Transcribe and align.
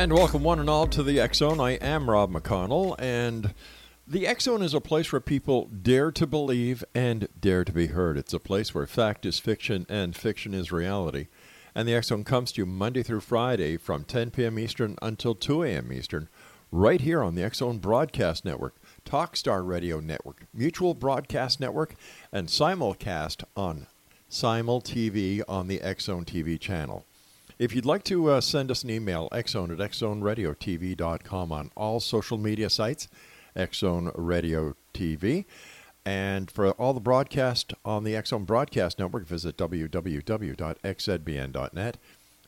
And 0.00 0.14
welcome 0.14 0.42
one 0.42 0.58
and 0.58 0.70
all 0.70 0.86
to 0.86 1.02
the 1.02 1.28
Zone. 1.34 1.60
I 1.60 1.72
am 1.72 2.08
Rob 2.08 2.32
McConnell, 2.32 2.94
and 2.98 3.52
the 4.08 4.34
Zone 4.40 4.62
is 4.62 4.72
a 4.72 4.80
place 4.80 5.12
where 5.12 5.20
people 5.20 5.66
dare 5.66 6.10
to 6.10 6.26
believe 6.26 6.82
and 6.94 7.28
dare 7.38 7.66
to 7.66 7.72
be 7.72 7.88
heard. 7.88 8.16
It's 8.16 8.32
a 8.32 8.38
place 8.38 8.74
where 8.74 8.86
fact 8.86 9.26
is 9.26 9.38
fiction 9.38 9.84
and 9.90 10.16
fiction 10.16 10.54
is 10.54 10.72
reality. 10.72 11.26
And 11.74 11.86
the 11.86 12.00
Zone 12.00 12.24
comes 12.24 12.50
to 12.52 12.62
you 12.62 12.66
Monday 12.66 13.02
through 13.02 13.20
Friday 13.20 13.76
from 13.76 14.04
10 14.04 14.30
p.m. 14.30 14.58
Eastern 14.58 14.96
until 15.02 15.34
2 15.34 15.64
a.m. 15.64 15.92
Eastern, 15.92 16.30
right 16.72 17.02
here 17.02 17.22
on 17.22 17.34
the 17.34 17.50
Zone 17.52 17.76
Broadcast 17.76 18.42
Network, 18.42 18.76
Talkstar 19.04 19.68
Radio 19.68 20.00
Network, 20.00 20.46
Mutual 20.54 20.94
Broadcast 20.94 21.60
Network, 21.60 21.94
and 22.32 22.48
simulcast 22.48 23.44
on 23.54 23.86
Simul 24.30 24.80
TV 24.80 25.42
on 25.46 25.68
the 25.68 25.78
Zone 25.98 26.24
TV 26.24 26.58
channel. 26.58 27.04
If 27.60 27.72
you'd 27.74 27.84
like 27.84 28.04
to 28.04 28.30
uh, 28.30 28.40
send 28.40 28.70
us 28.70 28.84
an 28.84 28.90
email, 28.90 29.28
xzone 29.32 29.70
at 29.70 29.78
xzoneradiotv.com 29.90 31.52
on 31.52 31.70
all 31.76 32.00
social 32.00 32.38
media 32.38 32.70
sites, 32.70 33.06
Xzone 33.54 34.10
Radio 34.14 34.74
TV. 34.94 35.44
And 36.02 36.50
for 36.50 36.70
all 36.70 36.94
the 36.94 37.00
broadcast 37.00 37.74
on 37.84 38.04
the 38.04 38.14
Xzone 38.14 38.46
Broadcast 38.46 38.98
Network, 38.98 39.26
visit 39.26 39.58
www.xzbn.net. 39.58 41.98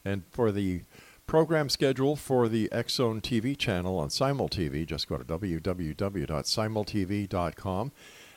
And 0.02 0.22
for 0.30 0.50
the 0.50 0.80
program 1.26 1.68
schedule 1.68 2.16
for 2.16 2.48
the 2.48 2.70
Xzone 2.72 3.20
TV 3.20 3.54
channel 3.54 3.98
on 3.98 4.08
Simul 4.08 4.48
TV, 4.48 4.86
just 4.86 5.08
go 5.08 5.18
to 5.18 5.24
www.simultv.com. 5.24 7.92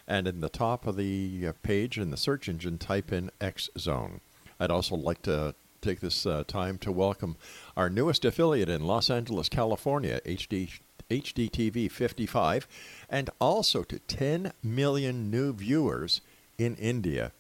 And 0.09 0.27
in 0.27 0.41
the 0.41 0.49
top 0.49 0.85
of 0.85 0.97
the 0.97 1.45
uh, 1.47 1.53
page 1.63 1.97
in 1.97 2.11
the 2.11 2.17
search 2.17 2.49
engine, 2.49 2.77
type 2.77 3.13
in 3.13 3.31
X 3.39 3.69
Zone. 3.77 4.19
I'd 4.59 4.71
also 4.71 4.97
like 4.97 5.21
to 5.21 5.55
take 5.85 5.99
this 5.99 6.25
uh, 6.25 6.43
time 6.47 6.79
to 6.79 6.91
welcome 6.91 7.37
our 7.77 7.91
newest 7.91 8.25
affiliate 8.25 8.69
in 8.69 8.87
Los 8.87 9.11
Angeles, 9.11 9.47
California, 9.47 10.19
HD, 10.25 10.79
HDTV 11.11 11.91
55, 11.91 12.67
and 13.07 13.29
also 13.39 13.83
to 13.83 13.99
10 13.99 14.51
million 14.63 15.29
new 15.29 15.53
viewers 15.53 16.21
in 16.57 16.75
India. 16.77 17.31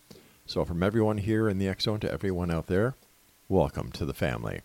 So, 0.45 0.63
from 0.63 0.83
everyone 0.83 1.17
here 1.17 1.49
in 1.49 1.57
the 1.57 1.75
Zone 1.79 1.99
to 2.01 2.11
everyone 2.11 2.51
out 2.51 2.67
there, 2.67 2.93
welcome 3.49 3.91
to 3.93 4.05
the 4.05 4.13
family. 4.13 4.61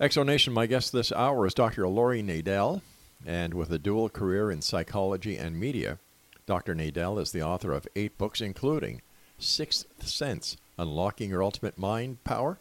Exonation, 0.00 0.52
my 0.52 0.66
guest 0.66 0.92
this 0.92 1.10
hour 1.10 1.44
is 1.44 1.54
Dr. 1.54 1.88
Laurie 1.88 2.22
Nadel, 2.22 2.82
and 3.26 3.52
with 3.52 3.72
a 3.72 3.78
dual 3.80 4.08
career 4.08 4.48
in 4.48 4.62
psychology 4.62 5.36
and 5.36 5.58
media, 5.58 5.98
Dr. 6.46 6.76
Nadel 6.76 7.20
is 7.20 7.32
the 7.32 7.42
author 7.42 7.72
of 7.72 7.88
eight 7.96 8.16
books, 8.16 8.40
including 8.40 9.02
Sixth 9.40 9.86
Sense 10.06 10.56
Unlocking 10.78 11.30
Your 11.30 11.42
Ultimate 11.42 11.76
Mind 11.76 12.22
Power, 12.22 12.60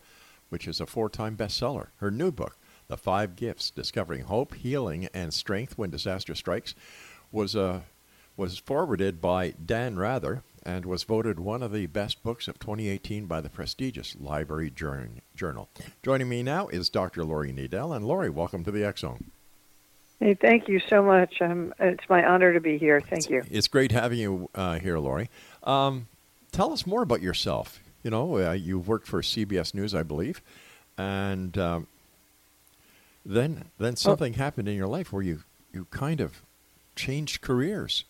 which 0.50 0.68
is 0.68 0.80
a 0.80 0.86
four 0.86 1.10
time 1.10 1.36
bestseller. 1.36 1.88
Her 1.98 2.12
new 2.12 2.32
book, 2.32 2.58
The 2.88 2.98
Five 2.98 3.36
Gifts 3.36 3.70
Discovering 3.70 4.22
Hope, 4.22 4.54
Healing, 4.56 5.08
and 5.14 5.34
Strength 5.34 5.78
When 5.78 5.90
Disaster 5.90 6.36
Strikes, 6.36 6.76
was, 7.32 7.56
uh, 7.56 7.82
was 8.38 8.58
forwarded 8.58 9.22
by 9.22 9.54
Dan 9.64 9.98
Rather 9.98 10.44
and 10.64 10.86
was 10.86 11.04
voted 11.04 11.40
one 11.40 11.62
of 11.62 11.72
the 11.72 11.86
best 11.86 12.24
books 12.24 12.48
of 12.48 12.58
2018 12.60 13.28
by 13.28 13.40
the 13.40 13.50
prestigious 13.50 14.16
Library 14.20 14.72
Journal. 14.72 15.70
Joining 16.02 16.28
me 16.28 16.42
now 16.42 16.68
is 16.68 16.90
Dr. 16.90 17.24
Laurie 17.24 17.54
Nadel. 17.54 17.96
And 17.96 18.06
Laurie, 18.06 18.32
welcome 18.32 18.64
to 18.64 18.72
the 18.72 18.92
Zone. 18.98 19.32
Hey, 20.20 20.34
thank 20.34 20.68
you 20.68 20.80
so 20.80 21.04
much. 21.04 21.42
Um, 21.42 21.74
it's 21.80 22.08
my 22.10 22.26
honor 22.26 22.54
to 22.54 22.60
be 22.60 22.78
here. 22.78 23.02
Thank 23.02 23.30
you. 23.30 23.44
It's 23.52 23.68
great 23.68 23.92
having 23.92 24.18
you 24.18 24.50
uh, 24.56 24.80
here, 24.80 24.98
Laurie. 24.98 25.30
Um, 25.64 26.08
tell 26.52 26.72
us 26.72 26.88
more 26.88 27.04
about 27.04 27.22
yourself. 27.22 27.80
You 28.06 28.12
know, 28.12 28.38
uh, 28.38 28.52
you've 28.52 28.88
worked 28.88 29.08
for 29.08 29.24
CBS 29.24 29.74
News, 29.74 29.96
I 29.96 30.04
believe, 30.04 30.44
and 30.96 31.58
um, 31.58 31.88
then 33.26 33.66
then 33.80 33.96
something 33.96 34.36
oh. 34.36 34.38
happened 34.38 34.70
in 34.70 34.76
your 34.76 34.86
life 34.86 35.12
where 35.12 35.24
you 35.24 35.40
you 35.74 35.88
kind 35.90 36.22
of 36.22 36.44
changed 36.96 37.42
careers. 37.42 38.04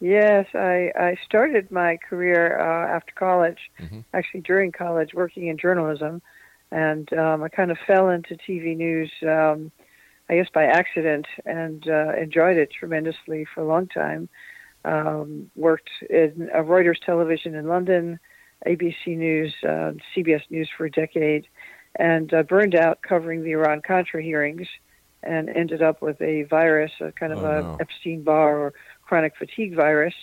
Yes, 0.00 0.46
I, 0.54 0.90
I 0.98 1.18
started 1.22 1.70
my 1.70 1.98
career 1.98 2.58
uh, 2.58 2.96
after 2.96 3.12
college, 3.14 3.58
mm-hmm. 3.78 4.00
actually 4.14 4.40
during 4.40 4.72
college, 4.72 5.12
working 5.12 5.48
in 5.48 5.58
journalism, 5.58 6.22
and 6.70 7.12
um, 7.12 7.42
I 7.42 7.50
kind 7.50 7.70
of 7.70 7.76
fell 7.86 8.08
into 8.08 8.36
TV 8.36 8.74
news, 8.74 9.12
um, 9.22 9.70
I 10.30 10.36
guess 10.36 10.48
by 10.54 10.64
accident, 10.64 11.26
and 11.44 11.86
uh, 11.86 12.14
enjoyed 12.14 12.56
it 12.56 12.70
tremendously 12.70 13.46
for 13.54 13.60
a 13.60 13.66
long 13.66 13.86
time. 13.86 14.30
Um, 14.86 15.50
worked 15.56 15.90
in 16.08 16.48
uh, 16.54 16.60
Reuters 16.62 17.04
Television 17.04 17.54
in 17.54 17.66
London, 17.66 18.18
ABC 18.66 19.16
News, 19.16 19.54
uh, 19.62 19.92
CBS 20.14 20.42
News 20.50 20.68
for 20.76 20.86
a 20.86 20.90
decade, 20.90 21.46
and 21.96 22.32
uh, 22.32 22.42
burned 22.42 22.74
out 22.74 23.02
covering 23.02 23.42
the 23.42 23.52
Iran 23.52 23.82
Contra 23.86 24.22
hearings, 24.22 24.68
and 25.22 25.48
ended 25.48 25.82
up 25.82 26.00
with 26.02 26.20
a 26.20 26.44
virus, 26.44 26.92
a 27.00 27.12
kind 27.12 27.32
of 27.32 27.40
oh, 27.40 27.46
a 27.46 27.62
no. 27.62 27.76
Epstein 27.80 28.22
Barr 28.22 28.58
or 28.58 28.74
chronic 29.02 29.34
fatigue 29.36 29.74
virus, 29.74 30.14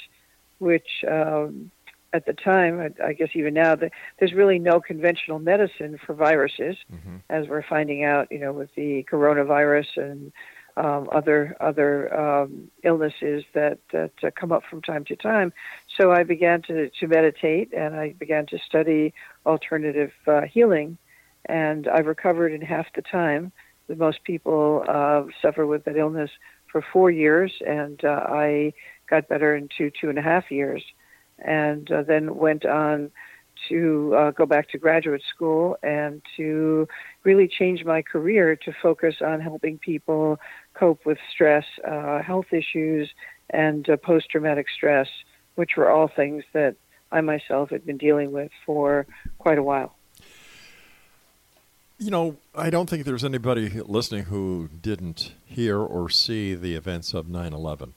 which 0.59 1.03
um, 1.09 1.71
at 2.13 2.25
the 2.25 2.33
time, 2.33 2.79
I, 2.79 3.07
I 3.07 3.13
guess 3.13 3.29
even 3.33 3.53
now, 3.53 3.75
the, 3.75 3.91
there's 4.19 4.33
really 4.33 4.57
no 4.57 4.79
conventional 4.79 5.39
medicine 5.39 5.99
for 6.05 6.13
viruses, 6.13 6.77
mm-hmm. 6.91 7.17
as 7.29 7.47
we're 7.47 7.63
finding 7.63 8.05
out, 8.05 8.31
you 8.31 8.39
know, 8.39 8.53
with 8.53 8.73
the 8.75 9.05
coronavirus 9.11 9.97
and 9.97 10.31
um, 10.77 11.09
other 11.11 11.55
other 11.59 12.13
um, 12.17 12.69
illnesses 12.83 13.43
that 13.53 13.79
that 13.91 14.11
uh, 14.23 14.29
come 14.39 14.51
up 14.51 14.63
from 14.69 14.81
time 14.81 15.05
to 15.05 15.15
time. 15.15 15.53
So 15.97 16.11
I 16.11 16.23
began 16.23 16.61
to 16.63 16.89
to 16.89 17.07
meditate 17.07 17.73
and 17.73 17.95
I 17.95 18.13
began 18.13 18.45
to 18.47 18.57
study 18.67 19.13
alternative 19.45 20.11
uh, 20.27 20.41
healing, 20.41 20.97
and 21.45 21.87
I 21.87 21.99
recovered 21.99 22.51
in 22.51 22.61
half 22.61 22.87
the 22.95 23.01
time. 23.01 23.51
The 23.87 23.95
most 23.95 24.23
people 24.23 24.83
uh, 24.87 25.23
suffer 25.41 25.65
with 25.65 25.85
that 25.85 25.95
illness 25.95 26.31
for 26.71 26.83
four 26.91 27.11
years, 27.11 27.53
and 27.65 28.03
uh, 28.03 28.25
I 28.27 28.73
got 29.09 29.29
better 29.29 29.55
in 29.55 29.69
two 29.77 29.91
two 30.01 30.09
and 30.09 30.17
a 30.17 30.21
half 30.21 30.51
years, 30.51 30.83
and 31.39 31.89
uh, 31.91 32.03
then 32.03 32.35
went 32.35 32.65
on 32.65 33.11
to 33.69 34.13
uh, 34.17 34.31
go 34.31 34.45
back 34.45 34.69
to 34.69 34.77
graduate 34.77 35.23
school 35.33 35.77
and 35.81 36.21
to 36.35 36.87
really 37.23 37.47
change 37.47 37.85
my 37.85 38.01
career 38.01 38.55
to 38.55 38.73
focus 38.81 39.15
on 39.25 39.39
helping 39.39 39.77
people 39.77 40.37
cope 40.73 41.05
with 41.05 41.17
stress, 41.33 41.63
uh, 41.89 42.21
health 42.21 42.47
issues, 42.51 43.09
and 43.51 43.87
post 44.03 44.29
traumatic 44.29 44.65
stress, 44.75 45.07
which 45.55 45.77
were 45.77 45.89
all 45.89 46.07
things 46.07 46.43
that 46.53 46.75
I 47.11 47.21
myself 47.21 47.69
had 47.69 47.85
been 47.85 47.97
dealing 47.97 48.31
with 48.31 48.51
for 48.65 49.05
quite 49.39 49.57
a 49.57 49.63
while. 49.63 49.95
You 51.97 52.11
know, 52.11 52.37
I 52.53 52.69
don't 52.69 52.89
think 52.89 53.05
there's 53.05 53.23
anybody 53.23 53.69
listening 53.69 54.25
who 54.25 54.69
didn't 54.81 55.33
hear 55.45 55.79
or 55.79 56.09
see 56.09 56.53
the 56.53 56.75
events 56.75 57.13
of 57.13 57.29
9 57.29 57.53
11 57.53 57.93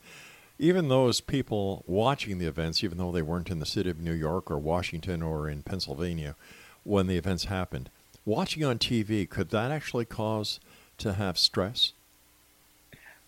even 0.59 0.89
those 0.89 1.21
people 1.21 1.85
watching 1.87 2.39
the 2.39 2.47
events, 2.47 2.83
even 2.83 2.99
though 2.99 3.13
they 3.13 3.23
weren't 3.23 3.51
in 3.51 3.61
the 3.61 3.67
city 3.67 3.91
of 3.91 4.01
New 4.01 4.13
York 4.13 4.51
or 4.51 4.59
Washington 4.59 5.23
or 5.23 5.49
in 5.49 5.63
Pennsylvania 5.63 6.35
when 6.85 7.07
the 7.07 7.17
events 7.17 7.45
happened, 7.45 7.91
watching 8.25 8.65
on 8.65 8.79
TV, 8.79 9.29
could 9.29 9.51
that 9.51 9.71
actually 9.71 10.05
cause 10.05 10.59
to 10.99 11.15
have 11.15 11.39
stress? 11.39 11.93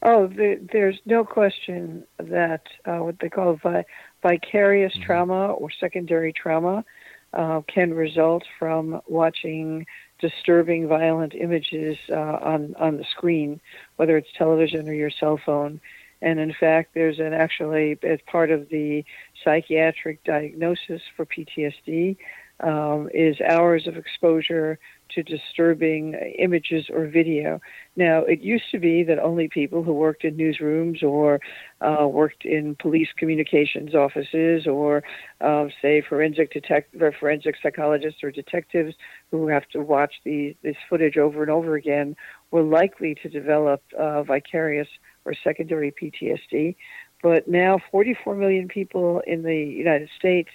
Oh, 0.02 0.26
the, 0.26 0.58
there's 0.72 0.98
no 1.04 1.24
question 1.24 2.04
that 2.18 2.62
uh, 2.86 2.98
what 2.98 3.20
they 3.20 3.28
call 3.28 3.54
vi- 3.62 3.84
vicarious 4.22 4.92
mm-hmm. 4.94 5.04
trauma 5.04 5.52
or 5.52 5.70
secondary 5.70 6.32
trauma 6.32 6.84
uh, 7.32 7.60
can 7.72 7.94
result 7.94 8.44
from 8.58 9.00
watching 9.08 9.86
disturbing, 10.18 10.88
violent 10.88 11.34
images 11.34 11.96
uh, 12.10 12.38
on 12.42 12.74
on 12.78 12.96
the 12.96 13.04
screen, 13.04 13.60
whether 13.96 14.16
it's 14.16 14.28
television 14.36 14.88
or 14.88 14.94
your 14.94 15.10
cell 15.10 15.38
phone. 15.44 15.80
And 16.22 16.38
in 16.38 16.52
fact, 16.52 16.92
there's 16.92 17.18
an 17.18 17.32
actually 17.32 17.98
as 18.02 18.18
part 18.26 18.50
of 18.50 18.68
the 18.68 19.04
psychiatric 19.42 20.22
diagnosis 20.24 21.00
for 21.16 21.24
PTSD 21.24 22.16
um, 22.60 23.08
is 23.14 23.40
hours 23.40 23.86
of 23.86 23.96
exposure 23.96 24.78
to 25.14 25.22
disturbing 25.22 26.14
images 26.38 26.86
or 26.90 27.06
video. 27.06 27.60
Now, 27.96 28.20
it 28.20 28.40
used 28.40 28.70
to 28.72 28.78
be 28.78 29.02
that 29.04 29.18
only 29.18 29.48
people 29.48 29.82
who 29.82 29.92
worked 29.92 30.24
in 30.24 30.36
newsrooms 30.36 31.02
or 31.02 31.40
uh, 31.80 32.06
worked 32.06 32.44
in 32.44 32.76
police 32.76 33.08
communications 33.16 33.94
offices 33.94 34.66
or, 34.66 35.02
uh, 35.40 35.66
say, 35.82 36.00
forensic 36.00 36.52
detect- 36.52 36.94
forensic 37.18 37.56
psychologists 37.62 38.22
or 38.22 38.30
detectives 38.30 38.94
who 39.30 39.48
have 39.48 39.66
to 39.68 39.80
watch 39.80 40.14
these, 40.24 40.54
this 40.62 40.76
footage 40.88 41.16
over 41.16 41.42
and 41.42 41.50
over 41.50 41.74
again 41.74 42.16
were 42.50 42.62
likely 42.62 43.14
to 43.22 43.28
develop 43.28 43.82
uh, 43.98 44.22
vicarious 44.22 44.88
or 45.24 45.34
secondary 45.44 45.92
PTSD. 45.92 46.76
But 47.22 47.48
now, 47.48 47.78
44 47.90 48.34
million 48.34 48.68
people 48.68 49.22
in 49.26 49.42
the 49.42 49.56
United 49.56 50.08
States 50.18 50.48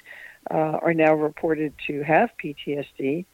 uh, 0.52 0.78
are 0.82 0.94
now 0.94 1.14
reported 1.14 1.74
to 1.88 2.04
have 2.04 2.30
PTSD. 2.44 3.26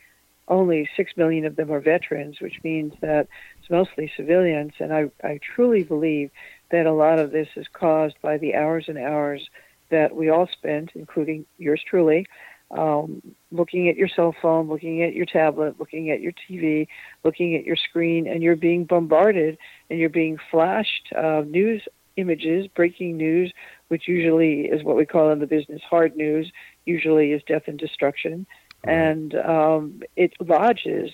Only 0.51 0.89
6 0.98 1.13
million 1.15 1.45
of 1.45 1.56
them 1.56 1.71
are 1.71 1.80
veterans, 1.80 2.42
which 2.42 2.59
means 2.62 2.94
that 3.00 3.30
it's 3.57 3.69
mostly 3.69 4.12
civilians. 4.18 4.74
And 4.80 4.94
I, 4.94 5.09
I 5.24 5.39
truly 5.56 5.83
believe 5.83 6.30
that 6.71 6.86
a 6.86 6.92
lot 6.92 7.19
of 7.19 7.31
this 7.31 7.48
is 7.56 7.68
caused 7.71 8.15
by 8.21 8.38
the 8.38 8.53
hours 8.56 8.86
and 8.89 8.98
hours 8.98 9.50
that 9.92 10.13
we 10.13 10.30
all 10.30 10.50
spent, 10.51 10.92
including 10.94 11.45
yours 11.57 11.81
truly, 11.89 12.27
um, 12.71 13.21
looking 13.53 13.88
at 13.88 13.95
your 13.95 14.09
cell 14.09 14.36
phone, 14.42 14.68
looking 14.68 15.03
at 15.03 15.13
your 15.13 15.25
tablet, 15.25 15.80
looking 15.80 16.09
at 16.12 16.19
your 16.19 16.33
TV, 16.33 16.88
looking 17.24 17.56
at 17.56 17.63
your 17.63 17.77
screen, 17.77 18.27
and 18.27 18.44
you're 18.44 18.57
being 18.57 18.83
bombarded 18.83 19.57
and 19.89 20.00
you're 20.00 20.09
being 20.09 20.38
flashed 20.51 21.13
uh, 21.15 21.44
news 21.48 21.81
images, 22.18 22.68
breaking 22.68 23.15
news, 23.15 23.53
which 23.88 24.07
usually 24.07 24.62
is 24.62 24.83
what 24.83 24.98
we 24.98 25.06
call 25.06 25.31
in 25.31 25.39
the 25.39 25.48
business 25.48 25.81
hard 25.89 26.15
news, 26.15 26.51
usually 26.86 27.31
is 27.31 27.42
death 27.48 27.63
and 27.68 27.80
destruction. 27.80 28.45
And 28.83 29.36
um, 29.36 30.01
it 30.16 30.33
lodges 30.39 31.12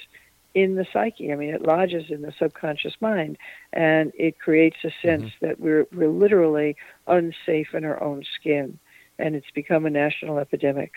in 0.53 0.75
the 0.75 0.87
psyche. 0.91 1.31
I 1.31 1.35
mean, 1.35 1.53
it 1.53 1.61
lodges 1.61 2.09
in 2.09 2.21
the 2.21 2.33
subconscious 2.39 2.95
mind, 2.99 3.37
and 3.73 4.11
it 4.17 4.39
creates 4.39 4.77
a 4.83 4.91
sense 5.05 5.23
mm-hmm. 5.23 5.45
that 5.45 5.59
we're 5.59 5.85
we're 5.93 6.09
literally 6.09 6.75
unsafe 7.05 7.73
in 7.73 7.85
our 7.85 8.01
own 8.01 8.23
skin, 8.39 8.79
and 9.19 9.35
it's 9.35 9.51
become 9.53 9.85
a 9.85 9.89
national 9.89 10.39
epidemic. 10.39 10.93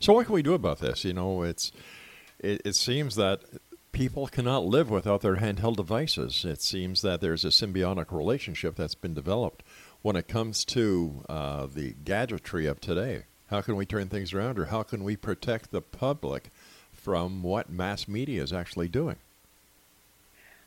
So, 0.00 0.12
what 0.12 0.26
can 0.26 0.34
we 0.34 0.42
do 0.42 0.54
about 0.54 0.80
this? 0.80 1.04
You 1.04 1.14
know, 1.14 1.42
it's 1.42 1.72
it, 2.38 2.62
it 2.64 2.74
seems 2.74 3.16
that 3.16 3.42
people 3.92 4.26
cannot 4.26 4.64
live 4.64 4.90
without 4.90 5.22
their 5.22 5.36
handheld 5.36 5.76
devices. 5.76 6.44
It 6.44 6.60
seems 6.62 7.02
that 7.02 7.20
there's 7.20 7.44
a 7.44 7.48
symbiotic 7.48 8.12
relationship 8.12 8.76
that's 8.76 8.94
been 8.94 9.14
developed 9.14 9.64
when 10.02 10.16
it 10.16 10.28
comes 10.28 10.64
to 10.66 11.24
uh, 11.28 11.66
the 11.66 11.94
gadgetry 12.04 12.66
of 12.66 12.80
today. 12.80 13.24
How 13.48 13.62
can 13.62 13.76
we 13.76 13.86
turn 13.86 14.08
things 14.08 14.32
around, 14.32 14.58
or 14.58 14.66
how 14.66 14.82
can 14.82 15.04
we 15.04 15.16
protect 15.16 15.70
the 15.70 15.80
public 15.80 16.50
from 16.92 17.42
what 17.42 17.70
mass 17.70 18.06
media 18.06 18.42
is 18.42 18.52
actually 18.52 18.88
doing? 18.88 19.16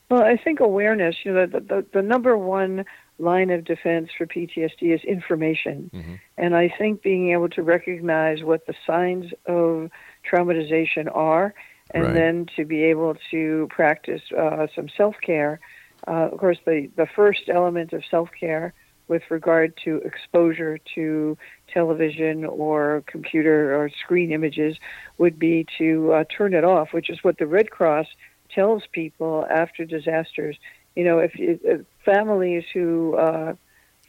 Well, 0.10 0.24
I 0.24 0.36
think 0.36 0.60
awareness. 0.60 1.16
You 1.24 1.34
know, 1.34 1.46
the 1.46 1.60
the, 1.60 1.86
the 1.94 2.02
number 2.02 2.38
one 2.38 2.86
line 3.20 3.52
of 3.52 3.64
defense 3.64 4.10
for 4.18 4.26
PTSD 4.26 4.94
is 4.94 5.02
information, 5.04 5.92
mm-hmm. 5.94 6.16
and 6.38 6.56
I 6.56 6.74
think 6.76 7.02
being 7.02 7.32
able 7.32 7.50
to 7.50 7.62
recognize 7.62 8.44
what 8.44 8.66
the 8.66 8.74
signs 8.86 9.32
of 9.46 9.90
traumatization 10.30 11.10
are, 11.16 11.54
and 11.92 12.06
right. 12.06 12.14
then 12.14 12.48
to 12.56 12.66
be 12.66 12.84
able 12.84 13.16
to 13.30 13.68
practice 13.70 14.22
uh, 14.38 14.68
some 14.76 14.90
self 14.90 15.16
care. 15.22 15.60
Uh, 16.08 16.30
of 16.32 16.40
course, 16.40 16.58
the 16.66 16.90
the 16.96 17.06
first 17.06 17.44
element 17.48 17.94
of 17.94 18.04
self 18.10 18.30
care 18.38 18.74
with 19.12 19.24
regard 19.30 19.78
to 19.84 19.98
exposure 20.06 20.80
to 20.96 21.38
television 21.68 22.46
or 22.46 23.04
computer 23.08 23.76
or 23.76 23.90
screen 23.90 24.32
images 24.32 24.78
would 25.18 25.38
be 25.38 25.68
to 25.78 26.14
uh, 26.14 26.24
turn 26.36 26.54
it 26.54 26.64
off, 26.64 26.94
which 26.94 27.10
is 27.10 27.22
what 27.22 27.38
the 27.38 27.46
Red 27.46 27.70
Cross 27.70 28.08
tells 28.56 28.84
people 28.94 29.46
after 29.50 29.84
disasters. 29.84 30.56
You 30.96 31.04
know, 31.04 31.20
if, 31.20 31.34
if 31.36 31.82
families 32.06 32.64
who 32.74 33.16
uh, 33.18 33.56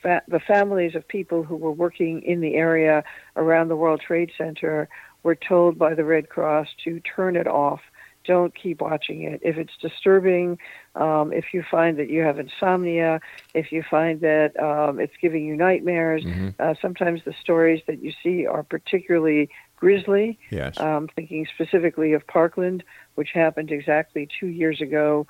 fa- 0.03 0.23
the 0.29 0.39
families 0.39 0.95
of 0.95 1.09
people 1.09 1.43
who 1.43 1.57
were 1.57 1.73
working 1.73 2.23
in 2.23 2.41
the 2.41 2.55
area 2.55 3.03
around 3.35 3.67
the 3.67 3.77
World 3.77 4.03
Trade 4.07 4.31
Center 4.39 4.89
were 5.25 5.35
told 5.35 5.77
by 5.77 5.95
the 5.95 6.05
Red 6.05 6.29
Cross 6.29 6.69
to 6.85 7.01
turn 7.01 7.35
it 7.35 7.49
off 7.49 7.81
don't 8.25 8.55
keep 8.55 8.81
watching 8.81 9.23
it. 9.23 9.41
If 9.43 9.57
it's 9.57 9.73
disturbing, 9.81 10.59
um, 10.95 11.33
if 11.33 11.47
you 11.53 11.63
find 11.69 11.99
that 11.99 12.09
you 12.09 12.23
have 12.23 12.39
insomnia, 12.39 13.21
if 13.55 13.73
you 13.73 13.83
find 13.89 14.21
that 14.21 14.59
um, 14.59 15.01
it's 15.01 15.15
giving 15.21 15.45
you 15.45 15.57
nightmares, 15.57 16.25
mm-hmm. 16.25 16.51
uh, 16.59 16.75
sometimes 16.81 17.23
the 17.25 17.35
stories 17.41 17.83
that 17.87 18.03
you 18.03 18.13
see 18.23 18.47
are 18.47 18.63
particularly 18.63 19.49
grisly. 19.77 20.39
Yes. 20.51 20.79
Um, 20.79 21.09
thinking 21.15 21.47
specifically 21.55 22.13
of 22.13 22.27
Parkland, 22.27 22.85
which 23.17 23.31
happened 23.35 23.71
exactly 23.71 24.29
two 24.39 24.47
years 24.47 24.81
ago 24.81 25.27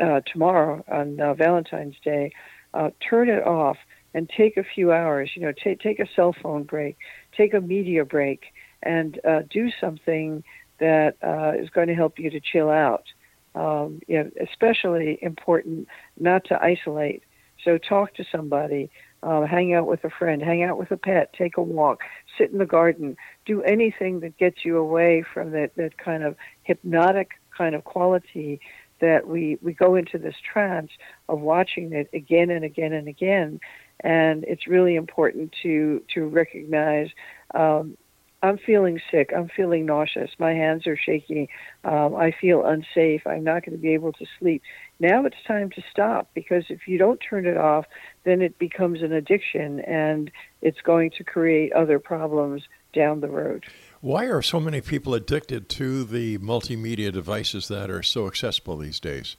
uh, 0.00 0.20
tomorrow 0.30 0.84
on 0.88 1.20
uh, 1.20 1.34
Valentine's 1.34 1.96
Day. 2.04 2.32
Uh, 2.72 2.90
turn 3.08 3.28
it 3.28 3.46
off 3.46 3.78
and 4.12 4.28
take 4.28 4.56
a 4.56 4.64
few 4.64 4.92
hours. 4.92 5.30
You 5.34 5.42
know, 5.42 5.52
take 5.52 5.80
take 5.80 6.00
a 6.00 6.06
cell 6.14 6.34
phone 6.42 6.64
break, 6.64 6.96
take 7.36 7.54
a 7.54 7.60
media 7.60 8.04
break, 8.04 8.44
and 8.82 9.18
uh, 9.24 9.42
do 9.48 9.70
something 9.80 10.44
that 10.78 11.16
uh, 11.22 11.52
is 11.58 11.70
going 11.70 11.88
to 11.88 11.94
help 11.94 12.18
you 12.18 12.30
to 12.30 12.40
chill 12.40 12.70
out. 12.70 13.04
Um, 13.54 14.00
you 14.08 14.18
know, 14.18 14.30
especially 14.40 15.18
important 15.22 15.86
not 16.18 16.44
to 16.46 16.60
isolate. 16.60 17.22
So 17.64 17.78
talk 17.78 18.14
to 18.14 18.24
somebody, 18.30 18.90
uh, 19.22 19.42
hang 19.42 19.72
out 19.72 19.86
with 19.86 20.04
a 20.04 20.10
friend, 20.10 20.42
hang 20.42 20.62
out 20.64 20.76
with 20.76 20.90
a 20.90 20.96
pet, 20.96 21.32
take 21.32 21.56
a 21.56 21.62
walk, 21.62 22.00
sit 22.36 22.50
in 22.50 22.58
the 22.58 22.66
garden, 22.66 23.16
do 23.46 23.62
anything 23.62 24.20
that 24.20 24.36
gets 24.38 24.64
you 24.64 24.76
away 24.76 25.24
from 25.32 25.52
that, 25.52 25.70
that 25.76 25.98
kind 25.98 26.24
of 26.24 26.36
hypnotic 26.64 27.30
kind 27.56 27.74
of 27.74 27.84
quality 27.84 28.60
that 29.00 29.26
we, 29.26 29.58
we 29.62 29.72
go 29.72 29.94
into 29.94 30.18
this 30.18 30.34
trance 30.52 30.90
of 31.28 31.40
watching 31.40 31.92
it 31.92 32.08
again 32.12 32.50
and 32.50 32.64
again 32.64 32.92
and 32.92 33.08
again. 33.08 33.60
And 34.00 34.44
it's 34.44 34.66
really 34.66 34.96
important 34.96 35.54
to, 35.62 36.02
to 36.14 36.26
recognize 36.26 37.08
um, 37.54 37.96
I'm 38.44 38.58
feeling 38.58 39.00
sick. 39.10 39.32
I'm 39.34 39.48
feeling 39.48 39.86
nauseous. 39.86 40.30
My 40.38 40.52
hands 40.52 40.86
are 40.86 40.98
shaky. 40.98 41.48
Um, 41.82 42.14
I 42.14 42.30
feel 42.30 42.62
unsafe. 42.66 43.26
I'm 43.26 43.42
not 43.42 43.64
going 43.64 43.74
to 43.74 43.80
be 43.80 43.94
able 43.94 44.12
to 44.12 44.26
sleep. 44.38 44.62
Now 45.00 45.24
it's 45.24 45.42
time 45.46 45.70
to 45.70 45.82
stop 45.90 46.28
because 46.34 46.64
if 46.68 46.86
you 46.86 46.98
don't 46.98 47.18
turn 47.18 47.46
it 47.46 47.56
off, 47.56 47.86
then 48.24 48.42
it 48.42 48.58
becomes 48.58 49.00
an 49.00 49.12
addiction 49.12 49.80
and 49.80 50.30
it's 50.60 50.82
going 50.82 51.12
to 51.12 51.24
create 51.24 51.72
other 51.72 51.98
problems 51.98 52.64
down 52.92 53.20
the 53.20 53.28
road. 53.28 53.64
Why 54.02 54.26
are 54.26 54.42
so 54.42 54.60
many 54.60 54.82
people 54.82 55.14
addicted 55.14 55.70
to 55.70 56.04
the 56.04 56.36
multimedia 56.36 57.10
devices 57.10 57.68
that 57.68 57.88
are 57.88 58.02
so 58.02 58.26
accessible 58.26 58.76
these 58.76 59.00
days? 59.00 59.36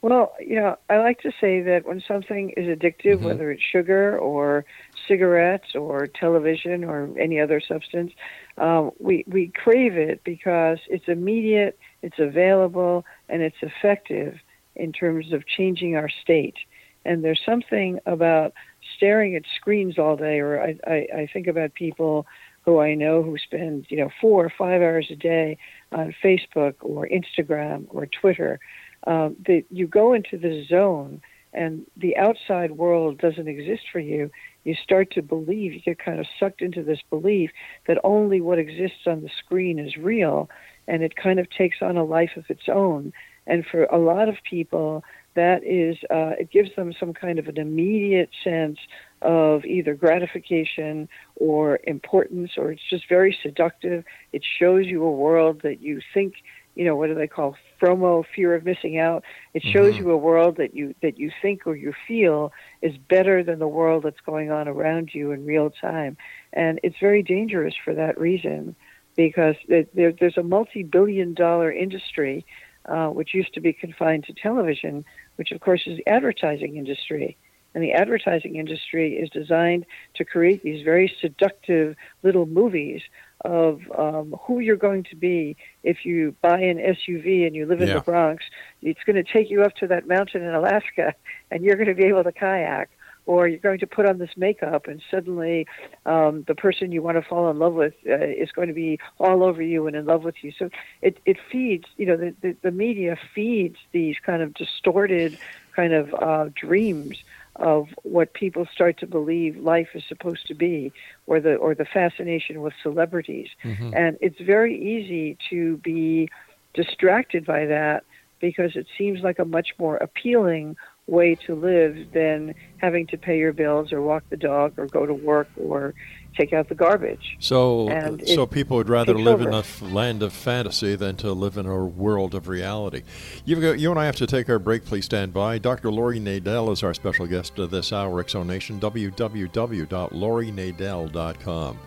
Well, 0.00 0.34
you 0.38 0.56
know, 0.56 0.76
I 0.88 0.98
like 0.98 1.22
to 1.22 1.32
say 1.40 1.62
that 1.62 1.86
when 1.86 2.02
something 2.06 2.50
is 2.50 2.66
addictive, 2.66 3.16
mm-hmm. 3.16 3.24
whether 3.24 3.50
it's 3.50 3.62
sugar 3.62 4.16
or 4.18 4.64
cigarettes 5.06 5.74
or 5.74 6.06
television 6.06 6.84
or 6.84 7.10
any 7.18 7.40
other 7.40 7.60
substance, 7.60 8.12
um, 8.58 8.90
we 8.98 9.24
we 9.26 9.48
crave 9.48 9.96
it 9.96 10.22
because 10.24 10.78
it's 10.88 11.08
immediate, 11.08 11.78
it's 12.02 12.18
available, 12.18 13.04
and 13.28 13.42
it's 13.42 13.56
effective 13.62 14.38
in 14.76 14.92
terms 14.92 15.32
of 15.32 15.46
changing 15.46 15.96
our 15.96 16.08
state. 16.08 16.56
And 17.04 17.22
there's 17.22 17.40
something 17.44 18.00
about 18.06 18.54
staring 18.96 19.36
at 19.36 19.42
screens 19.56 19.98
all 19.98 20.16
day, 20.16 20.40
or 20.40 20.62
I, 20.62 20.76
I, 20.86 21.06
I 21.16 21.28
think 21.32 21.46
about 21.46 21.74
people 21.74 22.26
who 22.64 22.80
I 22.80 22.94
know 22.94 23.22
who 23.22 23.36
spend 23.38 23.86
you 23.88 23.98
know 23.98 24.10
four 24.20 24.44
or 24.44 24.52
five 24.56 24.80
hours 24.80 25.08
a 25.10 25.16
day 25.16 25.58
on 25.92 26.14
Facebook 26.22 26.74
or 26.80 27.06
Instagram 27.08 27.86
or 27.90 28.06
Twitter 28.06 28.58
um, 29.06 29.36
that 29.46 29.64
you 29.70 29.86
go 29.86 30.14
into 30.14 30.38
the 30.38 30.64
zone 30.66 31.20
and 31.54 31.86
the 31.96 32.16
outside 32.16 32.72
world 32.72 33.18
doesn't 33.18 33.48
exist 33.48 33.84
for 33.92 34.00
you, 34.00 34.30
you 34.64 34.74
start 34.74 35.10
to 35.12 35.22
believe, 35.22 35.72
you 35.72 35.80
get 35.80 35.98
kind 35.98 36.18
of 36.18 36.26
sucked 36.38 36.62
into 36.62 36.82
this 36.82 37.00
belief 37.10 37.50
that 37.86 37.98
only 38.02 38.40
what 38.40 38.58
exists 38.58 39.06
on 39.06 39.22
the 39.22 39.30
screen 39.38 39.78
is 39.78 39.96
real, 39.96 40.48
and 40.88 41.02
it 41.02 41.16
kind 41.16 41.38
of 41.38 41.48
takes 41.50 41.78
on 41.80 41.96
a 41.96 42.04
life 42.04 42.32
of 42.36 42.44
its 42.48 42.68
own. 42.68 43.12
And 43.46 43.64
for 43.66 43.84
a 43.84 43.98
lot 43.98 44.28
of 44.28 44.36
people, 44.48 45.04
that 45.34 45.64
is, 45.64 45.96
uh, 46.10 46.32
it 46.38 46.50
gives 46.50 46.74
them 46.76 46.94
some 46.98 47.12
kind 47.12 47.38
of 47.38 47.48
an 47.48 47.58
immediate 47.58 48.30
sense 48.42 48.78
of 49.20 49.64
either 49.64 49.94
gratification 49.94 51.08
or 51.36 51.80
importance, 51.84 52.52
or 52.56 52.72
it's 52.72 52.88
just 52.88 53.08
very 53.08 53.36
seductive. 53.42 54.04
It 54.32 54.42
shows 54.58 54.86
you 54.86 55.02
a 55.04 55.10
world 55.10 55.62
that 55.62 55.82
you 55.82 56.00
think, 56.14 56.34
you 56.74 56.84
know, 56.84 56.96
what 56.96 57.08
do 57.08 57.14
they 57.14 57.28
call 57.28 57.56
FOMO, 57.80 58.24
fear 58.34 58.54
of 58.54 58.64
missing 58.64 58.98
out? 58.98 59.24
It 59.54 59.62
shows 59.62 59.94
Mhm. 59.94 59.98
you 59.98 60.10
a 60.10 60.16
world 60.16 60.56
that 60.56 60.74
you 60.74 60.94
that 61.02 61.18
you 61.18 61.30
think 61.42 61.66
or 61.66 61.76
you 61.76 61.92
feel 62.06 62.52
is 62.82 62.96
better 62.96 63.42
than 63.42 63.58
the 63.58 63.68
world 63.68 64.02
that's 64.02 64.20
going 64.20 64.50
on 64.50 64.68
around 64.68 65.14
you 65.14 65.32
in 65.32 65.46
real 65.46 65.70
time, 65.70 66.16
and 66.52 66.80
it's 66.82 66.98
very 66.98 67.22
dangerous 67.22 67.74
for 67.76 67.94
that 67.94 68.18
reason, 68.18 68.74
because 69.16 69.56
there- 69.68 70.12
there's 70.12 70.38
a 70.38 70.42
multi-billion-dollar 70.42 71.70
industry, 71.70 72.44
uh, 72.86 73.08
which 73.08 73.34
used 73.34 73.54
to 73.54 73.60
be 73.60 73.72
confined 73.72 74.24
to 74.24 74.32
television, 74.34 75.04
which 75.36 75.52
of 75.52 75.60
course 75.60 75.86
is 75.86 75.96
the 75.98 76.06
advertising 76.08 76.76
industry. 76.76 77.36
And 77.74 77.82
the 77.82 77.92
advertising 77.92 78.54
industry 78.54 79.16
is 79.16 79.30
designed 79.30 79.84
to 80.14 80.24
create 80.24 80.62
these 80.62 80.84
very 80.84 81.08
seductive 81.20 81.96
little 82.22 82.46
movies 82.46 83.02
of 83.44 83.80
um, 83.98 84.34
who 84.46 84.58
you're 84.60 84.76
going 84.76 85.04
to 85.04 85.16
be 85.16 85.56
if 85.82 86.04
you 86.04 86.34
buy 86.42 86.58
an 86.58 86.78
SUV 86.78 87.46
and 87.46 87.54
you 87.54 87.66
live 87.66 87.80
in 87.80 87.88
Yeah. 87.88 87.94
the 87.94 88.00
Bronx. 88.00 88.44
It's 88.82 89.02
going 89.04 89.16
to 89.16 89.32
take 89.32 89.50
you 89.50 89.62
up 89.62 89.74
to 89.76 89.86
that 89.88 90.08
mountain 90.08 90.42
in 90.42 90.54
Alaska, 90.54 91.14
and 91.50 91.62
you're 91.62 91.76
going 91.76 91.88
to 91.88 91.94
be 91.94 92.06
able 92.06 92.24
to 92.24 92.32
kayak. 92.32 92.88
Or 93.26 93.48
you're 93.48 93.58
going 93.58 93.78
to 93.78 93.86
put 93.86 94.04
on 94.06 94.18
this 94.18 94.36
makeup, 94.36 94.86
and 94.86 95.00
suddenly 95.10 95.66
um, 96.04 96.44
the 96.46 96.54
person 96.54 96.92
you 96.92 97.00
want 97.00 97.16
to 97.16 97.22
fall 97.22 97.48
in 97.50 97.58
love 97.58 97.72
with 97.72 97.94
uh, 98.06 98.16
is 98.16 98.52
going 98.52 98.68
to 98.68 98.74
be 98.74 98.98
all 99.18 99.42
over 99.42 99.62
you 99.62 99.86
and 99.86 99.96
in 99.96 100.04
love 100.04 100.24
with 100.24 100.34
you. 100.42 100.52
So 100.58 100.68
it, 101.00 101.20
it 101.24 101.38
feeds, 101.50 101.86
you 101.96 102.04
know, 102.04 102.18
the, 102.18 102.34
the, 102.42 102.54
the 102.62 102.70
media 102.70 103.16
feeds 103.34 103.76
these 103.92 104.16
kind 104.22 104.42
of 104.42 104.52
distorted 104.52 105.38
kind 105.74 105.94
of 105.94 106.12
uh, 106.20 106.50
dreams 106.54 107.16
of 107.56 107.86
what 108.02 108.32
people 108.34 108.66
start 108.72 108.98
to 108.98 109.06
believe 109.06 109.56
life 109.56 109.88
is 109.94 110.02
supposed 110.08 110.46
to 110.48 110.54
be, 110.54 110.92
or 111.26 111.40
the 111.40 111.54
or 111.54 111.74
the 111.74 111.84
fascination 111.84 112.60
with 112.60 112.72
celebrities, 112.82 113.48
mm-hmm. 113.62 113.92
and 113.94 114.16
it's 114.20 114.40
very 114.40 114.76
easy 114.76 115.36
to 115.50 115.76
be 115.78 116.28
distracted 116.74 117.46
by 117.46 117.66
that 117.66 118.04
because 118.40 118.76
it 118.76 118.86
seems 118.98 119.20
like 119.20 119.38
a 119.38 119.44
much 119.44 119.68
more 119.78 119.96
appealing 119.98 120.76
way 121.06 121.34
to 121.46 121.54
live 121.54 121.96
than 122.12 122.54
having 122.78 123.06
to 123.06 123.16
pay 123.16 123.38
your 123.38 123.52
bills 123.52 123.92
or 123.92 124.00
walk 124.02 124.24
the 124.30 124.36
dog 124.36 124.72
or 124.78 124.86
go 124.86 125.06
to 125.06 125.14
work 125.14 125.48
or 125.56 125.94
take 126.36 126.52
out 126.52 126.68
the 126.68 126.74
garbage. 126.74 127.36
So, 127.38 127.88
And 127.88 128.26
so 128.28 128.46
people 128.46 128.76
would 128.76 128.88
rather 128.88 129.14
live 129.14 129.40
in 129.40 129.48
over. 129.48 129.56
a 129.56 129.60
f- 129.60 129.82
land 129.82 130.22
of 130.22 130.32
fantasy 130.32 130.96
than 130.96 131.16
to 131.16 131.32
live 131.32 131.56
in 131.56 131.66
a 131.66 131.84
world 131.84 132.34
of 132.34 132.48
reality. 132.48 133.02
You've 133.44 133.60
got, 133.60 133.78
you 133.78 133.90
and 133.90 133.98
I 134.00 134.06
have 134.06 134.16
to 134.16 134.26
take 134.26 134.48
our 134.48 134.58
break. 134.58 134.84
Please 134.84 135.04
stand 135.04 135.32
by. 135.32 135.58
Dr. 135.58 135.90
Laurie 135.90 136.20
Nadel 136.20 136.72
is 136.72 136.82
our 136.82 136.94
special 136.94 137.26
guest 137.26 137.58
of 137.58 137.70
this 137.70 137.92
hour. 137.92 138.22
Exonation. 138.22 138.80
www.laurienadel.com. 138.80 141.78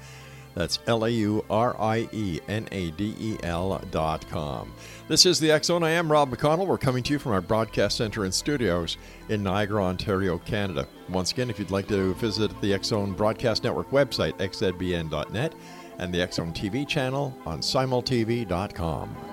That's 0.57 0.79
L 0.87 1.05
A 1.05 1.09
U 1.09 1.45
R 1.51 1.79
I 1.79 2.09
E 2.11 2.39
N 2.47 2.67
A 2.71 2.89
D 2.89 3.13
E 3.19 3.37
L 3.43 3.79
dot 3.91 4.27
com. 4.27 4.73
This 5.07 5.27
is 5.27 5.39
the 5.39 5.57
Zone. 5.61 5.83
I 5.83 5.91
am 5.91 6.11
Rob 6.11 6.31
McConnell. 6.31 6.65
We're 6.65 6.79
coming 6.79 7.03
to 7.03 7.13
you 7.13 7.19
from 7.19 7.33
our 7.33 7.41
broadcast 7.41 7.95
center 7.95 8.23
and 8.23 8.33
studios 8.33 8.97
in 9.29 9.43
Niagara, 9.43 9.83
Ontario, 9.83 10.39
Canada. 10.39 10.87
Once 11.09 11.31
again, 11.31 11.51
if 11.51 11.59
you'd 11.59 11.69
like 11.69 11.87
to 11.89 12.15
visit 12.15 12.59
the 12.59 12.75
Zone 12.81 13.13
Broadcast 13.13 13.63
Network 13.63 13.91
website, 13.91 14.33
xzbn.net, 14.39 15.53
and 15.99 16.11
the 16.11 16.27
Zone 16.31 16.53
TV 16.53 16.87
channel 16.87 17.37
on 17.45 17.59
simultv.com. 17.59 19.26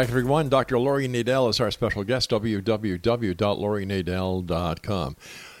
back, 0.00 0.08
everyone. 0.08 0.48
Dr. 0.48 0.78
Laurie 0.78 1.08
Nadel 1.08 1.50
is 1.50 1.60
our 1.60 1.70
special 1.70 2.04
guest, 2.04 2.30
www.laurienadel.com. 2.30 5.16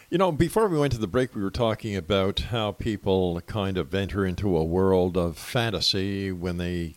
You 0.08 0.16
know, 0.16 0.32
before 0.32 0.66
we 0.66 0.78
went 0.78 0.94
to 0.94 0.98
the 0.98 1.06
break, 1.06 1.34
we 1.34 1.42
were 1.42 1.50
talking 1.50 1.94
about 1.94 2.40
how 2.40 2.72
people 2.72 3.38
kind 3.42 3.76
of 3.76 3.94
enter 3.94 4.24
into 4.24 4.56
a 4.56 4.64
world 4.64 5.18
of 5.18 5.36
fantasy 5.36 6.32
when 6.32 6.56
they 6.56 6.94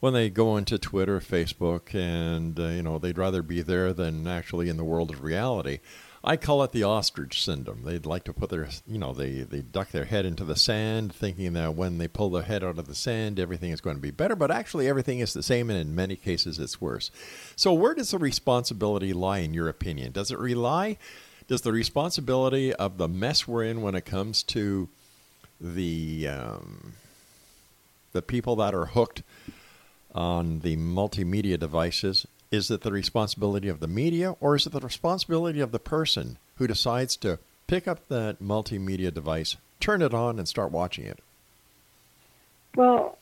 when 0.00 0.14
they 0.14 0.30
go 0.30 0.56
into 0.56 0.78
Twitter, 0.78 1.20
Facebook, 1.20 1.94
and 1.94 2.58
uh, 2.58 2.68
you 2.68 2.82
know 2.82 2.98
they'd 2.98 3.18
rather 3.18 3.42
be 3.42 3.60
there 3.60 3.92
than 3.92 4.26
actually 4.26 4.70
in 4.70 4.78
the 4.78 4.84
world 4.84 5.10
of 5.10 5.22
reality. 5.22 5.80
I 6.24 6.36
call 6.36 6.62
it 6.64 6.72
the 6.72 6.82
ostrich 6.82 7.44
syndrome. 7.44 7.84
They'd 7.84 8.06
like 8.06 8.24
to 8.24 8.32
put 8.32 8.50
their, 8.50 8.68
you 8.86 8.98
know, 8.98 9.12
they, 9.12 9.42
they 9.42 9.60
duck 9.60 9.90
their 9.90 10.04
head 10.04 10.26
into 10.26 10.44
the 10.44 10.56
sand, 10.56 11.14
thinking 11.14 11.52
that 11.52 11.74
when 11.74 11.98
they 11.98 12.08
pull 12.08 12.30
their 12.30 12.42
head 12.42 12.64
out 12.64 12.78
of 12.78 12.86
the 12.86 12.94
sand, 12.94 13.38
everything 13.38 13.70
is 13.70 13.80
going 13.80 13.96
to 13.96 14.02
be 14.02 14.10
better. 14.10 14.34
But 14.34 14.50
actually, 14.50 14.88
everything 14.88 15.20
is 15.20 15.32
the 15.32 15.42
same, 15.42 15.70
and 15.70 15.78
in 15.78 15.94
many 15.94 16.16
cases, 16.16 16.58
it's 16.58 16.80
worse. 16.80 17.10
So, 17.54 17.72
where 17.72 17.94
does 17.94 18.10
the 18.10 18.18
responsibility 18.18 19.12
lie, 19.12 19.38
in 19.38 19.54
your 19.54 19.68
opinion? 19.68 20.12
Does 20.12 20.30
it 20.30 20.38
rely? 20.38 20.98
Does 21.46 21.62
the 21.62 21.72
responsibility 21.72 22.74
of 22.74 22.98
the 22.98 23.08
mess 23.08 23.46
we're 23.46 23.64
in 23.64 23.80
when 23.80 23.94
it 23.94 24.04
comes 24.04 24.42
to 24.44 24.88
the 25.60 26.28
um, 26.28 26.94
the 28.12 28.22
people 28.22 28.56
that 28.56 28.74
are 28.74 28.86
hooked 28.86 29.22
on 30.14 30.60
the 30.60 30.76
multimedia 30.76 31.58
devices 31.58 32.26
is 32.50 32.70
it 32.70 32.80
the 32.82 32.92
responsibility 32.92 33.68
of 33.68 33.80
the 33.80 33.88
media 33.88 34.34
or 34.40 34.56
is 34.56 34.66
it 34.66 34.72
the 34.72 34.80
responsibility 34.80 35.60
of 35.60 35.72
the 35.72 35.78
person 35.78 36.38
who 36.56 36.66
decides 36.66 37.16
to 37.16 37.38
pick 37.66 37.86
up 37.86 38.08
that 38.08 38.42
multimedia 38.42 39.12
device, 39.12 39.56
turn 39.80 40.02
it 40.02 40.14
on, 40.14 40.38
and 40.38 40.48
start 40.48 40.72
watching 40.72 41.04
it? 41.04 41.20
Well, 42.74 43.18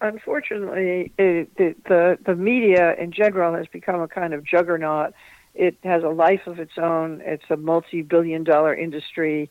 unfortunately, 0.00 1.12
it, 1.18 1.54
the, 1.56 1.74
the 1.86 2.18
the 2.24 2.36
media 2.36 2.94
in 2.94 3.12
general 3.12 3.54
has 3.54 3.66
become 3.66 4.00
a 4.00 4.08
kind 4.08 4.34
of 4.34 4.44
juggernaut. 4.44 5.14
It 5.54 5.76
has 5.82 6.02
a 6.02 6.08
life 6.08 6.46
of 6.46 6.58
its 6.58 6.78
own. 6.78 7.22
It's 7.24 7.44
a 7.50 7.56
multi-billion-dollar 7.56 8.74
industry. 8.74 9.50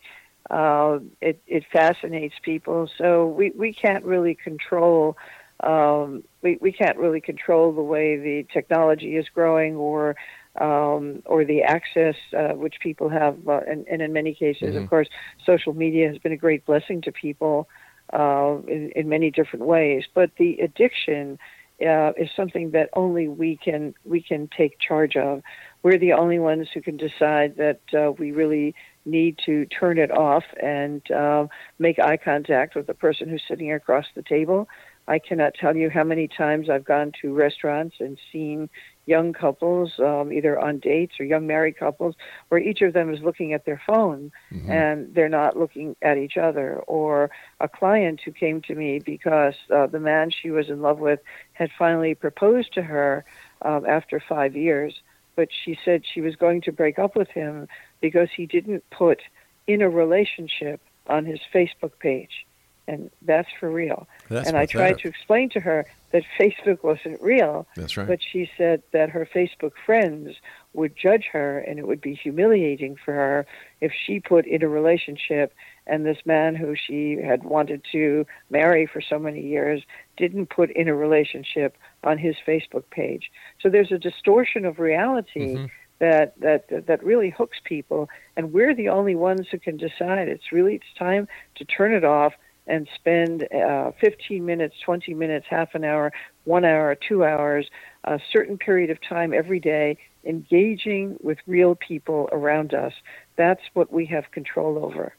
Uh, 0.49 0.99
it 1.21 1.41
it 1.47 1.65
fascinates 1.71 2.35
people. 2.41 2.89
So 2.97 3.27
we 3.27 3.51
we 3.51 3.73
can't 3.73 4.05
really 4.05 4.35
control. 4.35 5.17
Um, 5.61 6.23
we 6.41 6.57
we 6.61 6.71
can't 6.71 6.97
really 6.97 7.21
control 7.21 7.71
the 7.73 7.81
way 7.81 8.17
the 8.17 8.45
technology 8.53 9.17
is 9.17 9.27
growing 9.33 9.75
or 9.75 10.15
um, 10.59 11.21
or 11.25 11.45
the 11.45 11.63
access 11.63 12.15
uh, 12.37 12.53
which 12.53 12.75
people 12.81 13.09
have, 13.09 13.37
uh, 13.47 13.61
and, 13.67 13.87
and 13.87 14.01
in 14.01 14.11
many 14.13 14.33
cases, 14.33 14.75
Mhm. 14.75 14.83
of 14.83 14.89
course, 14.89 15.07
social 15.45 15.73
media 15.73 16.07
has 16.07 16.17
been 16.17 16.31
a 16.31 16.37
great 16.37 16.65
blessing 16.65 17.01
to 17.01 17.11
people 17.11 17.67
uh, 18.13 18.57
in, 18.67 18.91
in 18.95 19.09
many 19.09 19.31
different 19.31 19.65
ways. 19.65 20.05
But 20.13 20.31
the 20.37 20.59
addiction 20.59 21.37
uh, 21.81 22.11
is 22.17 22.29
something 22.35 22.71
that 22.71 22.89
only 22.93 23.27
we 23.27 23.55
can 23.57 23.93
we 24.03 24.21
can 24.21 24.49
take 24.55 24.79
charge 24.79 25.15
of. 25.15 25.41
We're 25.83 25.97
the 25.97 26.13
only 26.13 26.39
ones 26.39 26.67
who 26.73 26.81
can 26.81 26.97
decide 26.97 27.55
that 27.57 27.79
uh, 27.93 28.11
we 28.11 28.31
really 28.31 28.75
need 29.05 29.39
to 29.45 29.65
turn 29.65 29.97
it 29.97 30.11
off 30.11 30.43
and 30.61 31.09
uh, 31.09 31.47
make 31.79 31.99
eye 31.99 32.17
contact 32.17 32.75
with 32.75 32.85
the 32.87 32.93
person 32.93 33.29
who's 33.29 33.43
sitting 33.47 33.71
across 33.71 34.05
the 34.13 34.21
table. 34.23 34.67
I 35.09 35.17
cannot 35.17 35.55
tell 35.55 35.75
you 35.75 35.89
how 35.89 36.03
many 36.03 36.27
times 36.27 36.69
I've 36.69 36.85
gone 36.85 37.11
to 37.23 37.33
restaurants 37.33 37.95
and 37.99 38.19
seen 38.31 38.69
young 39.07 39.33
couples, 39.33 39.93
um, 39.97 40.31
either 40.31 40.59
on 40.59 40.77
dates 40.77 41.19
or 41.19 41.25
young 41.25 41.47
married 41.47 41.79
couples, 41.79 42.13
where 42.49 42.61
each 42.61 42.81
of 42.81 42.93
them 42.93 43.11
is 43.11 43.19
looking 43.23 43.51
at 43.53 43.65
their 43.65 43.81
phone 43.87 44.31
and 44.69 45.15
they're 45.15 45.27
not 45.27 45.57
looking 45.57 45.95
at 46.03 46.19
each 46.19 46.37
other. 46.37 46.75
Or 46.85 47.31
a 47.59 47.67
client 47.67 48.21
who 48.23 48.31
came 48.31 48.61
to 48.61 48.75
me 48.75 48.99
because 48.99 49.55
uh, 49.75 49.87
the 49.87 49.99
man 49.99 50.29
she 50.29 50.51
was 50.51 50.69
in 50.69 50.83
love 50.83 50.99
with 50.99 51.21
had 51.53 51.71
finally 51.77 52.13
proposed 52.13 52.71
to 52.75 52.83
her 52.83 53.25
um, 53.63 53.87
after 53.87 54.21
five 54.29 54.55
years, 54.55 54.93
but 55.35 55.47
she 55.65 55.75
said 55.83 56.03
she 56.05 56.21
was 56.21 56.35
going 56.35 56.61
to 56.61 56.71
break 56.71 56.99
up 56.99 57.15
with 57.15 57.29
him 57.29 57.67
because 57.99 58.29
he 58.37 58.45
didn't 58.45 58.83
put 58.91 59.21
in 59.65 59.81
a 59.81 59.89
relationship 59.89 60.81
on 61.07 61.25
his 61.25 61.39
Facebook 61.51 61.97
page. 61.99 62.45
And 62.89 63.11
that's 63.21 63.49
for 63.59 63.69
real. 63.69 64.07
That's 64.29 64.47
and 64.47 64.57
I 64.57 64.65
tried 64.65 64.97
to 64.99 65.07
explain 65.07 65.49
to 65.51 65.59
her 65.59 65.85
that 66.11 66.23
Facebook 66.39 66.83
wasn't 66.83 67.21
real, 67.21 67.67
That's 67.75 67.95
right. 67.97 68.07
but 68.07 68.19
she 68.31 68.49
said 68.57 68.81
that 68.93 69.09
her 69.11 69.27
Facebook 69.31 69.73
friends 69.85 70.35
would 70.73 70.95
judge 70.95 71.25
her 71.31 71.59
and 71.59 71.77
it 71.77 71.85
would 71.87 72.01
be 72.01 72.15
humiliating 72.15 72.95
for 73.03 73.13
her 73.13 73.45
if 73.79 73.91
she 73.93 74.19
put 74.19 74.45
in 74.47 74.63
a 74.63 74.67
relationship 74.67 75.53
and 75.85 76.05
this 76.05 76.17
man 76.25 76.55
who 76.55 76.75
she 76.75 77.17
had 77.17 77.43
wanted 77.43 77.81
to 77.91 78.25
marry 78.49 78.85
for 78.87 79.01
so 79.01 79.19
many 79.19 79.41
years 79.41 79.83
didn't 80.17 80.47
put 80.49 80.69
in 80.71 80.87
a 80.87 80.95
relationship 80.95 81.77
on 82.03 82.17
his 82.17 82.35
Facebook 82.47 82.83
page. 82.89 83.31
So 83.61 83.69
there's 83.69 83.91
a 83.91 83.99
distortion 83.99 84.65
of 84.65 84.79
reality 84.79 85.55
Mm-hmm. 85.55 85.65
that 85.99 86.39
that 86.39 86.87
that 86.87 87.03
really 87.03 87.29
hooks 87.29 87.57
people, 87.63 88.07
and 88.37 88.53
we're 88.53 88.73
the 88.73 88.87
only 88.89 89.15
ones 89.15 89.47
who 89.51 89.59
can 89.59 89.75
decide. 89.77 90.27
It's 90.29 90.51
really 90.51 90.75
it's 90.75 90.93
time 90.97 91.27
to 91.55 91.65
turn 91.65 91.91
it 91.93 92.05
off 92.05 92.33
and 92.69 92.87
spend 92.95 93.47
uh, 93.53 93.91
15 93.99 94.45
minutes, 94.45 94.75
20 94.85 95.13
minutes, 95.13 95.47
half 95.49 95.73
an 95.73 95.83
hour, 95.83 96.13
one 96.45 96.63
hour, 96.63 96.95
two 96.95 97.25
hours, 97.25 97.69
a 98.03 98.19
certain 98.31 98.57
period 98.57 98.89
of 98.89 98.97
time 99.01 99.33
every 99.33 99.59
day 99.59 99.97
engaging 100.23 101.17
with 101.21 101.37
real 101.47 101.75
people 101.75 102.29
around 102.31 102.73
us. 102.73 102.93
That's 103.35 103.61
what 103.73 103.91
we 103.91 104.05
have 104.05 104.31
control 104.31 104.83
over. 104.83 105.13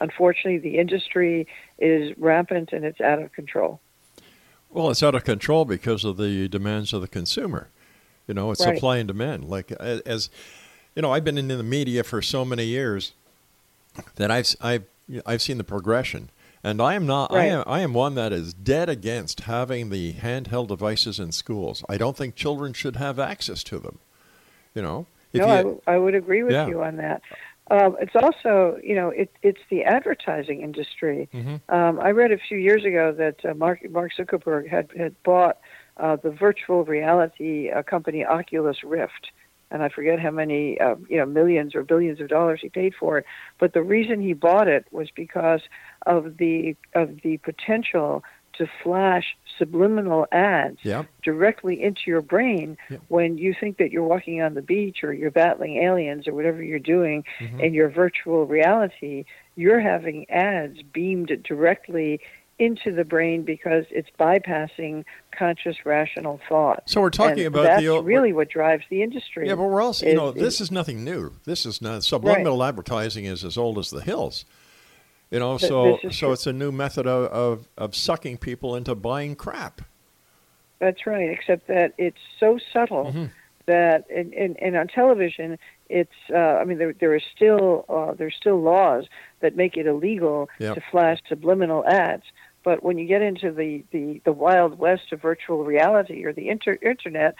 Unfortunately, 0.00 0.58
the 0.58 0.78
industry 0.78 1.46
is 1.78 2.16
rampant 2.18 2.70
and 2.72 2.84
it's 2.84 3.00
out 3.00 3.22
of 3.22 3.32
control. 3.32 3.80
Well, 4.70 4.90
it's 4.90 5.02
out 5.02 5.14
of 5.14 5.24
control 5.24 5.64
because 5.64 6.04
of 6.04 6.16
the 6.16 6.48
demands 6.48 6.92
of 6.92 7.00
the 7.00 7.08
consumer. 7.08 7.68
You 8.26 8.34
know, 8.34 8.50
it's 8.50 8.64
Right. 8.64 8.74
supply 8.74 8.98
and 8.98 9.08
demand. 9.08 9.44
Like 9.44 9.72
as 9.72 10.28
you 10.94 11.02
know, 11.02 11.12
I've 11.12 11.24
been 11.24 11.38
in 11.38 11.48
the 11.48 11.62
media 11.62 12.04
for 12.04 12.20
so 12.20 12.44
many 12.44 12.64
years 12.64 13.12
that 14.16 14.30
I've 14.30 14.54
I've 14.60 14.84
I've 15.24 15.40
seen 15.42 15.58
the 15.58 15.64
progression, 15.64 16.30
and 16.62 16.80
I 16.80 16.94
am 16.94 17.06
not. 17.06 17.32
I 17.32 17.46
am 17.46 17.64
I 17.66 17.80
am 17.80 17.94
one 17.94 18.14
that 18.14 18.32
is 18.32 18.54
dead 18.54 18.88
against 18.88 19.40
having 19.40 19.90
the 19.90 20.14
handheld 20.14 20.68
devices 20.68 21.18
in 21.18 21.32
schools. 21.32 21.84
I 21.88 21.96
don't 21.96 22.16
think 22.16 22.34
children 22.34 22.72
should 22.72 22.96
have 22.96 23.18
access 23.18 23.62
to 23.64 23.78
them. 23.78 23.98
You 24.74 24.82
know, 24.82 25.06
no, 25.34 25.46
you, 25.46 25.52
I 25.52 25.56
w- 25.58 25.80
I, 25.86 25.98
would 25.98 26.14
agree 26.14 26.42
with 26.42 26.52
Yeah. 26.52 26.66
you 26.68 26.82
on 26.82 26.96
that. 26.96 27.22
Um, 27.70 27.96
it's 28.00 28.16
also, 28.16 28.78
you 28.82 28.94
know, 28.94 29.10
it, 29.10 29.30
it's 29.42 29.60
the 29.68 29.84
advertising 29.84 30.62
industry. 30.62 31.28
Mhm. 31.34 31.60
Um, 31.68 32.00
I 32.00 32.10
read 32.12 32.32
a 32.32 32.38
few 32.38 32.56
years 32.56 32.84
ago 32.84 33.12
that 33.12 33.44
uh, 33.44 33.54
Mark, 33.54 33.88
Mark 33.90 34.12
Zuckerberg 34.18 34.68
had, 34.68 34.88
had 34.96 35.14
bought 35.22 35.58
uh, 35.98 36.16
the 36.16 36.30
virtual 36.30 36.84
reality 36.84 37.70
uh, 37.70 37.82
company 37.82 38.24
Oculus 38.24 38.82
Rift. 38.84 39.32
And 39.70 39.82
I 39.82 39.88
forget 39.88 40.18
how 40.18 40.30
many, 40.30 40.80
uh, 40.80 40.96
you 41.08 41.16
know, 41.18 41.26
millions 41.26 41.74
or 41.74 41.82
billions 41.82 42.20
of 42.20 42.28
dollars 42.28 42.60
he 42.62 42.68
paid 42.68 42.94
for 42.94 43.18
it. 43.18 43.26
But 43.58 43.72
the 43.74 43.82
reason 43.82 44.20
he 44.20 44.32
bought 44.32 44.68
it 44.68 44.86
was 44.90 45.08
because 45.14 45.60
of 46.06 46.38
the 46.38 46.76
of 46.94 47.20
the 47.22 47.36
potential 47.38 48.24
to 48.54 48.66
flash 48.82 49.36
subliminal 49.56 50.26
ads 50.32 50.78
yeah, 50.82 51.04
directly 51.22 51.80
into 51.80 52.02
your 52.06 52.20
brain 52.22 52.76
Yep. 52.90 53.00
when 53.08 53.38
you 53.38 53.54
think 53.58 53.76
that 53.78 53.92
you're 53.92 54.02
walking 54.06 54.42
on 54.42 54.54
the 54.54 54.62
beach 54.62 55.04
or 55.04 55.12
you're 55.12 55.30
battling 55.30 55.76
aliens 55.76 56.26
or 56.26 56.34
whatever 56.34 56.62
you're 56.62 56.78
doing 56.80 57.24
Mhm. 57.40 57.60
in 57.60 57.74
your 57.74 57.88
virtual 57.88 58.46
reality, 58.46 59.24
you're 59.54 59.80
having 59.80 60.28
ads 60.30 60.82
beamed 60.82 61.42
directly 61.44 62.20
into 62.58 62.90
the 62.92 63.04
brain 63.04 63.42
because 63.42 63.84
it's 63.90 64.08
bypassing 64.18 65.04
conscious 65.30 65.76
rational 65.86 66.40
thought. 66.48 66.82
So 66.86 67.00
we're 67.00 67.10
talking 67.10 67.46
And 67.46 67.54
about 67.54 67.62
that's 67.64 67.82
the 67.82 68.02
really 68.02 68.32
what 68.32 68.48
drives 68.48 68.84
the 68.90 69.02
industry. 69.02 69.46
yeah, 69.48 69.54
but 69.54 69.64
we're 69.64 69.82
also 69.82 70.06
you 70.06 70.14
know 70.14 70.28
is- 70.30 70.34
this 70.42 70.60
is 70.60 70.70
nothing 70.72 71.04
new. 71.04 71.34
This 71.44 71.64
is 71.64 71.80
not 71.80 72.02
subliminal 72.02 72.62
advertising 72.64 73.24
is 73.26 73.44
as 73.44 73.56
old 73.56 73.78
as 73.78 73.90
the 73.90 74.00
hills. 74.00 74.44
You 75.30 75.38
know, 75.40 75.58
Th- 75.58 75.68
so 75.68 75.98
so 76.04 76.08
true. 76.10 76.32
it's 76.32 76.46
a 76.46 76.52
new 76.52 76.72
method 76.72 77.06
of, 77.06 77.30
of 77.30 77.68
of 77.76 77.94
sucking 77.94 78.38
people 78.38 78.74
into 78.74 78.94
buying 78.94 79.36
crap. 79.36 79.82
That's 80.80 81.06
right, 81.06 81.28
except 81.28 81.66
that 81.68 81.92
it's 81.98 82.18
so 82.40 82.58
subtle 82.72 83.12
Mhm. 83.12 83.30
that, 83.66 84.04
and, 84.10 84.32
and, 84.32 84.56
and 84.62 84.76
on 84.76 84.86
television, 84.88 85.58
it's. 85.88 86.14
Uh, 86.32 86.36
I 86.38 86.64
mean, 86.64 86.78
there 86.78 86.92
there 86.94 87.14
are 87.14 87.20
still 87.20 87.84
uh, 87.88 88.14
there's 88.14 88.34
still 88.36 88.60
laws 88.62 89.06
that 89.40 89.54
make 89.56 89.76
it 89.76 89.86
illegal 89.86 90.48
Yep. 90.60 90.74
to 90.76 90.80
flash 90.90 91.18
subliminal 91.28 91.84
ads. 91.86 92.24
But 92.64 92.82
when 92.82 92.98
you 92.98 93.06
get 93.06 93.22
into 93.22 93.52
the, 93.52 93.84
the, 93.92 94.20
the 94.24 94.32
wild 94.32 94.78
west 94.78 95.12
of 95.12 95.22
virtual 95.22 95.64
reality 95.64 96.24
or 96.24 96.32
the 96.32 96.48
inter- 96.48 96.78
internet, 96.82 97.34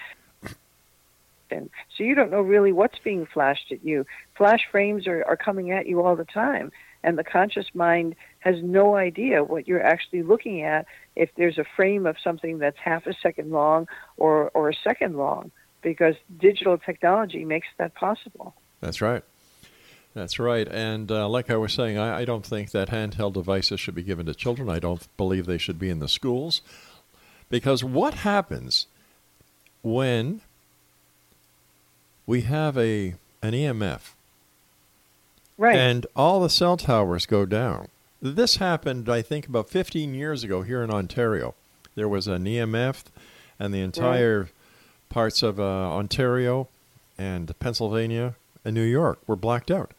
and 1.50 1.70
so 1.96 2.04
you 2.04 2.14
don't 2.14 2.30
know 2.30 2.40
really 2.40 2.72
what's 2.72 2.98
being 2.98 3.26
flashed 3.26 3.72
at 3.72 3.84
you. 3.84 4.04
Flash 4.36 4.60
frames 4.70 5.06
are, 5.06 5.24
are 5.26 5.36
coming 5.36 5.72
at 5.72 5.86
you 5.86 6.02
all 6.02 6.14
the 6.14 6.24
time, 6.24 6.70
and 7.02 7.16
the 7.18 7.24
conscious 7.24 7.66
mind 7.74 8.16
has 8.40 8.56
no 8.62 8.96
idea 8.96 9.44
what 9.44 9.66
you're 9.66 9.82
actually 9.82 10.22
looking 10.22 10.62
at 10.62 10.86
if 11.16 11.30
there's 11.36 11.58
a 11.58 11.64
frame 11.76 12.06
of 12.06 12.16
something 12.22 12.58
that's 12.58 12.78
half 12.78 13.06
a 13.06 13.14
second 13.22 13.50
long 13.50 13.88
or, 14.16 14.50
or 14.50 14.68
a 14.68 14.74
second 14.84 15.16
long, 15.16 15.50
because 15.82 16.14
digital 16.38 16.78
technology 16.78 17.44
makes 17.44 17.68
that 17.78 17.94
possible. 17.94 18.54
That's 18.80 19.00
right. 19.00 19.24
That's 20.14 20.38
right. 20.38 20.66
And 20.68 21.10
uh, 21.12 21.28
like 21.28 21.50
I 21.50 21.56
was 21.56 21.72
saying, 21.72 21.96
I, 21.98 22.20
I 22.20 22.24
don't 22.24 22.44
think 22.44 22.70
that 22.72 22.88
handheld 22.88 23.34
devices 23.34 23.78
should 23.78 23.94
be 23.94 24.02
given 24.02 24.26
to 24.26 24.34
children. 24.34 24.68
I 24.68 24.78
don't 24.78 25.06
believe 25.16 25.46
they 25.46 25.58
should 25.58 25.78
be 25.78 25.90
in 25.90 26.00
the 26.00 26.08
schools. 26.08 26.60
Because 27.50 27.84
what 27.84 28.14
happens 28.14 28.86
when 29.82 30.40
we 32.26 32.42
have 32.42 32.76
a 32.76 33.14
an 33.42 33.52
EMF 33.52 34.12
Right. 35.56 35.76
and 35.76 36.06
all 36.16 36.40
the 36.40 36.50
cell 36.50 36.76
towers 36.76 37.26
go 37.26 37.46
down? 37.46 37.88
This 38.20 38.56
happened, 38.56 39.08
I 39.08 39.22
think, 39.22 39.46
about 39.46 39.70
15 39.70 40.12
years 40.14 40.42
ago 40.42 40.62
here 40.62 40.82
in 40.82 40.90
Ontario. 40.90 41.54
There 41.94 42.08
was 42.08 42.26
an 42.26 42.44
EMF, 42.44 43.04
and 43.60 43.72
the 43.72 43.80
entire 43.80 44.50
parts 45.08 45.42
of 45.42 45.58
uh, 45.60 45.62
Ontario 45.62 46.68
and 47.16 47.56
Pennsylvania 47.60 48.34
and 48.64 48.74
New 48.74 48.82
York 48.82 49.20
were 49.26 49.36
blacked 49.36 49.70
out. 49.70 49.92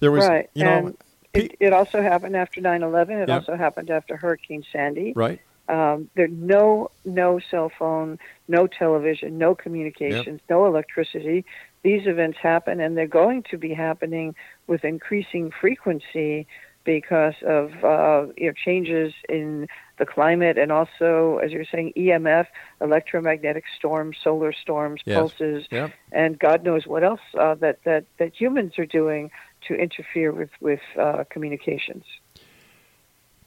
There 0.00 0.12
was, 0.12 0.24
right. 0.24 0.48
you 0.54 0.64
know, 0.64 0.86
and 0.86 0.96
it, 1.34 1.56
it 1.60 1.72
also 1.72 2.02
happened 2.02 2.36
after 2.36 2.60
9/11. 2.60 3.22
It 3.22 3.28
Yep. 3.28 3.40
also 3.40 3.56
happened 3.56 3.90
after 3.90 4.16
Hurricane 4.16 4.64
Sandy. 4.72 5.12
right? 5.14 5.40
Um, 5.68 6.08
there 6.16 6.28
no 6.28 6.90
no 7.04 7.38
cell 7.50 7.70
phone, 7.78 8.18
no 8.48 8.66
television, 8.66 9.36
no 9.36 9.54
communications, 9.54 10.40
no 10.48 10.64
electricity. 10.64 11.44
These 11.82 12.06
events 12.06 12.38
happen, 12.42 12.80
and 12.80 12.96
they're 12.96 13.06
going 13.06 13.42
to 13.50 13.58
be 13.58 13.74
happening 13.74 14.34
with 14.66 14.82
increasing 14.84 15.50
frequency 15.60 16.46
because 16.84 17.34
of 17.46 17.72
uh, 17.84 18.32
you 18.38 18.46
know 18.46 18.52
changes 18.64 19.12
in 19.28 19.66
the 19.98 20.06
climate, 20.06 20.56
and 20.56 20.72
also, 20.72 21.38
as 21.44 21.50
you're 21.52 21.66
saying, 21.70 21.92
EMF, 21.98 22.46
electromagnetic 22.80 23.64
storms, 23.76 24.16
solar 24.24 24.52
storms, 24.54 25.02
Yes. 25.04 25.16
pulses, 25.16 25.66
Yep. 25.70 25.90
and 26.12 26.38
God 26.38 26.64
knows 26.64 26.86
what 26.86 27.04
else 27.04 27.20
uh, 27.38 27.56
that 27.56 27.80
that 27.84 28.04
that 28.18 28.32
humans 28.34 28.78
are 28.78 28.86
doing 28.86 29.30
to 29.68 29.74
interfere 29.74 30.32
with 30.32 30.50
with 30.60 30.80
uh, 30.98 31.24
communications. 31.30 32.04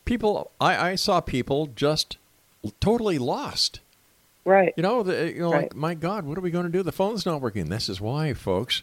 People, 0.06 0.52
I, 0.60 0.92
I 0.92 0.96
saw 0.96 1.22
people 1.22 1.68
just 1.68 2.18
totally 2.80 3.18
lost. 3.20 3.80
Right. 4.44 4.74
You 4.76 4.84
know, 4.84 5.04
the, 5.04 5.32
you 5.32 5.42
know, 5.42 5.50
like 5.52 5.76
my 5.76 5.94
God, 5.94 6.26
what 6.26 6.38
are 6.38 6.42
we 6.42 6.50
going 6.52 6.66
to 6.66 6.72
do? 6.72 6.82
The 6.84 6.92
phone's 6.92 7.26
not 7.26 7.42
working. 7.42 7.70
This 7.70 7.88
is 7.88 8.02
why, 8.02 8.34
folks. 8.34 8.82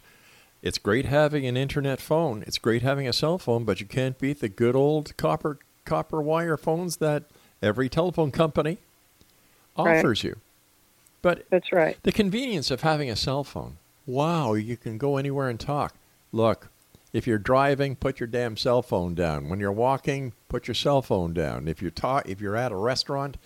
It's 0.61 0.77
great 0.77 1.05
having 1.05 1.45
an 1.45 1.55
internet 1.55 2.01
phone. 2.01 2.43
It's 2.47 2.57
great 2.57 2.81
having 2.81 3.07
a 3.07 3.13
cell 3.13 3.37
phone, 3.37 3.63
but 3.63 3.79
you 3.79 3.85
can't 3.85 4.17
beat 4.19 4.39
the 4.39 4.49
good 4.49 4.75
old 4.75 5.15
copper 5.17 5.59
copper 5.85 6.21
wire 6.21 6.57
phones 6.57 6.97
that 6.97 7.23
every 7.61 7.89
telephone 7.89 8.31
company 8.31 8.77
Right. 9.77 9.99
offers 9.99 10.23
you. 10.23 10.37
But 11.21 11.45
That's 11.49 11.71
right. 11.71 11.97
the 12.03 12.11
convenience 12.11 12.69
of 12.71 12.81
having 12.81 13.09
a 13.09 13.15
cell 13.15 13.43
phone. 13.43 13.77
Wow, 14.05 14.53
you 14.53 14.75
can 14.75 14.97
go 14.97 15.17
anywhere 15.17 15.49
and 15.49 15.59
talk. 15.59 15.95
Look, 16.31 16.69
if 17.11 17.25
you're 17.25 17.37
driving, 17.37 17.95
put 17.95 18.19
your 18.19 18.27
damn 18.27 18.55
cell 18.57 18.81
phone 18.81 19.15
down. 19.15 19.49
When 19.49 19.59
you're 19.59 19.71
walking, 19.71 20.33
put 20.47 20.67
your 20.67 20.75
cell 20.75 21.01
phone 21.01 21.33
down. 21.33 21.67
If 21.67 21.81
you're 21.81 21.91
ta- 21.91 22.23
if 22.25 22.39
you're 22.39 22.55
at 22.55 22.71
a 22.71 22.75
restaurant 22.75 23.37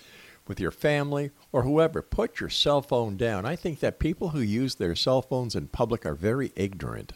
with 0.47 0.59
your 0.59 0.71
family 0.71 1.31
or 1.51 1.63
whoever, 1.63 2.01
put 2.01 2.39
your 2.39 2.49
cell 2.49 2.81
phone 2.81 3.15
down. 3.15 3.45
I 3.45 3.55
think 3.55 3.79
that 3.79 3.99
people 3.99 4.29
who 4.29 4.41
use 4.41 4.75
their 4.75 4.95
cell 4.95 5.21
phones 5.21 5.55
in 5.55 5.67
public 5.67 6.05
are 6.05 6.15
very 6.15 6.51
ignorant. 6.55 7.13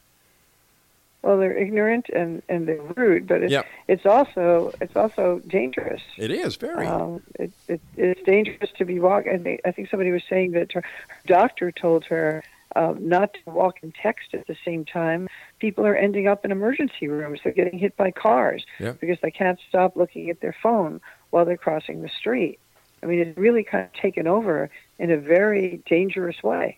Well, 1.24 1.38
they're 1.38 1.58
ignorant 1.58 2.06
and, 2.16 2.42
and 2.48 2.68
they're 2.68 2.82
rude, 2.96 3.28
but 3.28 3.44
it's 3.44 3.52
Yep. 3.52 3.66
it's 3.90 4.06
also 4.06 4.72
it's 4.80 4.96
also 4.96 5.42
dangerous. 5.48 6.02
It 6.18 6.32
is 6.32 6.56
very. 6.56 6.86
Um, 6.88 7.22
it, 7.38 7.52
it, 7.68 7.82
it's 7.98 8.22
dangerous 8.22 8.72
to 8.78 8.86
be 8.86 9.00
walking. 9.00 9.34
I 9.34 9.38
think, 9.38 9.62
I 9.66 9.72
think 9.72 9.90
somebody 9.90 10.12
was 10.12 10.24
saying 10.30 10.52
that 10.52 10.72
her 10.72 10.84
doctor 11.26 11.72
told 11.72 12.06
her 12.06 12.44
um, 12.78 13.10
not 13.10 13.34
to 13.34 13.40
walk 13.52 13.80
and 13.82 13.94
text 13.96 14.34
at 14.34 14.48
the 14.48 14.56
same 14.64 14.86
time. 14.86 15.28
People 15.60 15.86
are 15.86 15.96
ending 15.96 16.28
up 16.28 16.46
in 16.46 16.52
emergency 16.52 17.08
rooms. 17.08 17.39
They're 17.43 17.54
getting 17.54 17.80
hit 17.80 17.98
by 17.98 18.12
cars 18.12 18.65
because 18.80 19.17
they 19.22 19.32
can't 19.32 19.60
stop 19.67 19.96
looking 19.96 20.30
at 20.30 20.39
their 20.39 20.56
phone 20.62 21.02
while 21.32 21.46
they're 21.46 21.58
crossing 21.58 22.02
the 22.02 22.10
street. 22.10 22.60
I 23.02 23.06
mean, 23.06 23.20
it's 23.20 23.38
really 23.38 23.63
kind 23.63 23.86
of 23.86 23.93
taken 23.93 24.28
over 24.28 24.70
in 25.00 25.12
a 25.12 25.17
very 25.17 25.82
dangerous 25.88 26.41
way. 26.43 26.78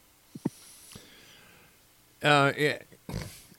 Uh, 2.21 2.51
yeah, 2.57 2.79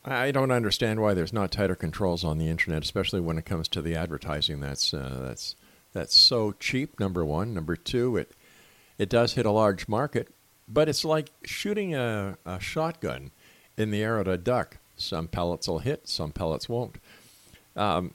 I 0.05 0.31
don't 0.31 0.51
understand 0.51 1.01
why 1.01 1.15
there's 1.15 1.33
not 1.33 1.51
tighter 1.51 1.75
controls 1.75 2.25
on 2.25 2.39
the 2.39 2.49
internet, 2.49 2.83
especially 2.83 3.21
when 3.21 3.39
it 3.39 3.45
comes 3.45 3.69
to 3.69 3.83
the 3.83 3.95
advertising. 3.95 4.61
That's 4.61 4.93
uh, 4.93 5.21
that's 5.23 5.57
that's 5.93 6.17
so 6.17 6.53
cheap. 6.53 7.01
Number 7.01 7.25
one, 7.25 7.55
number 7.55 7.77
two, 7.77 8.17
it 8.17 8.33
it 8.99 9.09
does 9.09 9.35
hit 9.35 9.47
a 9.47 9.51
large 9.51 9.89
market, 9.89 10.29
but 10.69 10.89
it's 10.89 11.05
like 11.05 11.31
shooting 11.45 11.95
a, 11.95 12.37
a 12.45 12.61
shotgun 12.61 13.31
in 13.77 13.91
the 13.91 14.03
air 14.03 14.19
at 14.19 14.29
a 14.29 14.37
duck. 14.37 14.77
Some 15.01 15.29
pellets 15.29 15.67
will 15.69 15.79
hit, 15.81 16.09
some 16.09 16.31
pellets 16.33 16.69
won't. 16.69 16.97
Um, 17.77 18.13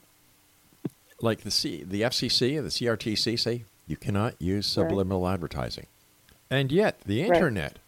like 1.20 1.40
the 1.40 1.50
C, 1.50 1.82
the 1.82 2.02
FCC 2.02 2.56
and 2.56 2.66
the 2.66 2.70
CRTC 2.70 3.38
say 3.38 3.64
you 3.86 3.96
cannot 3.96 4.40
use 4.40 4.66
subliminal 4.66 5.26
advertising, 5.28 5.86
and 6.50 6.70
yet 6.70 7.00
the 7.06 7.22
Right. 7.22 7.32
internet, 7.34 7.78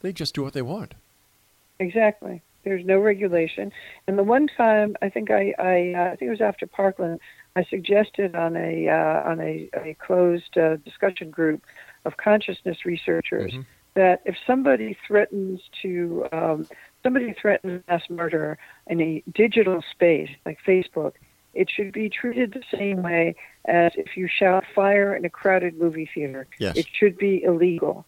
they 0.00 0.12
just 0.12 0.34
do 0.34 0.42
what 0.42 0.52
they 0.52 0.62
want. 0.62 0.94
Exactly. 1.80 2.40
There's 2.64 2.84
no 2.84 2.98
regulation. 2.98 3.72
And 4.06 4.18
the 4.18 4.22
one 4.24 4.46
time, 4.48 4.96
I 5.00 5.08
think 5.08 5.30
I, 5.30 5.54
I, 5.58 5.94
uh, 5.94 6.04
I 6.12 6.16
think 6.16 6.28
it 6.28 6.30
was 6.30 6.40
after 6.40 6.66
Parkland, 6.66 7.20
I 7.56 7.64
suggested 7.64 8.34
on 8.34 8.56
a 8.56 8.88
uh, 8.88 9.28
on 9.30 9.40
a, 9.40 9.68
a 9.74 9.94
closed 9.94 10.56
uh, 10.56 10.76
discussion 10.76 11.30
group 11.30 11.62
of 12.04 12.16
consciousness 12.16 12.84
researchers 12.84 13.52
Mhm. 13.52 13.64
that 13.94 14.22
if 14.24 14.36
somebody 14.46 14.96
threatens 15.06 15.60
to 15.82 16.28
um, 16.30 16.68
somebody 17.02 17.34
threatens 17.40 17.82
mass 17.88 18.02
murder 18.10 18.58
in 18.86 19.00
a 19.00 19.22
digital 19.32 19.82
space 19.90 20.30
like 20.44 20.58
Facebook, 20.66 21.12
it 21.54 21.70
should 21.70 21.92
be 21.92 22.08
treated 22.08 22.52
the 22.52 22.76
same 22.76 23.02
way 23.02 23.34
as 23.64 23.92
if 23.96 24.16
you 24.16 24.28
shout 24.28 24.64
fire 24.74 25.14
in 25.14 25.24
a 25.24 25.30
crowded 25.30 25.78
movie 25.78 26.08
theater. 26.12 26.46
Yes. 26.58 26.76
It 26.76 26.86
should 26.92 27.16
be 27.18 27.42
illegal. 27.42 28.04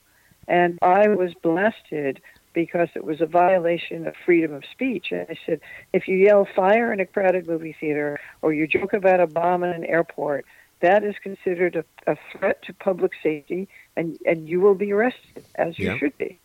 And 0.46 0.78
I 0.82 1.08
was 1.08 1.32
blasted 1.42 2.20
because 2.52 2.88
it 2.94 3.04
was 3.04 3.20
a 3.20 3.26
violation 3.26 4.06
of 4.06 4.14
freedom 4.24 4.52
of 4.52 4.64
speech. 4.70 5.12
And 5.12 5.26
I 5.30 5.36
said, 5.46 5.60
if 5.92 6.08
you 6.08 6.16
yell 6.16 6.46
fire 6.56 6.92
in 6.92 6.98
a 7.00 7.06
crowded 7.06 7.46
movie 7.46 7.76
theater 7.78 8.18
or 8.42 8.52
you 8.52 8.66
joke 8.66 8.92
about 8.92 9.20
a 9.20 9.26
bomb 9.26 9.62
in 9.62 9.70
an 9.70 9.84
airport, 9.84 10.44
that 10.80 11.04
is 11.04 11.14
considered 11.22 11.76
a, 11.76 12.12
a 12.12 12.16
threat 12.32 12.62
to 12.62 12.72
public 12.72 13.12
safety, 13.22 13.68
and, 13.96 14.18
and 14.24 14.48
you 14.48 14.60
will 14.60 14.74
be 14.74 14.92
arrested, 14.92 15.44
as 15.56 15.78
you 15.78 15.90
Yeah. 15.90 15.98
should 15.98 16.16
be. 16.18 16.38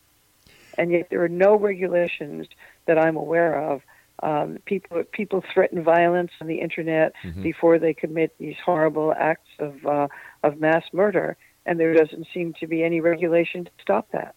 And 0.78 0.92
yet 0.92 1.08
there 1.10 1.24
are 1.24 1.30
no 1.30 1.56
regulations 1.56 2.48
that 2.86 2.98
I'm 2.98 3.16
aware 3.16 3.60
of. 3.60 3.82
Um, 4.24 4.60
people 4.66 5.04
people 5.12 5.44
threaten 5.54 5.84
violence 5.84 6.32
on 6.40 6.48
the 6.48 6.60
internet 6.62 7.14
Mhm. 7.24 7.44
before 7.44 7.78
they 7.80 7.94
commit 7.94 8.34
these 8.40 8.56
horrible 8.64 9.14
acts 9.14 9.50
of 9.60 9.86
uh, 9.86 10.08
of 10.44 10.60
mass 10.60 10.84
murder, 10.94 11.36
and 11.66 11.80
there 11.80 11.94
doesn't 11.94 12.28
seem 12.34 12.54
to 12.62 12.68
be 12.68 12.82
any 12.84 13.02
regulation 13.02 13.66
to 13.66 13.72
stop 13.82 14.10
that. 14.12 14.34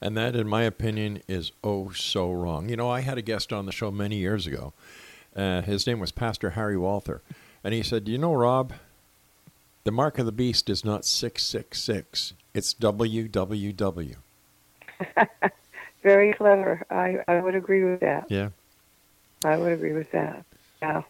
And 0.00 0.16
that, 0.16 0.34
in 0.34 0.48
my 0.48 0.62
opinion, 0.62 1.22
is 1.28 1.52
oh 1.62 1.90
so 1.90 2.32
wrong. 2.32 2.68
You 2.68 2.76
know, 2.76 2.90
I 2.90 3.00
had 3.02 3.16
a 3.16 3.22
guest 3.22 3.52
on 3.52 3.66
the 3.66 3.72
show 3.72 3.92
many 3.92 4.16
years 4.16 4.46
ago. 4.48 4.72
Uh, 5.36 5.62
his 5.62 5.86
name 5.86 6.00
was 6.00 6.10
Pastor 6.10 6.50
Harry 6.50 6.76
Walther. 6.76 7.22
And 7.62 7.72
he 7.72 7.82
said, 7.84 8.08
You 8.08 8.18
know, 8.18 8.34
Rob, 8.34 8.72
the 9.84 9.92
mark 9.92 10.18
of 10.18 10.26
the 10.26 10.32
beast 10.32 10.68
is 10.68 10.84
not 10.84 11.04
666, 11.04 12.34
it's 12.54 12.74
WWW. 12.74 14.16
Very 16.02 16.32
clever. 16.32 16.84
I, 16.90 17.18
I 17.28 17.40
would 17.40 17.54
agree 17.54 17.84
with 17.84 18.00
that. 18.00 18.26
Yeah. 18.28 18.50
I 19.44 19.56
would 19.56 19.72
agree 19.72 19.92
with 19.92 20.10
that. 20.12 20.44
Yeah. 20.80 21.02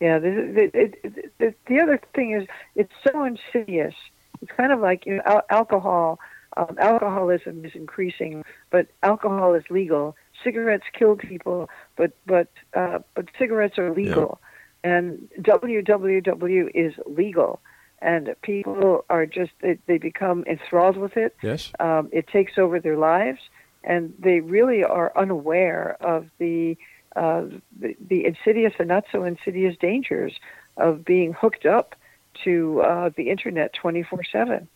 Yeah. 0.00 0.18
The, 0.18 0.30
the, 0.30 0.78
it, 0.78 1.38
the, 1.38 1.54
the 1.66 1.80
other 1.80 2.00
thing 2.14 2.32
is, 2.32 2.48
it's 2.74 2.92
so 3.06 3.24
insidious. 3.24 3.94
It's 4.40 4.52
kind 4.52 4.72
of 4.72 4.80
like 4.80 5.06
you 5.06 5.16
know, 5.16 5.22
al- 5.24 5.46
alcohol. 5.50 6.18
Um, 6.56 6.76
alcoholism 6.80 7.64
is 7.64 7.72
increasing, 7.74 8.44
but 8.70 8.86
alcohol 9.02 9.54
is 9.54 9.64
legal. 9.70 10.16
Cigarettes 10.42 10.84
kill 10.92 11.14
people, 11.14 11.68
but 11.96 12.12
but 12.26 12.48
uh, 12.74 13.00
but 13.14 13.26
cigarettes 13.38 13.78
are 13.78 13.92
legal, 13.92 14.40
and 14.82 15.28
WWW 15.40 16.70
is 16.74 16.94
legal, 17.06 17.60
and 18.00 18.34
people 18.42 19.04
are 19.10 19.26
just 19.26 19.52
they, 19.60 19.78
they 19.86 19.98
become 19.98 20.42
enthralled 20.46 20.96
with 20.96 21.16
it. 21.16 21.36
Yes? 21.42 21.70
Um, 21.80 22.08
it 22.12 22.26
takes 22.28 22.56
over 22.56 22.80
their 22.80 22.96
lives, 22.96 23.40
and 23.88 24.14
they 24.18 24.40
really 24.40 24.84
are 24.84 25.10
unaware 25.16 25.96
of 26.00 26.26
the, 26.38 26.76
uh, 27.16 27.44
the 27.80 27.96
the 28.08 28.26
insidious 28.26 28.74
and 28.78 28.86
not 28.86 29.04
so 29.10 29.24
insidious 29.24 29.76
dangers 29.80 30.34
of 30.76 31.04
being 31.04 31.32
hooked 31.32 31.66
up 31.66 31.96
to 32.44 32.80
uh, 32.82 33.10
the 33.16 33.30
internet 33.30 33.72
twenty 33.72 34.04
four 34.04 34.22
seven. 34.22 34.68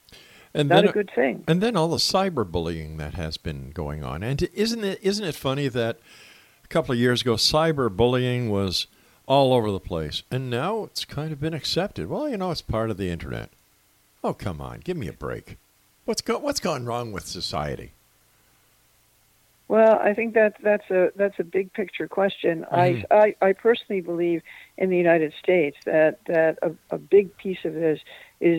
And 0.55 0.69
Not 0.69 0.83
then, 0.83 0.89
a 0.89 0.93
good 0.93 1.11
thing. 1.15 1.45
And 1.49 1.63
then 1.63 1.77
all 1.77 1.89
the 1.89 1.97
cyberbullying 1.97 2.99
that 2.99 3.15
has 3.15 3.39
been 3.39 3.71
going 3.71 4.05
on. 4.05 4.23
And 4.23 4.43
isn't 4.55 4.85
it 4.85 4.99
isn't 5.03 5.25
it 5.25 5.35
funny 5.35 5.69
that 5.69 5.99
a 6.65 6.69
couple 6.69 6.93
of 6.93 6.99
years 6.99 7.21
ago 7.23 7.35
cyberbullying 7.35 8.49
was 8.49 8.87
all 9.27 9.55
over 9.55 9.71
the 9.71 9.81
place 9.81 10.25
and 10.31 10.51
now 10.51 10.85
it's 10.85 11.05
kind 11.05 11.33
of 11.33 11.41
been 11.41 11.55
accepted. 11.55 12.09
Well, 12.09 12.29
you 12.29 12.37
know, 12.37 12.51
it's 12.51 12.63
part 12.63 12.91
of 12.91 12.97
the 12.97 13.11
internet. 13.11 13.51
Oh, 14.25 14.35
come 14.35 14.61
on, 14.61 14.81
give 14.81 14.97
me 14.97 15.09
a 15.09 15.13
break. 15.13 15.59
What's 16.05 16.23
go, 16.23 16.39
what's 16.39 16.61
gone 16.61 16.87
wrong 16.87 17.13
with 17.13 17.27
society? 17.27 17.93
Well, 19.73 19.99
I 20.01 20.13
think 20.13 20.35
that 20.35 20.57
that's 20.63 20.91
a 20.91 21.13
that's 21.17 21.39
a 21.39 21.45
big 21.45 21.73
picture 21.73 22.07
question. 22.07 22.67
Mhm. 22.71 23.07
I, 23.11 23.35
I 23.41 23.49
I 23.49 23.53
personally 23.55 24.03
believe 24.03 24.43
in 24.77 24.91
the 24.91 24.99
United 24.99 25.33
States 25.43 25.79
that 25.87 26.19
that 26.27 26.59
a, 26.61 26.73
a 26.91 26.99
big 26.99 27.35
piece 27.39 27.65
of 27.65 27.73
this 27.73 27.97
is 27.97 28.05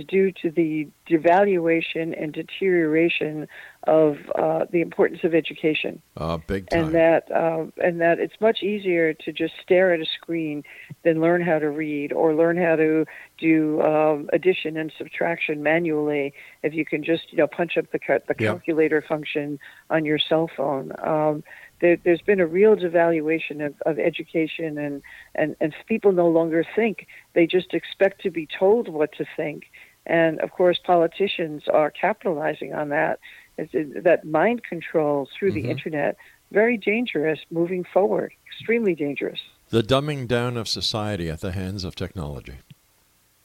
due 0.08 0.32
to 0.42 0.50
the 0.50 0.88
devaluation 1.10 2.22
and 2.22 2.34
deterioration 2.34 3.48
of 3.86 4.16
uh, 4.36 4.66
the 4.72 4.80
importance 4.82 5.22
of 5.24 5.34
education. 5.36 6.02
Uh, 6.16 6.38
big 6.38 6.70
time. 6.70 6.86
and 6.86 6.96
that 6.96 7.30
uh, 7.32 7.66
and 7.84 8.00
that 8.00 8.20
it's 8.20 8.40
much 8.40 8.64
easier 8.64 9.14
to 9.14 9.34
just 9.34 9.54
stare 9.62 9.94
at 9.94 10.00
a 10.00 10.06
screen 10.06 10.64
than 11.04 11.20
learn 11.20 11.42
how 11.42 11.60
to 11.60 11.70
read 11.70 12.14
or 12.14 12.34
learn 12.34 12.56
how 12.58 12.76
to 12.78 13.06
do 13.38 13.82
um, 13.82 14.30
addition 14.32 14.78
and 14.78 14.92
subtraction 14.98 15.62
manually. 15.62 16.34
If 16.62 16.74
you 16.74 16.86
can 16.86 17.04
just 17.04 17.32
you 17.32 17.40
know 17.40 17.48
punch 17.48 17.78
up 17.78 17.92
the 17.92 18.00
ca- 18.00 18.20
the 18.28 18.36
Yeah. 18.40 18.52
calculator 18.52 19.02
function 19.02 19.60
on 19.90 20.06
your 20.06 20.20
cell 20.20 20.50
phone. 20.56 20.94
Um, 21.04 21.44
there, 21.84 21.98
there's 22.06 22.22
been 22.22 22.40
a 22.40 22.48
real 22.48 22.76
devaluation 22.76 23.58
of, 23.68 23.74
of 23.86 24.00
education, 24.00 24.78
and, 24.86 24.96
and, 25.36 25.56
and 25.62 25.76
people 25.88 26.14
no 26.14 26.30
longer 26.30 26.66
think. 26.76 27.06
They 27.36 27.46
just 27.46 27.74
expect 27.74 28.22
to 28.22 28.32
be 28.32 28.48
told 28.48 28.88
what 28.88 29.12
to 29.20 29.26
think. 29.36 29.64
And 30.06 30.40
of 30.40 30.50
course, 30.52 30.80
politicians 30.94 31.64
are 31.72 31.92
capitalizing 31.92 32.74
on 32.74 32.88
that. 32.90 33.20
It, 33.58 34.04
that 34.04 34.26
mind 34.26 34.64
control 34.64 35.28
through 35.34 35.52
Mhm. 35.52 35.60
the 35.60 35.70
internet, 35.70 36.16
very 36.52 36.78
dangerous 36.78 37.40
moving 37.52 37.84
forward, 37.94 38.32
extremely 38.48 38.96
dangerous. 38.96 39.42
the 39.70 39.84
dumbing 39.84 40.28
down 40.28 40.56
of 40.56 40.68
society 40.68 41.28
at 41.30 41.42
the 41.42 41.52
hands 41.52 41.84
of 41.84 41.96
technology. 41.96 42.58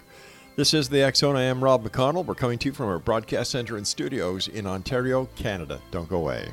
This 0.55 0.73
is 0.73 0.89
the 0.89 1.01
X 1.01 1.19
Zone. 1.19 1.35
I 1.35 1.43
am 1.43 1.63
Rob 1.63 1.83
McConnell. 1.87 2.25
We're 2.25 2.35
coming 2.35 2.57
to 2.59 2.69
you 2.69 2.73
from 2.73 2.87
our 2.87 2.99
broadcast 2.99 3.51
center 3.51 3.77
and 3.77 3.87
studios 3.87 4.47
in 4.47 4.65
Ontario, 4.67 5.27
Canada. 5.35 5.79
Don't 5.91 6.09
go 6.09 6.17
away. 6.17 6.49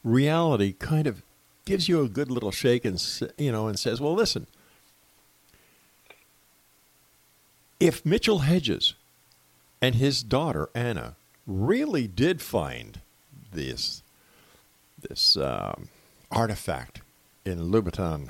reality 0.03 0.73
kind 0.73 1.07
of 1.07 1.21
gives 1.65 1.87
you 1.87 2.01
a 2.01 2.09
good 2.09 2.31
little 2.31 2.51
shake 2.51 2.85
and 2.85 3.01
you 3.37 3.51
know 3.51 3.67
and 3.67 3.77
says, 3.77 4.01
"Well, 4.01 4.13
listen. 4.13 4.47
If 7.79 8.05
Mitchell 8.05 8.39
Hedges 8.39 8.93
and 9.81 9.95
his 9.95 10.23
daughter 10.23 10.69
Anna 10.73 11.15
really 11.47 12.07
did 12.07 12.41
find 12.41 13.01
this 13.51 14.03
this 15.01 15.35
um, 15.35 15.89
artifact 16.31 17.01
in 17.43 17.71
Lubaantun, 17.71 18.29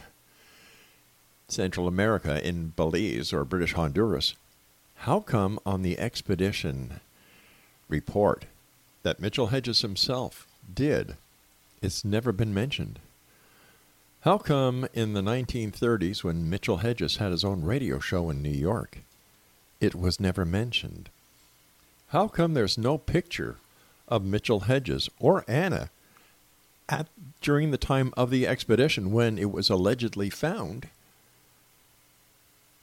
Central 1.52 1.88
America, 1.88 2.46
in 2.46 2.70
Belize 2.76 3.34
or 3.34 3.44
British 3.44 3.74
Honduras, 3.74 4.36
how 4.96 5.20
come 5.20 5.60
on 5.66 5.82
the 5.82 5.98
expedition 6.00 7.00
report 7.88 8.46
that 9.04 9.20
Mitchell 9.20 9.48
Hedges 9.48 9.82
himself 9.82 10.48
did, 10.74 11.18
it's 11.82 12.06
never 12.06 12.32
been 12.32 12.54
mentioned? 12.54 13.00
How 14.22 14.38
come 14.38 14.88
in 14.94 15.14
the 15.14 15.22
1930s, 15.22 16.24
when 16.24 16.50
Mitchell 16.50 16.78
Hedges 16.78 17.18
had 17.18 17.32
his 17.32 17.44
own 17.44 17.64
radio 17.64 18.00
show 18.00 18.30
in 18.30 18.44
New 18.44 18.50
York, 18.50 19.00
it 19.80 19.96
was 19.96 20.20
never 20.20 20.46
mentioned? 20.46 21.10
How 22.10 22.28
come 22.28 22.54
there's 22.54 22.78
no 22.78 23.00
picture 23.00 23.56
of 24.08 24.24
Mitchell 24.24 24.62
Hedges 24.62 25.10
or 25.20 25.44
Anna 25.48 25.90
at 26.88 27.08
during 27.42 27.72
the 27.72 27.78
time 27.78 28.14
of 28.16 28.30
the 28.30 28.46
expedition 28.46 29.12
when 29.12 29.40
it 29.40 29.52
was 29.52 29.70
allegedly 29.70 30.30
found? 30.30 30.88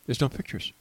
There's 0.08 0.22
no 0.22 0.30
pictures. 0.30 0.72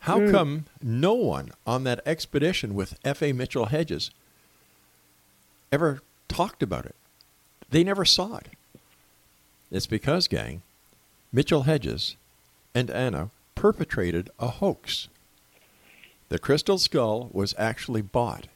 How 0.00 0.18
mm. 0.18 0.30
come 0.30 0.64
no 0.82 1.12
one 1.12 1.50
on 1.66 1.84
that 1.84 2.00
expedition 2.06 2.74
with 2.74 2.98
F.A. 3.04 3.34
Mitchell 3.34 3.66
Hedges 3.66 4.10
ever 5.70 6.00
talked 6.26 6.62
about 6.62 6.86
it? 6.86 6.94
They 7.68 7.84
never 7.84 8.06
saw 8.06 8.36
it. 8.36 8.48
It's 9.70 9.86
because, 9.86 10.26
gang, 10.26 10.62
Mitchell 11.34 11.64
Hedges 11.64 12.16
and 12.74 12.90
Anna 12.90 13.28
perpetrated 13.54 14.30
a 14.38 14.48
hoax. 14.48 15.08
The 16.30 16.38
crystal 16.38 16.78
skull 16.78 17.28
was 17.30 17.54
actually 17.58 18.00
bought 18.00 18.46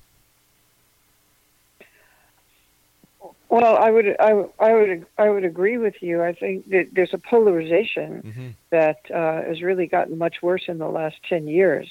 Well, 3.49 3.77
I 3.77 3.89
would, 3.89 4.15
I, 4.19 4.45
I 4.59 4.73
would, 4.73 5.05
I 5.17 5.29
would 5.29 5.45
agree 5.45 5.77
with 5.77 5.95
you. 6.01 6.21
I 6.21 6.33
think 6.33 6.69
that 6.69 6.89
there's 6.91 7.13
a 7.13 7.17
polarization 7.17 8.21
mm-hmm. 8.21 8.47
that 8.71 8.99
uh, 9.09 9.41
has 9.43 9.61
really 9.61 9.87
gotten 9.87 10.17
much 10.17 10.41
worse 10.41 10.63
in 10.67 10.79
the 10.79 10.89
last 10.89 11.15
ten 11.29 11.47
years. 11.47 11.87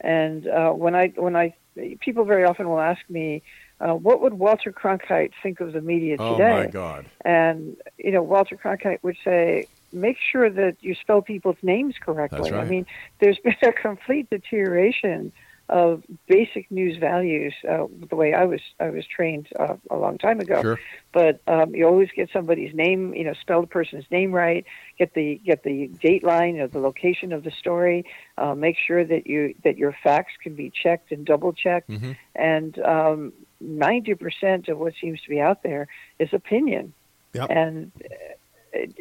And 0.00 0.46
uh, 0.46 0.70
when 0.70 0.94
I, 0.94 1.08
when 1.08 1.36
I, 1.36 1.54
people 2.00 2.24
very 2.24 2.44
often 2.44 2.68
will 2.68 2.80
ask 2.80 3.00
me, 3.10 3.42
uh, 3.80 3.94
what 3.94 4.20
would 4.20 4.34
Walter 4.34 4.72
Cronkite 4.72 5.32
think 5.42 5.60
of 5.60 5.72
the 5.72 5.80
media 5.80 6.16
today? 6.16 6.52
Oh 6.52 6.64
my 6.64 6.66
God! 6.66 7.06
And 7.24 7.76
you 7.98 8.12
know, 8.12 8.22
Walter 8.22 8.56
Cronkite 8.56 9.02
would 9.02 9.16
say, 9.24 9.66
make 9.92 10.16
sure 10.18 10.48
that 10.50 10.76
you 10.80 10.94
spell 10.94 11.22
people's 11.22 11.56
names 11.62 11.94
correctly. 12.00 12.50
Right. 12.50 12.64
I 12.64 12.68
mean, 12.68 12.86
there's 13.20 13.38
been 13.44 13.56
a 13.62 13.72
complete 13.72 14.30
deterioration 14.30 15.32
of 15.68 16.02
basic 16.26 16.70
news 16.70 16.98
values, 16.98 17.54
uh, 17.68 17.86
the 18.10 18.16
way 18.16 18.34
I 18.34 18.44
was 18.44 18.60
I 18.78 18.90
was 18.90 19.06
trained 19.06 19.48
uh, 19.58 19.76
a 19.90 19.96
long 19.96 20.18
time 20.18 20.40
ago. 20.40 20.60
Sure. 20.60 20.80
But 21.12 21.40
um, 21.46 21.74
you 21.74 21.86
always 21.86 22.10
get 22.14 22.28
somebody's 22.32 22.74
name, 22.74 23.14
you 23.14 23.24
know, 23.24 23.32
spell 23.32 23.62
the 23.62 23.66
person's 23.66 24.04
name 24.10 24.32
right. 24.32 24.66
Get 24.98 25.14
the 25.14 25.40
get 25.44 25.62
the 25.62 25.88
date 25.88 26.22
line, 26.22 26.58
or 26.58 26.68
the 26.68 26.80
location 26.80 27.32
of 27.32 27.44
the 27.44 27.50
story. 27.50 28.04
Uh, 28.36 28.54
make 28.54 28.76
sure 28.76 29.04
that 29.04 29.26
you 29.26 29.54
that 29.64 29.78
your 29.78 29.96
facts 30.04 30.34
can 30.42 30.54
be 30.54 30.70
checked 30.70 31.12
and 31.12 31.24
double 31.24 31.54
checked. 31.54 31.88
Mm-hmm. 31.88 32.12
And 32.34 32.78
um, 32.80 33.32
ninety 33.64 34.12
um, 34.12 34.18
percent 34.18 34.68
of 34.68 34.78
what 34.78 34.94
seems 35.00 35.20
to 35.22 35.28
be 35.28 35.40
out 35.40 35.62
there 35.62 35.88
is 36.18 36.32
opinion, 36.32 36.92
yep. 37.32 37.50
and 37.50 37.92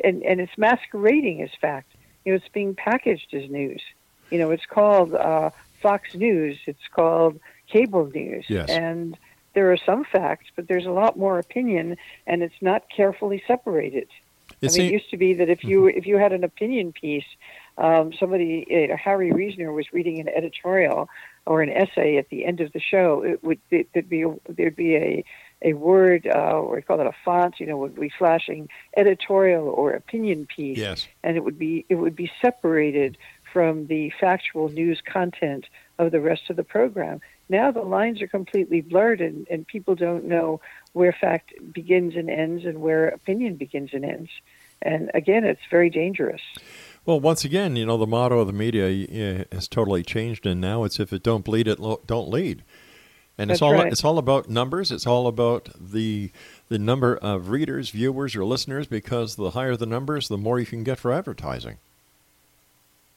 and 0.03 0.23
and 0.23 0.41
it's 0.41 0.57
masquerading 0.57 1.41
as 1.41 1.49
fact. 1.59 1.93
You 2.25 2.31
know, 2.31 2.35
it's 2.37 2.47
being 2.49 2.75
packaged 2.75 3.33
as 3.33 3.49
news. 3.49 3.81
You 4.29 4.39
know, 4.39 4.51
it's 4.51 4.65
called 4.65 5.13
uh, 5.13 5.51
Fox 5.81 6.15
News. 6.15 6.57
It's 6.65 6.87
called 6.91 7.39
cable 7.67 8.07
news. 8.07 8.45
Yes. 8.47 8.69
And 8.69 9.17
there 9.53 9.71
are 9.71 9.77
some 9.77 10.03
facts, 10.03 10.45
but 10.55 10.67
there's 10.67 10.85
a 10.85 10.91
lot 10.91 11.17
more 11.17 11.37
opinion, 11.39 11.97
and 12.25 12.41
it's 12.41 12.61
not 12.61 12.83
carefully 12.89 13.43
separated. 13.47 14.07
It's 14.61 14.75
I 14.75 14.79
mean, 14.79 14.87
it 14.87 14.93
used 14.93 15.09
to 15.11 15.17
be 15.17 15.33
that 15.35 15.49
if 15.49 15.63
you 15.63 15.81
mm-hmm. 15.81 15.97
if 15.97 16.07
you 16.07 16.17
had 16.17 16.33
an 16.33 16.43
opinion 16.43 16.93
piece, 16.93 17.25
um, 17.77 18.13
somebody, 18.13 18.65
you 18.69 18.87
know, 18.87 18.95
Harry 18.95 19.31
Reasoner 19.31 19.71
was 19.71 19.91
reading 19.91 20.19
an 20.19 20.29
editorial 20.29 21.09
or 21.45 21.61
an 21.61 21.69
essay 21.69 22.17
at 22.17 22.29
the 22.29 22.45
end 22.45 22.61
of 22.61 22.71
the 22.73 22.79
show. 22.79 23.23
It 23.23 23.43
would 23.43 23.59
it, 23.69 23.89
there'd 23.93 24.09
be 24.09 24.23
a, 24.23 24.33
there'd 24.47 24.75
be 24.75 24.95
a 24.95 25.25
a 25.63 25.73
word, 25.73 26.27
uh, 26.27 26.59
or 26.59 26.75
we 26.75 26.81
call 26.81 26.99
it 26.99 27.07
a 27.07 27.13
font, 27.23 27.59
you 27.59 27.65
know, 27.65 27.77
would 27.77 27.95
be 27.95 28.11
flashing 28.17 28.69
editorial 28.97 29.67
or 29.67 29.91
opinion 29.91 30.45
piece, 30.45 30.77
yes. 30.77 31.07
and 31.23 31.37
it 31.37 31.43
would 31.43 31.57
be 31.57 31.85
it 31.89 31.95
would 31.95 32.15
be 32.15 32.31
separated 32.41 33.17
from 33.51 33.87
the 33.87 34.11
factual 34.19 34.69
news 34.69 34.99
content 35.05 35.65
of 35.99 36.11
the 36.11 36.19
rest 36.19 36.49
of 36.49 36.55
the 36.55 36.63
program. 36.63 37.21
Now 37.49 37.71
the 37.71 37.81
lines 37.81 38.21
are 38.21 38.27
completely 38.27 38.81
blurred, 38.81 39.21
and, 39.21 39.47
and 39.49 39.67
people 39.67 39.95
don't 39.95 40.25
know 40.25 40.59
where 40.93 41.13
fact 41.13 41.53
begins 41.71 42.15
and 42.15 42.29
ends 42.29 42.65
and 42.65 42.81
where 42.81 43.07
opinion 43.09 43.55
begins 43.55 43.91
and 43.93 44.03
ends. 44.03 44.29
And 44.81 45.11
again, 45.13 45.43
it's 45.45 45.61
very 45.69 45.89
dangerous. 45.89 46.41
Well, 47.05 47.19
once 47.19 47.43
again, 47.43 47.75
you 47.75 47.85
know, 47.85 47.97
the 47.97 48.07
motto 48.07 48.39
of 48.39 48.47
the 48.47 48.53
media 48.53 49.45
has 49.51 49.67
totally 49.67 50.03
changed, 50.03 50.45
and 50.45 50.61
now 50.61 50.85
it's 50.85 50.99
if 50.99 51.11
it 51.11 51.21
don't 51.21 51.43
bleed, 51.43 51.67
it 51.67 51.79
don't 52.07 52.29
lead. 52.29 52.63
And 53.37 53.49
That's 53.49 53.57
it's 53.57 53.61
all 53.61 53.73
right. 53.73 53.91
it's 53.91 54.03
all 54.03 54.17
about 54.17 54.47
numbers. 54.49 54.91
It's 54.91 55.07
all 55.07 55.27
about 55.27 55.69
the 55.79 56.31
the 56.69 56.77
number 56.77 57.17
of 57.17 57.49
readers, 57.49 57.89
viewers, 57.89 58.35
or 58.35 58.45
listeners. 58.45 58.85
Because 58.85 59.35
the 59.35 59.51
higher 59.51 59.75
the 59.75 59.87
numbers, 59.87 60.27
the 60.27 60.37
more 60.37 60.59
you 60.59 60.65
can 60.65 60.83
get 60.83 60.99
for 60.99 61.11
advertising. 61.11 61.77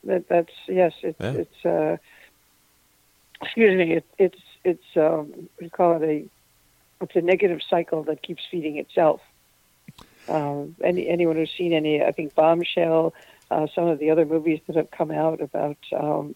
That, 0.05 0.27
that's 0.29 0.53
yes. 0.67 0.95
It's 1.03 1.21
yeah. 1.21 1.33
it's 1.33 1.67
uh, 1.67 1.97
excuse 3.43 3.77
me. 3.77 3.93
It, 3.93 4.05
it's 4.19 4.41
it's 4.65 4.97
um, 4.97 5.49
we 5.61 5.69
call 5.69 6.03
it 6.03 6.03
a 6.03 6.25
it's 7.03 7.15
a 7.15 7.21
negative 7.21 7.61
cycle 7.69 8.03
that 8.05 8.23
keeps 8.23 8.43
feeding 8.51 8.79
itself. 8.79 9.21
Um, 10.29 10.77
any 10.83 11.09
anyone 11.09 11.37
who's 11.37 11.53
seen 11.57 11.73
any, 11.73 12.03
I 12.03 12.11
think 12.13 12.35
Bombshell, 12.35 13.13
uh, 13.51 13.67
some 13.75 13.87
of 13.87 13.99
the 13.99 14.11
other 14.11 14.25
movies 14.25 14.61
that 14.67 14.77
have 14.77 14.91
come 14.91 15.11
out 15.11 15.41
about 15.41 15.79
um, 15.97 16.35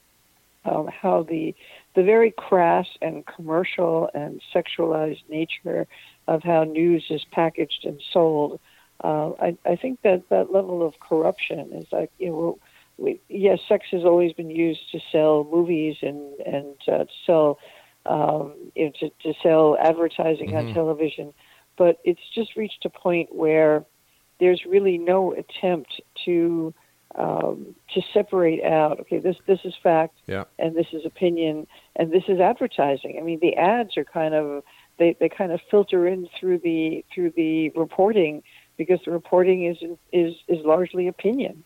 um, 0.65 0.89
how 0.89 1.23
the 1.23 1.55
the 1.95 2.03
very 2.03 2.31
crass 2.31 2.87
and 3.01 3.25
commercial 3.27 4.11
and 4.15 4.41
sexualized 4.55 5.23
nature 5.29 5.87
of 6.29 6.43
how 6.43 6.65
news 6.65 7.05
is 7.11 7.25
packaged 7.33 7.85
and 7.85 8.01
sold. 8.13 8.61
Uh, 9.03 9.31
I, 9.41 9.57
I 9.65 9.77
think 9.77 10.03
that 10.03 10.29
that 10.29 10.53
level 10.53 10.87
of 10.87 11.01
corruption 11.01 11.73
is 11.73 11.87
like 11.91 12.11
you 12.19 12.29
know 12.29 12.59
we, 12.99 13.21
yes, 13.29 13.59
sex 13.67 13.87
has 13.93 14.05
always 14.05 14.33
been 14.35 14.51
used 14.51 14.91
to 14.93 15.01
sell 15.11 15.49
movies 15.51 15.97
and 16.03 16.39
and 16.41 16.77
uh, 16.87 17.05
to 17.05 17.11
sell 17.27 17.59
um, 18.07 18.55
you 18.75 18.87
know, 18.87 18.93
to, 19.01 19.11
to 19.23 19.35
sell 19.43 19.77
advertising 19.81 20.51
mm-hmm. 20.51 20.69
on 20.69 20.75
television, 20.75 21.35
but 21.77 21.99
it's 22.05 22.21
just 22.35 22.57
reached 22.57 22.85
a 22.85 22.91
point 22.91 23.35
where 23.35 23.85
there's 24.39 24.65
really 24.67 24.99
no 24.99 25.35
attempt 25.35 26.01
to 26.25 26.75
um, 27.17 27.75
to 27.95 28.03
separate 28.15 28.63
out. 28.65 29.01
Okay, 29.01 29.19
this 29.19 29.37
this 29.47 29.61
is 29.65 29.75
fact, 29.83 30.15
Yeah. 30.27 30.45
and 30.59 30.77
this 30.77 30.87
is 30.93 31.05
opinion, 31.05 31.67
and 31.97 32.13
this 32.13 32.25
is 32.29 32.41
advertising. 32.41 33.19
I 33.19 33.23
mean, 33.23 33.41
the 33.41 33.57
ads 33.57 33.97
are 33.97 34.05
kind 34.05 34.35
of 34.35 34.63
they, 34.99 35.17
they 35.19 35.29
kind 35.29 35.51
of 35.51 35.61
filter 35.71 36.07
in 36.07 36.29
through 36.39 36.59
the 36.59 37.05
through 37.13 37.31
the 37.31 37.71
reporting 37.71 38.43
because 38.77 39.01
the 39.05 39.11
reporting 39.11 39.65
is 39.65 39.77
is 40.13 40.35
is 40.49 40.65
largely 40.65 41.09
opinion 41.09 41.65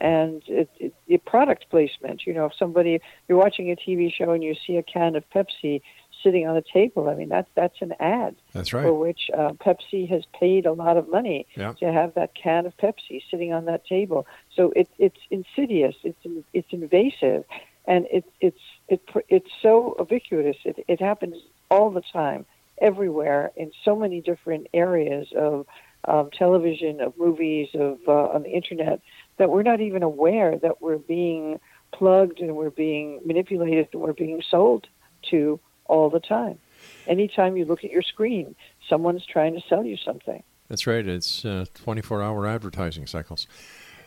and 0.00 0.42
it, 0.46 0.70
it, 0.78 0.94
the 1.08 1.18
product 1.18 1.66
placement. 1.70 2.26
You 2.26 2.32
know, 2.32 2.46
if 2.46 2.52
somebody 2.58 3.00
you're 3.28 3.38
watching 3.38 3.70
a 3.70 3.76
TV 3.76 4.12
show 4.12 4.30
and 4.32 4.42
you 4.42 4.54
see 4.66 4.76
a 4.76 4.82
can 4.82 5.14
of 5.14 5.24
Pepsi 5.30 5.82
sitting 6.22 6.46
on 6.46 6.56
a 6.56 6.62
table, 6.62 7.08
I 7.08 7.14
mean 7.14 7.28
that's 7.28 7.48
that's 7.54 7.80
an 7.80 7.94
ad 8.00 8.36
That's 8.52 8.72
right. 8.72 8.82
for 8.84 8.94
which 8.98 9.30
uh, 9.36 9.52
Pepsi 9.64 10.08
has 10.08 10.22
paid 10.38 10.66
a 10.66 10.72
lot 10.72 10.96
of 10.96 11.08
money 11.08 11.46
Yeah. 11.56 11.72
to 11.80 11.92
have 11.92 12.14
that 12.14 12.34
can 12.34 12.66
of 12.66 12.76
Pepsi 12.76 13.22
sitting 13.30 13.52
on 13.52 13.64
that 13.66 13.84
table. 13.86 14.26
So 14.56 14.72
it, 14.76 14.88
it's 14.98 15.18
insidious, 15.30 15.96
it's 16.04 16.44
it's 16.52 16.68
invasive, 16.72 17.44
and 17.86 18.06
it, 18.12 18.24
it's 18.40 18.60
it, 18.88 19.00
it's 19.28 19.50
so 19.62 19.96
ubiquitous. 19.98 20.56
It, 20.64 20.84
it 20.88 21.00
happens 21.00 21.36
all 21.70 21.90
the 21.90 22.02
time, 22.12 22.46
everywhere, 22.80 23.52
in 23.56 23.72
so 23.84 23.96
many 23.96 24.20
different 24.20 24.66
areas 24.74 25.28
of 25.36 25.66
um, 26.08 26.30
television, 26.36 27.00
of 27.00 27.16
movies, 27.18 27.68
of 27.74 27.98
uh, 28.08 28.12
on 28.34 28.42
the 28.42 28.50
internet 28.50 29.00
that 29.38 29.50
we're 29.50 29.62
not 29.62 29.80
even 29.80 30.02
aware 30.02 30.58
that 30.58 30.80
we're 30.82 30.98
being 30.98 31.60
plugged 31.92 32.40
and 32.40 32.56
we're 32.56 32.70
being 32.70 33.20
manipulated 33.24 33.88
and 33.92 34.02
we're 34.02 34.12
being 34.12 34.42
sold 34.50 34.86
to 35.30 35.58
all 35.90 36.08
the 36.08 36.20
time. 36.20 36.58
Anytime 37.06 37.56
you 37.56 37.64
look 37.64 37.84
at 37.84 37.90
your 37.90 38.02
screen, 38.02 38.54
someone's 38.88 39.26
trying 39.26 39.54
to 39.54 39.60
sell 39.68 39.84
you 39.84 39.96
something. 39.96 40.42
That's 40.68 40.86
right. 40.86 41.06
It's 41.06 41.44
uh, 41.44 41.66
24 41.74 42.22
hour 42.22 42.46
advertising 42.46 43.06
cycles. 43.06 43.46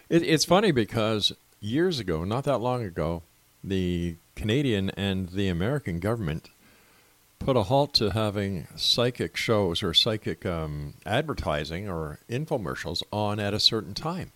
It, 0.10 0.24
it's 0.24 0.46
funny 0.46 0.72
because 0.72 1.34
years 1.60 2.00
ago, 2.00 2.24
not 2.24 2.46
that 2.46 2.60
long 2.60 2.84
ago, 2.84 3.24
the 3.64 4.16
Canadian 4.36 4.90
and 4.92 5.30
the 5.30 5.50
American 5.50 6.00
government 6.00 6.50
put 7.40 7.58
a 7.58 7.64
halt 7.64 7.94
to 7.96 8.12
having 8.12 8.68
psychic 8.78 9.36
shows 9.36 9.84
or 9.84 9.94
psychic 9.94 10.46
um, 10.46 10.94
advertising 11.06 11.90
or 11.90 12.20
infomercials 12.30 13.04
on 13.12 13.40
at 13.40 13.54
a 13.54 13.60
certain 13.60 13.94
time. 13.94 14.32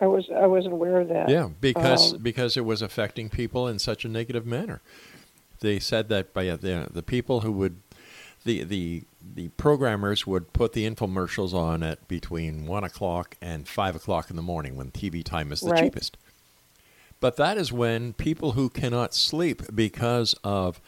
I 0.00 0.06
was 0.06 0.28
I 0.30 0.46
wasn't 0.46 0.74
aware 0.74 1.00
of 1.00 1.08
that. 1.08 1.28
Yeah, 1.28 1.48
because 1.60 2.14
Um, 2.14 2.22
because 2.22 2.56
it 2.56 2.64
was 2.64 2.82
affecting 2.82 3.28
people 3.28 3.66
in 3.66 3.78
such 3.78 4.04
a 4.04 4.08
negative 4.08 4.44
manner. 4.46 4.80
They 5.60 5.78
said 5.78 6.08
that 6.10 6.34
by 6.34 6.48
uh, 6.48 6.56
the 6.56 6.88
the 6.90 7.02
people 7.02 7.40
who 7.40 7.52
would 7.52 7.76
the 8.44 8.62
the 8.64 9.04
the 9.34 9.48
programmers 9.56 10.26
would 10.26 10.52
put 10.52 10.72
the 10.72 10.88
infomercials 10.88 11.54
on 11.54 11.82
at 11.82 12.06
between 12.08 12.66
one 12.66 12.84
o'clock 12.84 13.36
and 13.40 13.66
five 13.66 13.96
o'clock 13.96 14.30
in 14.30 14.36
the 14.36 14.42
morning 14.42 14.76
when 14.76 14.90
TV 14.90 15.24
time 15.24 15.50
is 15.50 15.60
the 15.60 15.70
Right. 15.70 15.84
cheapest. 15.84 16.16
But 17.18 17.36
that 17.36 17.56
is 17.56 17.72
when 17.72 18.12
people 18.12 18.52
who 18.52 18.68
cannot 18.68 19.14
sleep 19.14 19.62
because 19.74 20.34
of 20.44 20.80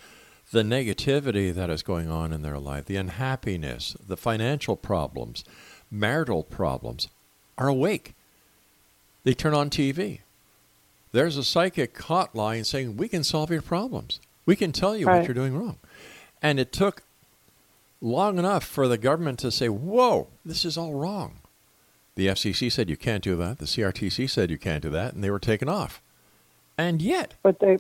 the 0.53 0.62
negativity 0.62 1.53
that 1.53 1.71
is 1.71 1.83
going 1.83 2.11
on 2.11 2.33
in 2.33 2.42
their 2.42 2.59
life, 2.59 2.85
the 2.85 2.97
unhappiness, 2.97 3.97
the 4.07 4.16
financial 4.16 4.77
problems, 4.77 5.42
marital 5.90 6.42
problems, 6.42 7.09
are 7.57 7.68
awake. 7.68 8.14
They 9.28 9.34
turn 9.34 9.52
on 9.52 9.68
TV. 9.68 10.20
There's 11.12 11.36
a 11.36 11.44
psychic 11.44 11.92
hotline 11.92 12.64
saying, 12.64 12.96
We 12.96 13.08
can 13.08 13.22
solve 13.22 13.50
your 13.50 13.60
problems. 13.60 14.20
We 14.46 14.56
can 14.56 14.72
tell 14.72 14.96
you 14.96 15.04
what 15.04 15.26
you're 15.26 15.34
doing 15.34 15.54
wrong. 15.54 15.76
And 16.40 16.58
it 16.58 16.72
took 16.72 17.02
long 18.00 18.38
enough 18.38 18.64
for 18.64 18.88
the 18.88 18.96
government 18.96 19.38
to 19.40 19.50
say, 19.50 19.68
Whoa, 19.68 20.28
this 20.46 20.64
is 20.64 20.78
all 20.78 20.94
wrong. 20.94 21.40
The 22.14 22.28
FCC 22.28 22.72
said 22.72 22.88
you 22.88 22.96
can't 22.96 23.22
do 23.22 23.36
that. 23.36 23.58
The 23.58 23.66
CRTC 23.66 24.30
said 24.30 24.50
you 24.50 24.56
can't 24.56 24.82
do 24.82 24.88
that. 24.88 25.12
And 25.12 25.22
they 25.22 25.30
were 25.30 25.38
taken 25.38 25.68
off. 25.68 26.00
And 26.78 27.02
yet, 27.02 27.34
but 27.42 27.60
they 27.60 27.76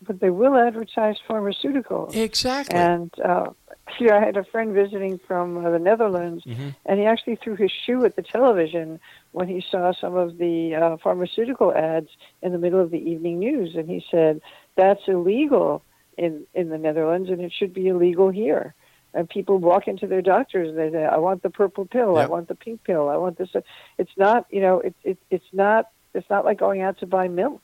but 0.00 0.20
they 0.20 0.30
will 0.30 0.56
advertise 0.56 1.16
pharmaceuticals. 1.28 2.16
exactly. 2.16 2.78
And 2.78 3.12
uh, 3.22 3.50
here 3.98 4.12
I 4.12 4.20
had 4.24 4.36
a 4.36 4.44
friend 4.44 4.72
visiting 4.72 5.18
from 5.18 5.64
uh, 5.64 5.70
the 5.70 5.78
Netherlands, 5.78 6.44
Mhm. 6.44 6.74
and 6.86 6.98
he 7.00 7.06
actually 7.06 7.36
threw 7.36 7.56
his 7.56 7.70
shoe 7.70 8.04
at 8.04 8.16
the 8.16 8.22
television 8.22 9.00
when 9.32 9.48
he 9.48 9.60
saw 9.60 9.92
some 9.92 10.16
of 10.16 10.38
the 10.38 10.74
uh, 10.74 10.96
pharmaceutical 10.98 11.74
ads 11.74 12.08
in 12.42 12.52
the 12.52 12.58
middle 12.58 12.80
of 12.80 12.90
the 12.90 13.10
evening 13.10 13.38
news, 13.38 13.76
and 13.76 13.88
he 13.88 14.04
said 14.10 14.40
that's 14.76 15.06
illegal 15.08 15.82
in 16.16 16.46
in 16.54 16.68
the 16.68 16.78
Netherlands, 16.78 17.30
and 17.30 17.40
it 17.40 17.52
should 17.52 17.72
be 17.72 17.88
illegal 17.88 18.30
here. 18.30 18.74
And 19.12 19.28
people 19.28 19.58
walk 19.58 19.88
into 19.88 20.06
their 20.06 20.22
doctors 20.22 20.68
and 20.68 20.78
they 20.78 20.90
say, 20.90 21.04
"I 21.04 21.16
want 21.16 21.42
the 21.42 21.50
purple 21.50 21.84
pill. 21.84 22.16
I 22.16 22.26
want 22.26 22.46
the 22.48 22.54
pink 22.54 22.84
pill. 22.84 23.08
I 23.08 23.16
want 23.16 23.38
this." 23.38 23.50
It's 23.98 24.16
not, 24.16 24.46
you 24.50 24.60
know, 24.60 24.80
it's 24.80 24.98
it, 25.02 25.18
it's 25.30 25.52
not 25.52 25.88
it's 26.14 26.30
not 26.30 26.44
like 26.44 26.58
going 26.58 26.80
out 26.80 26.98
to 26.98 27.06
buy 27.06 27.28
milk. 27.28 27.62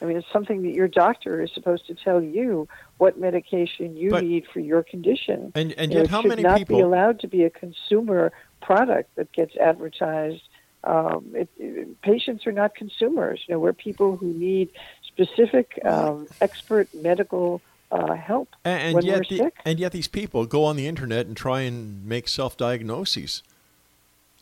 I 0.00 0.04
mean, 0.04 0.16
it's 0.18 0.26
something 0.32 0.62
that 0.62 0.72
your 0.74 0.88
doctor 0.88 1.40
is 1.42 1.50
supposed 1.52 1.86
to 1.86 1.94
tell 1.94 2.22
you 2.22 2.68
what 2.98 3.18
medication 3.18 3.96
you 3.96 4.10
But- 4.10 4.24
need 4.24 4.46
for 4.52 4.60
your 4.60 4.82
condition. 4.82 5.52
and 5.54 5.72
and 5.78 5.90
You 5.90 5.96
know, 5.98 6.02
yet, 6.02 6.04
it 6.04 6.10
how 6.10 6.22
should 6.22 6.28
many 6.28 6.42
not 6.42 6.58
people. 6.58 6.76
be 6.76 6.82
allowed 6.82 7.20
to 7.20 7.28
be 7.28 7.44
a 7.44 7.50
consumer 7.50 8.32
product 8.60 9.14
that 9.16 9.32
gets 9.32 9.56
advertised. 9.56 10.42
Um, 10.84 11.24
it, 11.34 11.48
it- 11.58 12.00
patients 12.02 12.46
are 12.46 12.52
not 12.52 12.74
consumers. 12.74 13.42
You 13.48 13.54
know, 13.54 13.58
we're 13.58 13.72
people 13.72 14.16
who 14.16 14.26
need 14.34 14.68
specific, 15.06 15.78
um, 15.84 16.26
expert 16.40 16.88
medical 16.94 17.60
uh, 17.90 18.14
help 18.14 18.48
and, 18.64 18.82
and 18.82 18.94
when 18.96 19.04
yet 19.04 19.16
we're 19.18 19.24
the- 19.30 19.36
sick. 19.44 19.54
and 19.64 19.78
yet, 19.78 19.92
these 19.92 20.08
people 20.08 20.44
go 20.44 20.64
on 20.64 20.76
the 20.76 20.86
internet 20.86 21.26
and 21.26 21.36
try 21.36 21.60
and 21.62 22.04
make 22.04 22.28
self 22.28 22.56
diagnoses. 22.56 23.42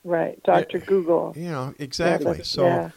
Right, 0.02 0.42
Doctor 0.42 0.78
Google. 0.80 1.32
You 1.36 1.50
know, 1.50 1.74
Yeah, 1.78 1.84
exactly. 1.84 2.38
but- 2.38 2.46
so. 2.46 2.64
yeah. 2.66 2.90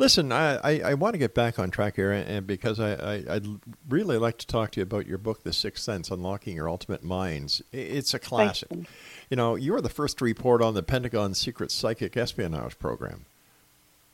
Listen, 0.00 0.32
I, 0.32 0.56
I, 0.64 0.80
I 0.80 0.94
want 0.94 1.12
to 1.12 1.18
get 1.18 1.34
back 1.34 1.58
on 1.58 1.70
track 1.70 1.96
here, 1.96 2.10
and, 2.10 2.46
because 2.46 2.80
I, 2.80 2.94
I, 2.94 3.34
I'd 3.34 3.46
really 3.86 4.16
like 4.16 4.38
to 4.38 4.46
talk 4.46 4.70
to 4.70 4.80
you 4.80 4.82
about 4.82 5.06
your 5.06 5.18
book, 5.18 5.42
The 5.42 5.52
Sixth 5.52 5.84
Sense 5.84 6.10
Unlocking 6.10 6.56
Your 6.56 6.70
Ultimate 6.70 7.04
Minds. 7.04 7.60
It's 7.70 8.14
a 8.14 8.18
classic. 8.18 8.68
you. 8.72 8.86
You 9.28 9.36
know, 9.36 9.56
you 9.56 9.72
were 9.74 9.82
the 9.82 9.90
first 9.90 10.16
to 10.16 10.24
report 10.24 10.62
on 10.62 10.72
the 10.72 10.82
Pentagon's 10.82 11.36
secret 11.36 11.70
psychic 11.70 12.16
espionage 12.16 12.78
program. 12.78 13.26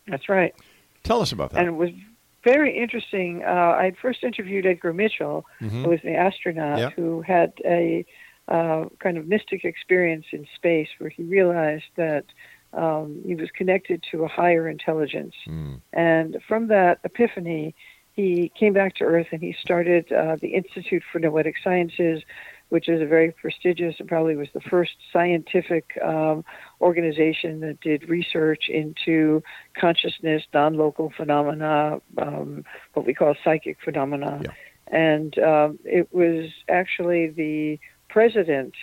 That's 0.09 0.29
right. 0.29 0.57
Tell 1.05 1.23
us 1.23 1.31
about 1.31 1.53
that. 1.53 1.61
and 1.61 1.69
it 1.69 1.77
was 1.77 1.91
very 2.43 2.77
interesting. 2.77 3.45
Uh, 3.45 3.77
I 3.79 3.85
had 3.85 3.97
first 3.97 4.25
interviewed 4.25 4.67
Edgar 4.67 4.93
Mitchell, 4.93 5.47
Mhm. 5.61 5.83
who 5.85 5.89
was 5.91 6.01
the 6.03 6.17
astronaut 6.17 6.95
who 6.95 7.23
had 7.23 7.53
a 7.65 8.05
uh, 8.49 8.87
kind 8.99 9.19
of 9.19 9.29
mystic 9.29 9.65
experience 9.65 10.27
in 10.33 10.49
space 10.57 10.89
where 10.99 11.11
he 11.11 11.23
realized 11.23 11.85
that 11.97 12.25
um, 12.77 13.23
he 13.27 13.35
was 13.35 13.51
connected 13.51 14.05
to 14.11 14.25
a 14.25 14.29
higher 14.29 14.69
intelligence. 14.69 15.35
Mm. 15.49 15.81
And 15.93 16.37
from 16.47 16.69
that 16.69 17.01
epiphany, 17.05 17.75
he 18.13 18.51
came 18.59 18.73
back 18.73 18.95
to 18.97 19.05
Earth 19.05 19.29
and 19.33 19.43
he 19.43 19.55
started 19.61 20.11
uh, 20.13 20.37
the 20.41 20.55
Institute 20.55 21.03
for 21.11 21.19
Noetic 21.19 21.57
Sciences, 21.63 22.23
which 22.69 22.89
is 22.89 23.01
a 23.01 23.07
very 23.07 23.31
prestigious 23.31 23.97
and 23.99 24.09
probably 24.09 24.37
was 24.37 24.49
the 24.55 24.61
first 24.61 24.93
scientific 25.13 25.99
um, 26.03 26.45
organization 26.81 27.61
that 27.61 27.81
did 27.81 28.09
research 28.09 28.69
into 28.69 29.43
consciousness, 29.79 30.43
non-local 30.53 31.13
phenomena, 31.17 32.01
um, 32.19 32.65
what 32.95 33.07
we 33.07 33.15
call 33.15 33.35
psychic 33.45 33.79
phenomena. 33.85 34.41
Yeah. 34.43 34.51
And 34.89 35.39
um, 35.39 35.79
it 35.85 36.13
was 36.13 36.51
actually 36.69 37.29
the 37.29 37.79
president 38.09 38.75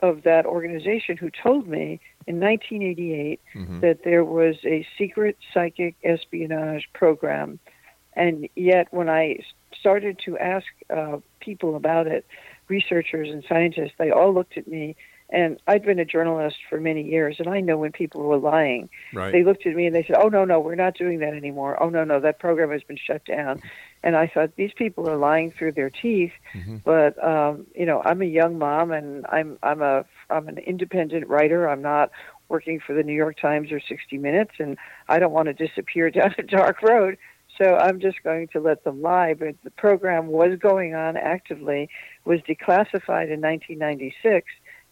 of 0.00 0.22
that 0.22 0.46
organization 0.46 1.16
who 1.16 1.30
told 1.30 1.66
me 1.66 2.00
in 2.26 2.38
1988 2.38 3.40
Mhm. 3.54 3.80
that 3.80 4.02
there 4.02 4.24
was 4.24 4.56
a 4.64 4.86
secret 4.98 5.36
psychic 5.52 5.94
espionage 6.04 6.88
program. 6.92 7.58
And 8.14 8.48
yet, 8.56 8.88
when 8.92 9.08
I 9.08 9.40
started 9.78 10.18
to 10.20 10.38
ask 10.38 10.66
uh, 10.90 11.18
people 11.40 11.76
about 11.76 12.06
it, 12.06 12.24
researchers 12.68 13.30
and 13.30 13.44
scientists, 13.48 13.92
they 13.98 14.10
all 14.10 14.32
looked 14.32 14.56
at 14.56 14.66
me. 14.66 14.96
And 15.28 15.60
I'd 15.66 15.84
been 15.84 15.98
a 15.98 16.04
journalist 16.04 16.56
for 16.70 16.80
many 16.80 17.02
years, 17.02 17.36
and 17.40 17.48
I 17.48 17.60
know 17.60 17.76
when 17.76 17.90
people 17.90 18.22
were 18.22 18.36
lying. 18.36 18.88
Right. 19.12 19.32
They 19.32 19.42
looked 19.42 19.66
at 19.66 19.74
me 19.74 19.86
and 19.86 19.94
they 19.94 20.04
said, 20.04 20.16
"Oh 20.18 20.28
no, 20.28 20.44
no, 20.44 20.60
we're 20.60 20.76
not 20.76 20.96
doing 20.96 21.18
that 21.18 21.34
anymore. 21.34 21.82
Oh 21.82 21.88
no, 21.88 22.04
no, 22.04 22.20
that 22.20 22.38
program 22.38 22.70
has 22.70 22.82
been 22.84 22.96
shut 22.96 23.24
down." 23.24 23.60
And 24.04 24.16
I 24.16 24.28
thought 24.28 24.54
these 24.54 24.72
people 24.76 25.10
are 25.10 25.16
lying 25.16 25.50
through 25.50 25.72
their 25.72 25.90
teeth. 25.90 26.32
Mhm. 26.54 26.84
But 26.84 27.22
um, 27.24 27.66
you 27.74 27.86
know, 27.86 28.02
I'm 28.04 28.22
a 28.22 28.26
young 28.26 28.56
mom, 28.58 28.92
and 28.92 29.26
I'm 29.28 29.58
I'm 29.64 29.82
a 29.82 30.04
I'm 30.30 30.46
an 30.46 30.58
independent 30.58 31.26
writer. 31.26 31.68
I'm 31.68 31.82
not 31.82 32.12
working 32.48 32.78
for 32.78 32.94
the 32.94 33.02
New 33.02 33.14
York 33.14 33.40
Times 33.40 33.72
or 33.72 33.80
60 33.80 34.18
Minutes, 34.18 34.52
and 34.58 34.78
I 35.08 35.18
don't 35.18 35.32
want 35.32 35.46
to 35.46 35.54
disappear 35.54 36.10
down 36.12 36.34
a 36.38 36.42
dark 36.42 36.82
road. 36.82 37.18
So 37.58 37.74
I'm 37.76 38.00
just 38.00 38.22
going 38.22 38.48
to 38.48 38.60
let 38.60 38.84
them 38.84 39.02
lie. 39.02 39.34
But 39.34 39.56
the 39.64 39.70
program 39.70 40.28
was 40.28 40.58
going 40.58 40.94
on 40.94 41.16
actively, 41.16 41.88
was 42.24 42.40
declassified 42.40 43.32
in 43.32 43.40
1996, 43.40 44.46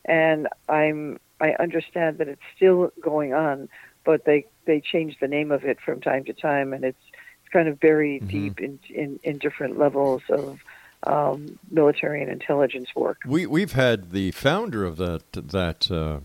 and 0.04 0.48
I'm 0.68 1.18
I 1.40 1.52
understand 1.58 2.18
that 2.18 2.28
it's 2.28 2.42
still 2.56 2.92
going 3.00 3.34
on, 3.34 3.68
but 4.04 4.24
they 4.24 4.46
they 4.66 4.80
changed 4.80 5.18
the 5.20 5.28
name 5.28 5.50
of 5.50 5.64
it 5.64 5.78
from 5.80 6.00
time 6.00 6.24
to 6.24 6.32
time, 6.32 6.72
and 6.72 6.84
it's 6.84 6.98
it's 7.42 7.52
kind 7.52 7.68
of 7.68 7.78
buried 7.80 8.22
Mhm. 8.24 8.28
deep 8.28 8.60
in, 8.60 8.78
in 8.90 9.20
in 9.22 9.38
different 9.38 9.78
levels 9.78 10.22
of 10.28 10.60
um, 11.06 11.58
military 11.70 12.22
and 12.22 12.30
intelligence 12.30 12.88
work. 12.96 13.18
We 13.26 13.46
we've 13.46 13.72
had 13.72 14.12
the 14.12 14.30
founder 14.30 14.84
of 14.84 14.96
that 14.96 15.22
that 15.32 15.90
uh, 15.90 16.20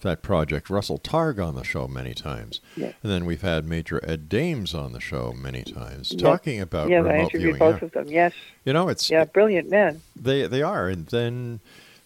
that 0.00 0.22
project. 0.22 0.68
Russell 0.70 0.98
Targ 0.98 1.42
on 1.44 1.54
the 1.54 1.64
show 1.64 1.86
many 1.88 2.14
times. 2.14 2.60
Yeah. 2.76 2.92
And 3.02 3.10
then 3.12 3.24
we've 3.24 3.40
had 3.42 3.64
Major 3.66 4.00
Ed 4.06 4.28
Dames 4.28 4.74
on 4.74 4.92
the 4.92 5.00
show 5.00 5.32
many 5.32 5.62
times 5.62 6.12
Yeah. 6.12 6.18
talking 6.20 6.60
about 6.60 6.88
yeah, 6.90 6.96
I 6.98 7.00
remote 7.00 7.14
interviewed 7.20 7.42
viewing. 7.42 7.58
both 7.58 7.80
Yeah. 7.80 7.86
of 7.86 7.92
them. 7.92 8.06
Yes. 8.08 8.32
You 8.64 8.72
know, 8.74 8.88
it's 8.88 9.10
Yeah, 9.10 9.24
brilliant 9.24 9.68
men. 9.70 10.00
they 10.14 10.46
they 10.46 10.62
are, 10.62 10.88
and 10.88 11.06
then 11.06 11.60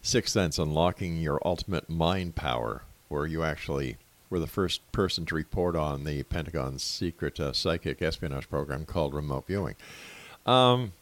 Sixth 0.00 0.32
Sense: 0.32 0.58
Unlocking 0.58 1.18
Your 1.18 1.38
Ultimate 1.44 1.90
Mind 1.90 2.36
Power, 2.36 2.84
where 3.10 3.26
you 3.26 3.44
actually 3.44 3.98
were 4.30 4.38
the 4.38 4.46
first 4.46 4.90
person 4.90 5.26
to 5.26 5.34
report 5.34 5.76
on 5.76 6.04
the 6.04 6.22
Pentagon's 6.22 6.82
secret 6.82 7.38
uh, 7.38 7.52
psychic 7.52 8.00
espionage 8.00 8.48
program 8.48 8.86
called 8.86 9.12
remote 9.12 9.46
viewing. 9.46 9.74
Um, 10.46 10.92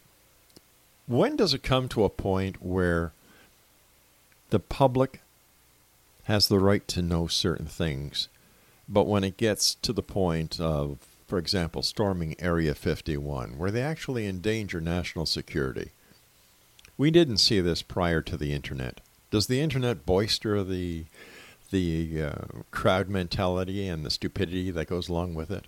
when 1.07 1.37
does 1.37 1.55
it 1.55 1.63
come 1.63 1.87
to 1.91 2.03
a 2.03 2.11
point 2.11 2.61
where 2.61 3.13
the 4.51 4.59
public 4.59 5.21
has 6.29 6.47
the 6.47 6.59
right 6.59 6.87
to 6.87 7.01
know 7.01 7.27
certain 7.27 7.65
things, 7.65 8.29
but 8.87 9.07
when 9.07 9.25
it 9.25 9.39
gets 9.39 9.75
to 9.77 9.95
the 9.95 10.03
point 10.03 10.61
of, 10.61 10.99
for 11.27 11.39
example, 11.39 11.83
storming 11.83 12.37
Area 12.39 12.75
51, 12.75 13.57
where 13.57 13.71
they 13.71 13.81
actually 13.81 14.27
endanger 14.27 14.79
national 14.79 15.25
security, 15.25 15.93
we 16.99 17.11
didn't 17.11 17.39
see 17.39 17.63
this 17.63 17.81
prior 17.81 18.21
to 18.21 18.37
the 18.37 18.53
internet. 18.53 19.01
Does 19.31 19.47
the 19.47 19.61
internet 19.63 20.05
bolster 20.05 20.63
the 20.63 21.07
the 21.71 22.23
uh, 22.23 22.63
crowd 22.71 23.09
mentality 23.09 23.89
and 23.89 24.05
the 24.05 24.11
stupidity 24.11 24.71
that 24.71 24.89
goes 24.89 25.09
along 25.09 25.35
with 25.35 25.51
it? 25.51 25.65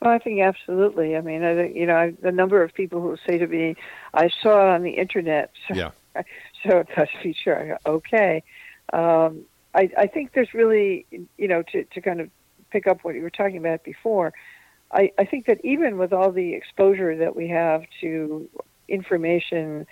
Well, 0.00 0.10
I 0.12 0.18
think 0.18 0.40
absolutely. 0.40 1.16
I 1.16 1.20
mean, 1.20 1.42
I 1.42 1.68
you 1.68 1.86
know 1.86 1.96
I, 1.96 2.14
the 2.22 2.32
number 2.32 2.62
of 2.62 2.72
people 2.74 3.00
who 3.00 3.16
say 3.26 3.38
to 3.38 3.46
me, 3.48 3.74
"I 4.14 4.28
saw 4.40 4.68
it 4.68 4.74
on 4.74 4.82
the 4.84 4.90
internet." 4.90 5.50
So, 5.66 5.74
Yeah. 5.76 5.90
so 6.62 6.78
it 6.78 6.88
must 6.96 7.10
be 7.24 7.34
true. 7.42 7.54
I 7.54 7.66
go, 7.66 7.76
okay. 7.86 8.44
Um, 8.92 9.42
I, 9.74 9.90
I 9.96 10.06
think 10.06 10.32
there's 10.32 10.54
really, 10.54 11.06
you 11.36 11.48
know, 11.48 11.62
to, 11.72 11.84
to 11.84 12.00
kind 12.00 12.20
of 12.20 12.30
pick 12.70 12.86
up 12.86 13.04
what 13.04 13.14
you 13.14 13.22
were 13.22 13.30
talking 13.30 13.58
about 13.58 13.84
before. 13.84 14.32
I, 14.92 15.12
I 15.18 15.24
think 15.24 15.46
that 15.46 15.60
even 15.64 15.98
with 15.98 16.12
all 16.12 16.32
the 16.32 16.54
exposure 16.54 17.16
that 17.16 17.34
we 17.36 17.48
have 17.48 17.82
to 18.00 18.48
information, 18.88 19.86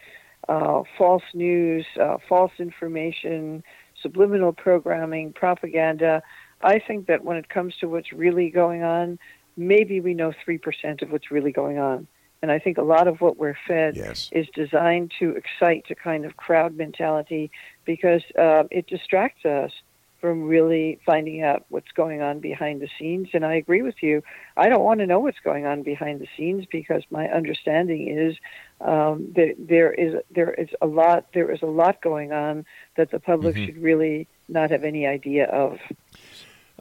uh, 0.48 0.82
false 0.96 1.24
news, 1.34 1.86
uh, 2.00 2.18
false 2.28 2.52
information, 2.58 3.64
subliminal 4.00 4.52
programming, 4.52 5.32
propaganda, 5.32 6.22
I 6.62 6.78
think 6.78 7.06
that 7.06 7.24
when 7.24 7.36
it 7.36 7.48
comes 7.48 7.74
to 7.80 7.88
what's 7.88 8.12
really 8.12 8.50
going 8.50 8.82
on, 8.82 9.18
maybe 9.56 10.00
we 10.00 10.14
know 10.14 10.32
3% 10.46 11.02
of 11.02 11.10
what's 11.10 11.30
really 11.30 11.52
going 11.52 11.78
on. 11.78 12.06
And 12.44 12.52
I 12.52 12.58
think 12.58 12.76
a 12.76 12.82
lot 12.82 13.08
of 13.08 13.22
what 13.22 13.38
we're 13.38 13.56
fed 13.66 13.96
Yes. 13.96 14.28
is 14.30 14.46
designed 14.54 15.12
to 15.18 15.30
excite 15.30 15.86
a 15.88 15.94
kind 15.94 16.26
of 16.26 16.36
crowd 16.36 16.76
mentality 16.76 17.50
because 17.86 18.20
uh, 18.38 18.64
it 18.70 18.86
distracts 18.86 19.46
us 19.46 19.72
from 20.20 20.42
really 20.42 20.98
finding 21.06 21.42
out 21.42 21.64
what's 21.70 21.90
going 21.92 22.20
on 22.20 22.40
behind 22.40 22.82
the 22.82 22.88
scenes. 22.98 23.28
And 23.32 23.46
I 23.46 23.54
agree 23.54 23.80
with 23.80 24.02
you. 24.02 24.22
I 24.58 24.68
don't 24.68 24.84
want 24.84 25.00
to 25.00 25.06
know 25.06 25.20
what's 25.20 25.38
going 25.42 25.64
on 25.64 25.82
behind 25.82 26.20
the 26.20 26.28
scenes 26.36 26.66
because 26.70 27.02
my 27.10 27.28
understanding 27.30 28.08
is 28.08 28.36
um, 28.82 29.32
that 29.36 29.54
there 29.58 29.90
is 29.94 30.16
there 30.30 30.52
is 30.52 30.68
a 30.82 30.86
lot 30.86 31.24
there 31.32 31.50
is 31.50 31.62
a 31.62 31.66
lot 31.82 32.02
going 32.02 32.30
on 32.32 32.66
that 32.98 33.10
the 33.10 33.20
public 33.20 33.56
Mhm. 33.56 33.64
should 33.64 33.78
really 33.78 34.26
not 34.50 34.70
have 34.70 34.84
any 34.84 35.06
idea 35.06 35.46
of. 35.46 35.78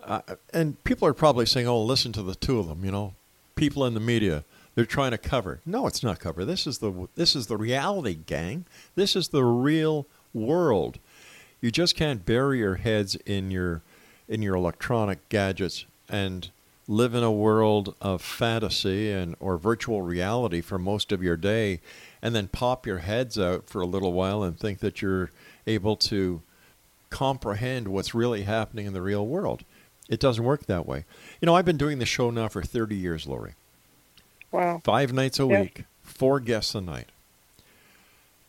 Uh, 0.01 0.19
and 0.53 0.83
people 0.83 1.07
are 1.07 1.13
probably 1.13 1.45
saying, 1.45 1.67
"Oh, 1.67 1.81
listen 1.81 2.11
to 2.11 2.21
the 2.21 2.35
two 2.35 2.59
of 2.59 2.67
them." 2.67 2.83
You 2.83 2.91
know, 2.91 3.13
people 3.55 3.85
in 3.85 3.93
the 3.93 4.01
media 4.01 4.43
they're 4.75 4.85
trying 4.85 5.11
to 5.11 5.17
cover. 5.17 5.61
No, 5.65 5.87
it's 5.87 6.03
not 6.03 6.19
cover. 6.19 6.45
This 6.45 6.65
is 6.65 6.79
the 6.79 7.07
this 7.15 7.35
is 7.35 7.47
the 7.47 7.57
reality, 7.57 8.15
gang. 8.25 8.65
This 8.95 9.15
is 9.15 9.29
the 9.29 9.43
real 9.43 10.07
world. 10.33 10.99
You 11.61 11.71
just 11.71 11.95
can't 11.95 12.25
bury 12.25 12.59
your 12.59 12.75
heads 12.75 13.15
in 13.25 13.51
your 13.51 13.81
in 14.27 14.41
your 14.41 14.55
electronic 14.55 15.29
gadgets 15.29 15.85
and 16.09 16.49
live 16.87 17.15
in 17.15 17.23
a 17.23 17.31
world 17.31 17.95
of 18.01 18.21
fantasy 18.21 19.11
and 19.11 19.35
or 19.39 19.57
virtual 19.57 20.01
reality 20.01 20.59
for 20.59 20.77
most 20.77 21.11
of 21.11 21.23
your 21.23 21.37
day 21.37 21.79
and 22.21 22.35
then 22.35 22.47
pop 22.47 22.85
your 22.85 22.99
heads 22.99 23.39
out 23.39 23.69
for 23.69 23.81
a 23.81 23.85
little 23.85 24.11
while 24.11 24.43
and 24.43 24.59
think 24.59 24.79
that 24.79 25.01
you're 25.01 25.29
able 25.65 25.95
to 25.95 26.41
comprehend 27.09 27.87
what's 27.87 28.15
really 28.15 28.43
happening 28.43 28.85
in 28.85 28.93
the 28.93 29.01
real 29.01 29.25
world. 29.25 29.63
It 30.09 30.19
doesn't 30.19 30.43
work 30.43 30.65
that 30.65 30.85
way. 30.85 31.05
You 31.39 31.45
know, 31.45 31.55
I've 31.55 31.65
been 31.65 31.77
doing 31.77 31.99
the 31.99 32.05
show 32.05 32.29
now 32.29 32.49
for 32.49 32.61
30 32.61 32.95
years, 32.95 33.27
Laurie. 33.27 33.53
Wow. 34.53 34.81
Five 34.83 35.11
nights 35.11 35.39
a 35.39 35.45
Yeah. 35.47 35.61
week, 35.61 35.83
four 36.03 36.39
guests 36.39 36.75
a 36.75 36.81
night. 36.81 37.09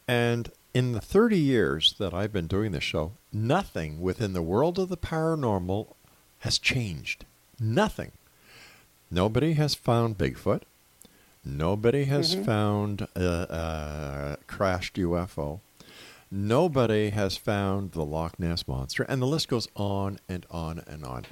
And 0.07 0.51
in 0.75 0.93
the 0.93 1.01
30 1.01 1.39
years 1.39 1.95
that 1.99 2.13
I've 2.13 2.33
been 2.33 2.47
doing 2.47 2.73
this 2.73 2.85
show, 2.85 3.13
nothing 3.33 4.01
within 4.01 4.35
the 4.35 4.43
world 4.43 4.79
of 4.79 4.91
the 4.91 4.97
paranormal 4.99 5.95
has 6.41 6.59
changed. 6.59 7.25
Nothing. 7.59 8.13
Nobody 9.11 9.55
has 9.55 9.75
found 9.75 10.19
Bigfoot. 10.19 10.63
Nobody 11.45 12.05
has 12.05 12.37
Mhm. 12.37 12.45
found 12.45 13.03
a, 13.15 13.25
a 13.25 14.37
crashed 14.47 14.99
UFO. 14.99 15.61
Nobody 16.31 17.11
has 17.11 17.37
found 17.37 17.93
the 17.93 18.05
Loch 18.05 18.39
Ness 18.39 18.67
Monster. 18.69 19.05
And 19.05 19.23
the 19.23 19.27
list 19.27 19.49
goes 19.49 19.69
on 19.77 20.19
and 20.29 20.45
on 20.51 20.81
and 20.87 21.05
on. 21.05 21.25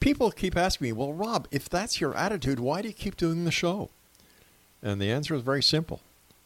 People 0.00 0.30
keep 0.30 0.56
asking 0.56 0.86
me, 0.86 0.92
well, 0.92 1.12
Rob, 1.12 1.46
if 1.50 1.68
that's 1.68 2.00
your 2.00 2.14
attitude, 2.16 2.58
why 2.58 2.82
do 2.82 2.88
you 2.88 2.94
keep 2.94 3.16
doing 3.16 3.44
the 3.44 3.50
show? 3.50 3.90
And 4.82 5.00
the 5.00 5.10
answer 5.10 5.34
is 5.34 5.42
very 5.42 5.62
simple. 5.62 6.00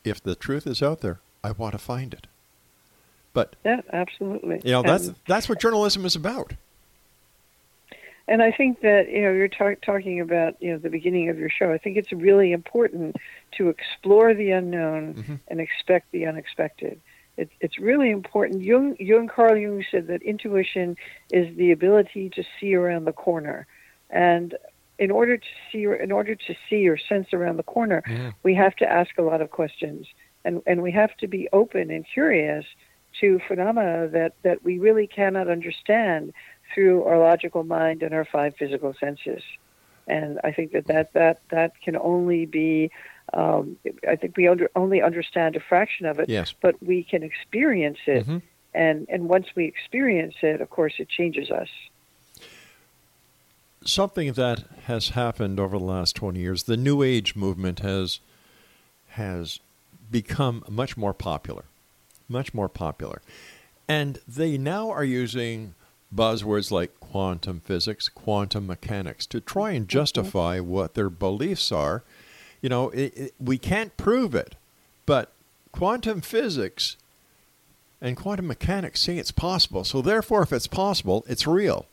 If 0.05 0.23
the 0.23 0.35
truth 0.35 0.67
is 0.67 0.83
out 0.83 1.01
there, 1.01 1.21
I 1.45 1.51
want 1.53 1.73
to 1.73 1.79
find 1.79 2.15
it. 2.15 2.27
But 3.33 3.55
Yeah, 3.65 3.81
absolutely. 3.93 4.61
you 4.65 4.73
know 4.73 4.83
that's 4.83 5.09
And- 5.09 5.17
that's 5.29 5.49
what 5.49 5.61
journalism 5.61 6.05
is 6.05 6.17
about. 6.17 6.55
And 8.29 8.43
I 8.43 8.53
think 8.53 8.81
that 8.83 9.09
you 9.11 9.23
know 9.23 9.33
you're 9.33 9.49
ta- 9.49 9.75
talking 9.83 10.21
about 10.21 10.55
you 10.63 10.73
know 10.73 10.79
the 10.79 10.89
beginning 10.91 11.29
of 11.29 11.39
your 11.39 11.49
show. 11.51 11.73
I 11.73 11.79
think 11.79 11.97
it's 11.97 12.13
really 12.13 12.53
important 12.53 13.17
to 13.57 13.69
explore 13.69 14.35
the 14.35 14.53
unknown 14.53 15.15
Mhm. 15.15 15.41
and 15.49 15.61
expect 15.61 16.13
the 16.13 16.27
unexpected. 16.27 17.01
It, 17.37 17.51
it's 17.61 17.79
really 17.79 18.11
important. 18.11 18.63
Jung, 18.63 18.97
Jung, 19.01 19.27
Carl 19.29 19.57
Jung 19.57 19.85
said 19.91 20.07
that 20.09 20.23
intuition 20.23 20.97
is 21.33 21.55
the 21.57 21.73
ability 21.73 22.31
to 22.31 22.45
see 22.61 22.75
around 22.75 23.05
the 23.07 23.13
corner, 23.13 23.67
and 24.11 24.57
in 25.01 25.11
order 25.11 25.37
to 25.39 25.47
see, 25.73 25.85
in 25.85 26.13
order 26.13 26.35
to 26.37 26.55
see 26.69 26.87
or 26.87 26.99
sense 26.99 27.29
around 27.33 27.57
the 27.57 27.69
corner, 27.77 28.03
Yeah. 28.09 28.33
we 28.43 28.55
have 28.55 28.77
to 28.77 28.87
ask 28.89 29.13
a 29.19 29.23
lot 29.23 29.41
of 29.41 29.51
questions, 29.51 30.07
and 30.45 30.63
and 30.67 30.83
we 30.83 30.93
have 30.93 31.17
to 31.23 31.27
be 31.27 31.49
open 31.53 31.91
and 31.91 32.05
curious 32.07 32.65
to 33.21 33.41
phenomena 33.49 34.09
that 34.09 34.33
that 34.43 34.63
we 34.63 34.79
really 34.79 35.07
cannot 35.09 35.49
understand 35.49 36.33
through 36.73 37.03
our 37.05 37.19
logical 37.19 37.65
mind 37.65 38.03
and 38.05 38.15
our 38.15 38.27
five 38.37 38.55
physical 38.57 38.93
senses. 39.01 39.43
And 40.07 40.39
I 40.45 40.53
think 40.53 40.73
that 40.73 40.87
that 40.89 41.13
that, 41.15 41.41
that 41.51 41.73
can 41.85 41.97
only 41.97 42.47
be. 42.47 42.91
Um, 43.33 43.77
I 44.09 44.17
think 44.17 44.37
we 44.37 44.49
under, 44.49 44.69
only 44.75 45.01
understand 45.01 45.55
a 45.55 45.61
fraction 45.61 46.05
of 46.07 46.19
it, 46.19 46.29
Yes. 46.29 46.53
but 46.61 46.75
we 46.83 47.05
can 47.05 47.23
experience 47.23 48.01
it. 48.07 48.27
Mhm. 48.27 48.43
And 48.75 49.07
and 49.09 49.29
once 49.29 49.47
we 49.55 49.65
experience 49.65 50.35
it, 50.43 50.61
of 50.61 50.69
course, 50.69 50.95
it 50.99 51.09
changes 51.09 51.49
us. 51.51 51.71
Something 53.85 54.33
that 54.35 54.65
has 54.85 55.11
happened 55.11 55.59
over 55.59 55.79
the 55.79 55.85
last 55.85 56.15
20 56.17 56.39
years 56.39 56.65
the 56.65 56.77
new 56.77 57.03
age 57.03 57.35
movement 57.35 57.81
has 57.81 58.21
has 59.11 59.59
become 60.11 60.63
much 60.69 60.97
more 60.97 61.15
popular 61.15 61.65
much 62.31 62.55
more 62.55 62.69
popular. 62.69 63.21
And 63.89 64.21
they 64.27 64.57
now 64.57 64.91
are 64.91 65.05
using 65.05 65.75
buzzwords 66.15 66.71
like 66.71 66.99
quantum 67.01 67.61
physics 67.61 68.09
quantum 68.09 68.67
mechanics 68.67 69.27
to 69.27 69.41
try 69.41 69.73
and 69.73 69.89
justify 69.89 70.59
what 70.61 70.95
their 70.95 71.11
beliefs 71.11 71.71
are. 71.71 72.03
You 72.63 72.69
know 72.69 72.91
it, 72.91 73.17
it, 73.17 73.35
we 73.41 73.59
can't 73.59 73.97
prove 73.97 74.35
it 74.35 74.55
but 75.07 75.33
quantum 75.73 76.21
physics 76.21 76.97
and 78.01 78.17
quantum 78.17 78.47
mechanics 78.47 79.01
say 79.03 79.19
it's 79.19 79.33
possible. 79.33 79.85
So 79.85 80.01
therefore 80.01 80.43
if 80.43 80.53
it's 80.53 80.67
possible 80.69 81.25
it's 81.29 81.47
real. 81.47 81.87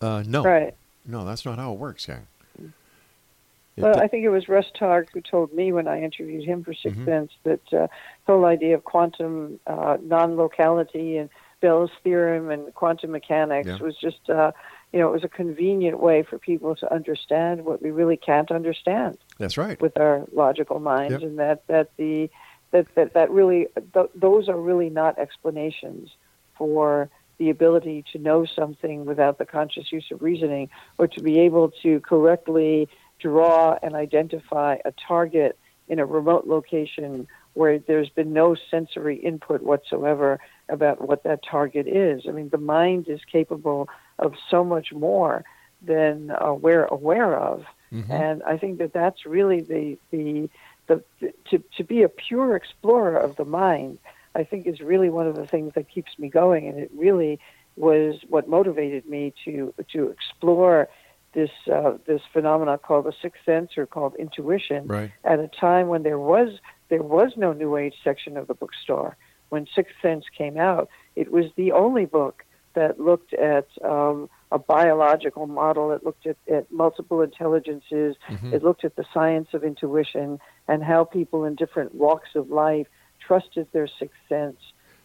Uh, 0.00 0.22
no. 0.26 0.44
Right. 0.44 0.74
No, 1.06 1.24
that's 1.24 1.44
not 1.44 1.58
how 1.58 1.72
it 1.72 1.78
works, 1.78 2.06
gang. 2.06 2.26
It 2.58 3.82
Well, 3.82 4.00
I 4.00 4.08
think 4.08 4.24
it 4.24 4.30
was 4.30 4.48
Russ 4.48 4.70
Targ 4.74 5.08
who 5.12 5.20
told 5.20 5.52
me 5.52 5.70
when 5.70 5.86
I 5.86 6.00
interviewed 6.02 6.44
him 6.44 6.64
for 6.64 6.72
6th 6.72 6.96
Mhm. 6.96 7.04
Sense 7.04 7.32
that 7.44 7.60
uh, 7.74 7.86
the 8.26 8.32
whole 8.32 8.46
idea 8.46 8.74
of 8.74 8.84
quantum 8.84 9.60
uh, 9.66 9.98
non-locality 10.02 11.18
and 11.18 11.28
Bell's 11.60 11.90
theorem 12.02 12.50
and 12.50 12.74
quantum 12.74 13.10
mechanics 13.10 13.68
Yeah. 13.68 13.78
was 13.78 13.96
just, 13.96 14.28
uh, 14.30 14.52
you 14.92 14.98
know, 14.98 15.08
it 15.08 15.12
was 15.12 15.24
a 15.24 15.28
convenient 15.28 16.00
way 16.00 16.22
for 16.22 16.38
people 16.38 16.74
to 16.76 16.90
understand 16.92 17.64
what 17.66 17.82
we 17.82 17.90
really 17.90 18.16
can't 18.16 18.50
understand 18.50 19.18
that's 19.38 19.58
right. 19.58 19.78
with 19.80 19.98
our 19.98 20.24
logical 20.32 20.80
minds, 20.80 21.12
Yep. 21.12 21.22
and 21.22 21.38
that 21.38 21.66
that 21.66 21.90
the 21.98 22.30
that 22.70 22.86
that, 22.94 23.12
that 23.14 23.30
really 23.30 23.68
th- 23.94 24.10
those 24.14 24.48
are 24.48 24.56
really 24.60 24.88
not 24.90 25.18
explanations 25.18 26.14
for 26.56 27.10
the 27.38 27.50
ability 27.50 28.04
to 28.12 28.18
know 28.18 28.44
something 28.44 29.04
without 29.04 29.38
the 29.38 29.44
conscious 29.44 29.92
use 29.92 30.06
of 30.10 30.22
reasoning, 30.22 30.68
or 30.98 31.06
to 31.08 31.20
be 31.22 31.38
able 31.40 31.70
to 31.82 32.00
correctly 32.00 32.88
draw 33.18 33.78
and 33.82 33.94
identify 33.94 34.76
a 34.84 34.92
target 34.92 35.58
in 35.88 35.98
a 35.98 36.06
remote 36.06 36.46
location 36.46 37.26
where 37.54 37.78
there's 37.78 38.10
been 38.10 38.32
no 38.32 38.54
sensory 38.70 39.16
input 39.16 39.62
whatsoever 39.62 40.38
about 40.68 41.06
what 41.06 41.22
that 41.22 41.42
target 41.42 41.86
is. 41.86 42.24
I 42.28 42.32
mean, 42.32 42.50
the 42.50 42.58
mind 42.58 43.08
is 43.08 43.20
capable 43.30 43.88
of 44.18 44.34
so 44.50 44.64
much 44.64 44.92
more 44.92 45.44
than 45.80 46.30
uh, 46.30 46.52
we're 46.52 46.84
aware 46.86 47.38
of. 47.38 47.64
Mhm. 47.92 48.10
And 48.10 48.42
I 48.42 48.58
think 48.58 48.78
that 48.78 48.92
that's 48.92 49.24
really 49.24 49.60
the, 49.60 49.98
the, 50.10 50.50
the, 50.88 51.02
to, 51.50 51.62
to 51.76 51.84
be 51.84 52.02
a 52.02 52.08
pure 52.08 52.56
explorer 52.56 53.16
of 53.16 53.36
the 53.36 53.44
mind, 53.44 53.98
I 54.36 54.44
think 54.44 54.66
is 54.66 54.80
really 54.80 55.10
one 55.10 55.26
of 55.26 55.34
the 55.34 55.46
things 55.46 55.72
that 55.74 55.88
keeps 55.88 56.12
me 56.18 56.28
going. 56.28 56.68
And 56.68 56.78
it 56.78 56.90
really 56.94 57.38
was 57.76 58.14
what 58.28 58.48
motivated 58.48 59.06
me 59.06 59.32
to, 59.44 59.74
to 59.92 60.08
explore 60.08 60.88
this, 61.32 61.50
uh, 61.72 61.94
this 62.06 62.22
phenomena 62.32 62.78
called 62.78 63.04
the 63.06 63.12
sixth 63.20 63.42
sense 63.44 63.70
or 63.76 63.86
called 63.86 64.14
intuition 64.18 64.86
Right. 64.86 65.10
at 65.24 65.38
a 65.38 65.48
time 65.48 65.88
when 65.88 66.02
there 66.02 66.18
was, 66.18 66.48
there 66.88 67.02
was 67.02 67.32
no 67.36 67.52
New 67.52 67.76
Age 67.76 67.94
section 68.02 68.36
of 68.36 68.46
the 68.46 68.54
bookstore. 68.54 69.16
When 69.48 69.66
Sixth 69.74 69.94
Sense 70.02 70.24
came 70.36 70.56
out, 70.58 70.88
it 71.14 71.30
was 71.30 71.46
the 71.56 71.70
only 71.72 72.04
book 72.04 72.44
that 72.74 72.98
looked 73.00 73.32
at 73.34 73.68
um, 73.84 74.28
a 74.50 74.58
biological 74.58 75.46
model. 75.46 75.92
It 75.92 76.04
looked 76.04 76.26
at, 76.26 76.36
at 76.52 76.70
multiple 76.70 77.22
intelligences. 77.22 78.16
Mhm. 78.28 78.52
It 78.52 78.62
looked 78.62 78.84
at 78.84 78.96
the 78.96 79.04
science 79.14 79.48
of 79.54 79.62
intuition 79.64 80.40
and 80.68 80.82
how 80.82 81.04
people 81.04 81.44
in 81.44 81.54
different 81.54 81.94
walks 81.94 82.30
of 82.34 82.50
life 82.50 82.86
trusted 83.26 83.66
their 83.72 83.88
sixth 84.00 84.18
sense, 84.28 84.60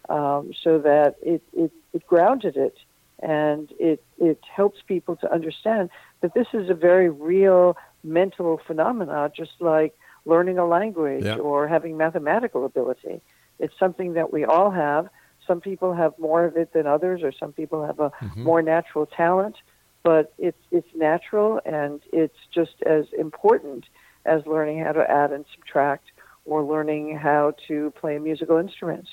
um, 0.10 0.52
so 0.64 0.78
that 0.80 1.16
it, 1.22 1.42
it, 1.54 1.72
it 1.94 2.06
grounded 2.08 2.56
it 2.58 2.78
and 3.22 3.70
it 3.80 4.04
it 4.18 4.40
helps 4.56 4.80
people 4.88 5.16
to 5.16 5.32
understand 5.32 5.90
that 6.22 6.34
this 6.34 6.48
is 6.54 6.70
a 6.70 6.74
very 6.74 7.10
real 7.10 7.78
mental 8.04 8.60
phenomena, 8.66 9.32
just 9.36 9.52
like 9.60 9.94
learning 10.26 10.58
a 10.58 10.66
language 10.66 11.26
Yeah. 11.26 11.38
or 11.38 11.68
having 11.68 11.98
mathematical 11.98 12.66
ability. 12.66 13.22
It's 13.60 13.78
something 13.78 14.14
that 14.14 14.34
we 14.34 14.44
all 14.44 14.72
have. 14.72 15.08
Some 15.48 15.62
people 15.62 15.94
have 15.94 16.14
more 16.18 16.46
of 16.46 16.58
it 16.58 16.74
than 16.74 16.88
others, 16.88 17.22
or 17.24 17.32
some 17.32 17.54
people 17.54 17.86
have 17.86 18.00
a 18.00 18.12
Mhm. 18.22 18.44
more 18.44 18.62
natural 18.62 19.06
talent. 19.06 19.56
But 20.04 20.34
it's 20.40 20.64
it's 20.72 20.94
natural, 20.96 21.62
and 21.64 22.02
it's 22.12 22.38
just 22.52 22.82
as 22.98 23.06
important 23.26 23.86
as 24.26 24.46
learning 24.48 24.80
how 24.86 24.94
to 24.94 25.06
add 25.10 25.32
and 25.32 25.46
subtract, 25.54 26.06
or 26.46 26.64
learning 26.64 27.18
how 27.18 27.54
to 27.68 27.92
play 27.92 28.16
a 28.16 28.20
musical 28.20 28.58
instrument. 28.58 29.08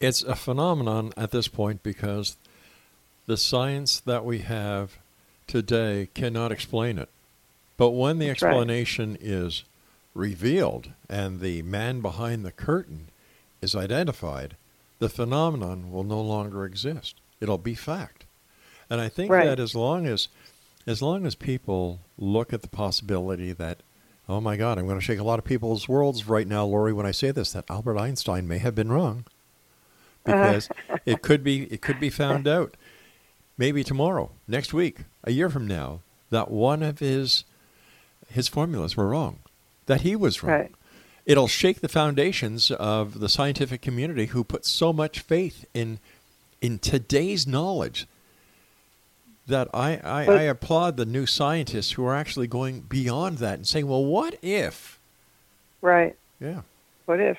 It's 0.00 0.22
a 0.22 0.36
phenomenon 0.36 1.12
at 1.16 1.30
this 1.30 1.48
point 1.48 1.82
because 1.82 2.36
the 3.26 3.36
science 3.36 4.00
that 4.00 4.24
we 4.24 4.40
have 4.40 4.98
today 5.46 6.08
cannot 6.14 6.52
explain 6.52 6.98
it. 6.98 7.08
But 7.76 7.90
when 7.90 8.18
the 8.18 8.28
That's 8.28 8.42
right. 8.42 8.50
explanation 8.50 9.16
is 9.20 9.64
revealed 10.14 10.90
and 11.08 11.40
the 11.40 11.62
man 11.62 12.00
behind 12.00 12.44
the 12.44 12.52
curtain 12.52 13.08
is 13.60 13.74
identified, 13.74 14.56
the 14.98 15.08
phenomenon 15.08 15.90
will 15.90 16.04
no 16.04 16.20
longer 16.20 16.64
exist. 16.64 17.16
It'll 17.40 17.58
be 17.58 17.74
fact. 17.74 18.24
And 18.88 19.00
I 19.00 19.08
think 19.08 19.30
Right. 19.30 19.44
that 19.46 19.58
as 19.60 19.74
long 19.74 20.06
as 20.06 20.28
as 20.86 21.02
long 21.02 21.26
as 21.26 21.34
people 21.34 21.98
look 22.16 22.52
at 22.52 22.62
the 22.62 22.68
possibility 22.68 23.52
that 23.52 23.78
oh 24.28 24.40
my 24.40 24.56
god, 24.56 24.78
I'm 24.78 24.86
going 24.86 24.98
to 24.98 25.04
shake 25.04 25.18
a 25.18 25.24
lot 25.24 25.38
of 25.38 25.44
people's 25.44 25.88
worlds 25.88 26.28
right 26.28 26.46
now, 26.46 26.64
Laurie, 26.64 26.92
when 26.92 27.06
I 27.06 27.12
say 27.12 27.30
this 27.30 27.52
that 27.52 27.70
Albert 27.70 27.98
Einstein 27.98 28.48
may 28.48 28.58
have 28.58 28.74
been 28.74 28.90
wrong 28.90 29.24
uh-huh. 30.26 30.42
because 30.42 30.68
it 31.06 31.22
could 31.22 31.42
be 31.42 31.64
it 31.64 31.80
could 31.80 32.00
be 32.00 32.10
found 32.10 32.46
out 32.46 32.76
maybe 33.56 33.82
tomorrow, 33.84 34.30
next 34.46 34.74
week, 34.74 35.00
a 35.24 35.32
year 35.32 35.48
from 35.48 35.66
now 35.66 36.00
that 36.30 36.50
one 36.50 36.82
of 36.82 36.98
his 36.98 37.44
his 38.28 38.48
formulas 38.48 38.96
were 38.96 39.08
wrong, 39.08 39.38
that 39.86 40.02
he 40.02 40.16
was 40.16 40.42
wrong. 40.42 40.60
Right. 40.60 40.72
It'll 41.24 41.48
shake 41.48 41.80
the 41.80 41.88
foundations 41.88 42.70
of 42.70 43.18
the 43.18 43.28
scientific 43.28 43.82
community 43.82 44.26
who 44.26 44.44
put 44.44 44.64
so 44.64 44.92
much 44.92 45.20
faith 45.20 45.64
in 45.74 45.98
in 46.60 46.78
today's 46.78 47.46
knowledge 47.46 48.06
that 49.46 49.68
I, 49.72 50.00
I, 50.02 50.26
But- 50.26 50.38
I 50.38 50.42
applaud 50.42 50.96
the 50.96 51.06
new 51.06 51.26
scientists 51.26 51.92
who 51.92 52.04
are 52.04 52.14
actually 52.14 52.46
going 52.46 52.80
beyond 52.80 53.38
that 53.38 53.54
and 53.54 53.66
saying, 53.66 53.86
well, 53.86 54.04
what 54.04 54.36
if? 54.42 54.98
Right. 55.80 56.16
Yeah. 56.40 56.62
What 57.06 57.20
if? 57.20 57.38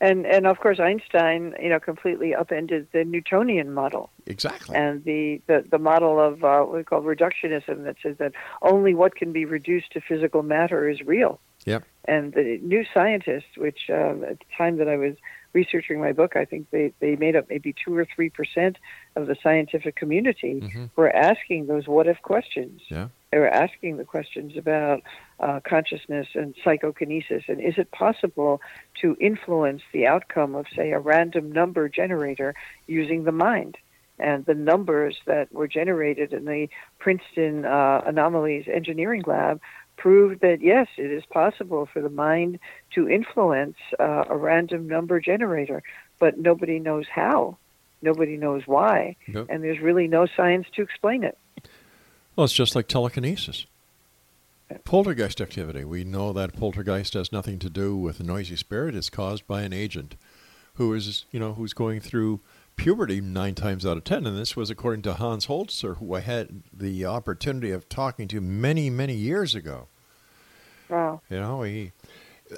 And 0.00 0.26
and 0.26 0.46
of 0.46 0.58
course 0.60 0.80
Einstein, 0.80 1.54
you 1.60 1.68
know, 1.68 1.80
completely 1.80 2.34
upended 2.34 2.88
the 2.92 3.04
Newtonian 3.04 3.72
model 3.72 4.10
Exactly. 4.26 4.76
and 4.76 5.02
the, 5.04 5.40
the, 5.46 5.64
the 5.70 5.78
model 5.78 6.20
of 6.20 6.44
uh, 6.44 6.60
what 6.60 6.74
we 6.74 6.84
call 6.84 7.00
reductionism 7.00 7.84
that 7.84 7.96
says 8.02 8.16
that 8.18 8.32
only 8.60 8.92
what 8.92 9.14
can 9.14 9.32
be 9.32 9.44
reduced 9.44 9.92
to 9.92 10.00
physical 10.00 10.42
matter 10.42 10.88
is 10.88 11.00
real. 11.02 11.40
Yep. 11.64 11.84
And 12.06 12.34
the 12.34 12.58
new 12.62 12.84
scientists, 12.92 13.56
which 13.56 13.88
um, 13.88 14.24
at 14.24 14.40
the 14.40 14.44
time 14.56 14.76
that 14.76 14.88
I 14.88 14.96
was 14.96 15.14
researching 15.54 16.00
my 16.00 16.12
book, 16.12 16.36
I 16.36 16.44
think 16.44 16.68
they, 16.70 16.92
they 17.00 17.16
made 17.16 17.36
up 17.36 17.46
maybe 17.48 17.74
two 17.84 17.96
or 17.96 18.04
three 18.14 18.28
percent 18.28 18.76
of 19.16 19.26
the 19.28 19.36
scientific 19.42 19.94
community, 19.96 20.60
Mhm. 20.60 20.90
were 20.96 21.10
asking 21.14 21.66
those 21.66 21.86
what 21.88 22.06
if 22.06 22.20
questions. 22.22 22.82
Yeah. 22.88 23.08
They 23.30 23.38
were 23.38 23.48
asking 23.48 23.96
the 23.96 24.04
questions 24.04 24.56
about 24.56 25.02
uh, 25.40 25.60
consciousness 25.68 26.28
and 26.34 26.54
psychokinesis, 26.62 27.44
and 27.48 27.60
is 27.60 27.74
it 27.78 27.90
possible 27.90 28.60
to 29.00 29.16
influence 29.20 29.82
the 29.92 30.06
outcome 30.06 30.54
of, 30.54 30.66
say, 30.76 30.92
a 30.92 30.98
random 31.00 31.50
number 31.50 31.88
generator 31.88 32.54
using 32.86 33.24
the 33.24 33.32
mind? 33.32 33.76
And 34.20 34.46
the 34.46 34.54
numbers 34.54 35.16
that 35.26 35.52
were 35.52 35.66
generated 35.66 36.32
in 36.32 36.44
the 36.44 36.68
Princeton 37.00 37.64
uh, 37.64 38.02
Anomalies 38.06 38.66
Engineering 38.72 39.24
Lab 39.26 39.60
proved 39.96 40.40
that 40.40 40.60
yes, 40.60 40.88
it 40.96 41.10
is 41.10 41.24
possible 41.26 41.86
for 41.86 42.00
the 42.02 42.10
mind 42.10 42.58
to 42.94 43.08
influence 43.08 43.76
uh, 43.98 44.24
a 44.28 44.36
random 44.36 44.86
number 44.88 45.20
generator, 45.20 45.82
but 46.18 46.38
nobody 46.38 46.78
knows 46.78 47.06
how. 47.08 47.56
Nobody 48.02 48.36
knows 48.36 48.62
why, 48.66 49.16
Yep. 49.28 49.46
and 49.48 49.64
there's 49.64 49.80
really 49.80 50.08
no 50.08 50.26
science 50.26 50.66
to 50.76 50.82
explain 50.82 51.24
it. 51.24 51.38
Well, 52.36 52.44
it's 52.44 52.52
just 52.52 52.74
like 52.74 52.86
telekinesis. 52.86 53.66
Poltergeist 54.84 55.40
activity. 55.40 55.84
We 55.84 56.04
know 56.04 56.32
that 56.32 56.54
poltergeist 56.54 57.14
has 57.14 57.30
nothing 57.32 57.58
to 57.60 57.70
do 57.70 57.96
with 57.96 58.18
a 58.20 58.24
noisy 58.24 58.56
spirit. 58.56 58.94
It's 58.94 59.08
caused 59.10 59.46
by 59.46 59.62
an 59.62 59.72
agent 59.72 60.16
who 60.74 60.92
is 60.92 61.24
you 61.30 61.38
know 61.38 61.54
who's 61.54 61.72
going 61.72 62.00
through 62.00 62.40
puberty 62.76 63.20
nine 63.20 63.54
times 63.54 63.84
out 63.86 63.96
of 63.96 64.04
ten, 64.04 64.26
and 64.26 64.36
this 64.36 64.56
was 64.56 64.70
according 64.70 65.02
to 65.02 65.14
Hans 65.14 65.46
Holzer, 65.46 65.98
who 65.98 66.14
I 66.14 66.20
had 66.20 66.62
the 66.72 67.04
opportunity 67.06 67.70
of 67.70 67.88
talking 67.88 68.28
to 68.28 68.40
many 68.40 68.90
many 68.90 69.14
years 69.14 69.54
ago. 69.54 69.88
Wow. 70.88 71.20
You 71.30 71.40
know, 71.40 71.62
he. 71.62 71.92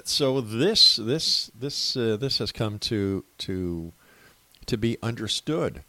So 0.03 0.41
this 0.41 0.97
this 0.97 1.49
this 1.57 1.95
uh, 1.95 2.17
this 2.17 2.39
has 2.39 2.51
come 2.51 2.77
to 2.79 3.23
to 3.39 3.93
to 4.65 4.77
be 4.77 4.97
understood. 5.01 5.83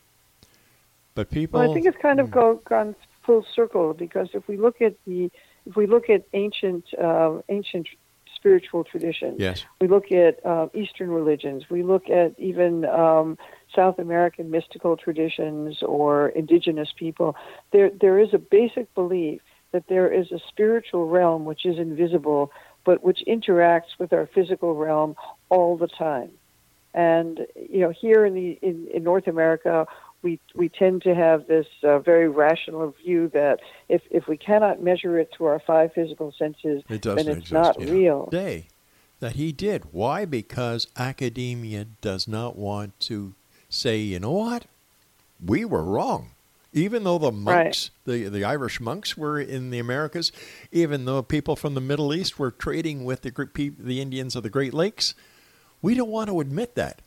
But 1.14 1.30
people, 1.30 1.58
Well, 1.60 1.70
I 1.70 1.74
think 1.74 1.86
it's 1.86 1.98
kind 2.00 2.20
of 2.20 2.26
Hmm. 2.26 2.32
go, 2.32 2.54
gone 2.64 2.94
full 3.24 3.44
circle 3.54 3.92
because 3.92 4.28
if 4.34 4.46
we 4.46 4.56
look 4.56 4.80
at 4.80 4.94
the 5.04 5.30
if 5.66 5.76
we 5.76 5.86
look 5.86 6.08
at 6.08 6.22
ancient 6.32 6.84
uh, 6.94 7.40
ancient 7.48 7.88
spiritual 8.36 8.84
traditions, 8.84 9.40
yes, 9.40 9.64
we 9.80 9.88
look 9.88 10.12
at 10.12 10.44
uh, 10.46 10.68
Eastern 10.74 11.10
religions, 11.10 11.68
we 11.68 11.82
look 11.82 12.08
at 12.08 12.38
even 12.38 12.84
um, 12.84 13.36
South 13.74 13.98
American 13.98 14.50
mystical 14.50 14.96
traditions 14.96 15.82
or 15.82 16.28
indigenous 16.30 16.92
people. 16.96 17.36
There 17.72 17.90
there 17.90 18.18
is 18.18 18.32
a 18.32 18.38
basic 18.38 18.92
belief 18.94 19.40
that 19.72 19.84
there 19.88 20.10
is 20.12 20.32
a 20.32 20.38
spiritual 20.48 21.08
realm 21.08 21.44
which 21.44 21.66
is 21.66 21.78
invisible 21.78 22.50
but 22.88 23.04
which 23.04 23.22
interacts 23.26 23.98
with 23.98 24.14
our 24.14 24.26
physical 24.26 24.74
realm 24.74 25.14
all 25.50 25.76
the 25.76 25.88
time. 25.88 26.30
And 26.94 27.46
you 27.54 27.80
know, 27.80 27.90
here 27.90 28.24
in 28.24 28.32
the 28.32 28.58
in, 28.62 28.88
in 28.94 29.04
North 29.04 29.26
America, 29.26 29.86
we 30.22 30.40
we 30.54 30.70
tend 30.70 31.02
to 31.02 31.14
have 31.14 31.46
this 31.46 31.66
uh, 31.82 31.98
very 31.98 32.28
rational 32.28 32.94
view 33.04 33.28
that 33.34 33.60
if 33.90 34.00
if 34.10 34.26
we 34.26 34.38
cannot 34.38 34.82
measure 34.82 35.18
it 35.18 35.30
through 35.36 35.48
our 35.48 35.60
five 35.60 35.92
physical 35.92 36.32
senses, 36.38 36.82
it 36.88 37.02
doesn't 37.02 37.26
then 37.26 37.36
it's 37.36 37.50
exist. 37.50 37.52
not 37.52 37.78
yeah. 37.80 37.90
real. 37.90 38.28
Day 38.30 38.68
that 39.20 39.36
he 39.36 39.52
did. 39.52 39.84
Why? 39.92 40.24
Because 40.24 40.86
academia 40.96 41.84
does 42.00 42.26
not 42.26 42.56
want 42.56 42.98
to 43.00 43.34
say, 43.68 43.98
you 43.98 44.18
know 44.18 44.32
what, 44.32 44.64
we 45.44 45.64
were 45.64 45.84
wrong. 45.84 46.30
Even 46.74 47.04
though 47.04 47.18
the 47.18 47.32
monks, 47.32 47.90
the, 48.04 48.28
the 48.28 48.44
Irish 48.44 48.78
monks 48.80 49.16
were 49.16 49.40
in 49.40 49.70
the 49.70 49.78
Americas, 49.78 50.32
even 50.70 51.06
though 51.06 51.22
people 51.22 51.56
from 51.56 51.74
the 51.74 51.80
Middle 51.80 52.12
East 52.12 52.38
were 52.38 52.50
trading 52.50 53.04
with 53.04 53.22
the, 53.22 53.72
the 53.78 54.00
Indians 54.00 54.36
of 54.36 54.42
the 54.42 54.50
Great 54.50 54.74
Lakes, 54.74 55.14
we 55.80 55.94
don't 55.94 56.10
want 56.10 56.28
to 56.28 56.40
admit 56.40 56.74
that. 56.74 57.00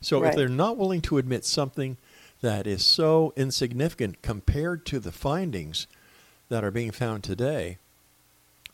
So 0.00 0.24
if 0.24 0.34
they're 0.34 0.48
not 0.48 0.76
willing 0.76 1.00
to 1.02 1.18
admit 1.18 1.44
something 1.44 1.96
that 2.42 2.66
is 2.66 2.84
so 2.84 3.32
insignificant 3.36 4.20
compared 4.22 4.84
to 4.86 4.98
the 4.98 5.12
findings 5.12 5.86
that 6.50 6.64
are 6.64 6.70
being 6.70 6.90
found 6.90 7.24
today, 7.24 7.78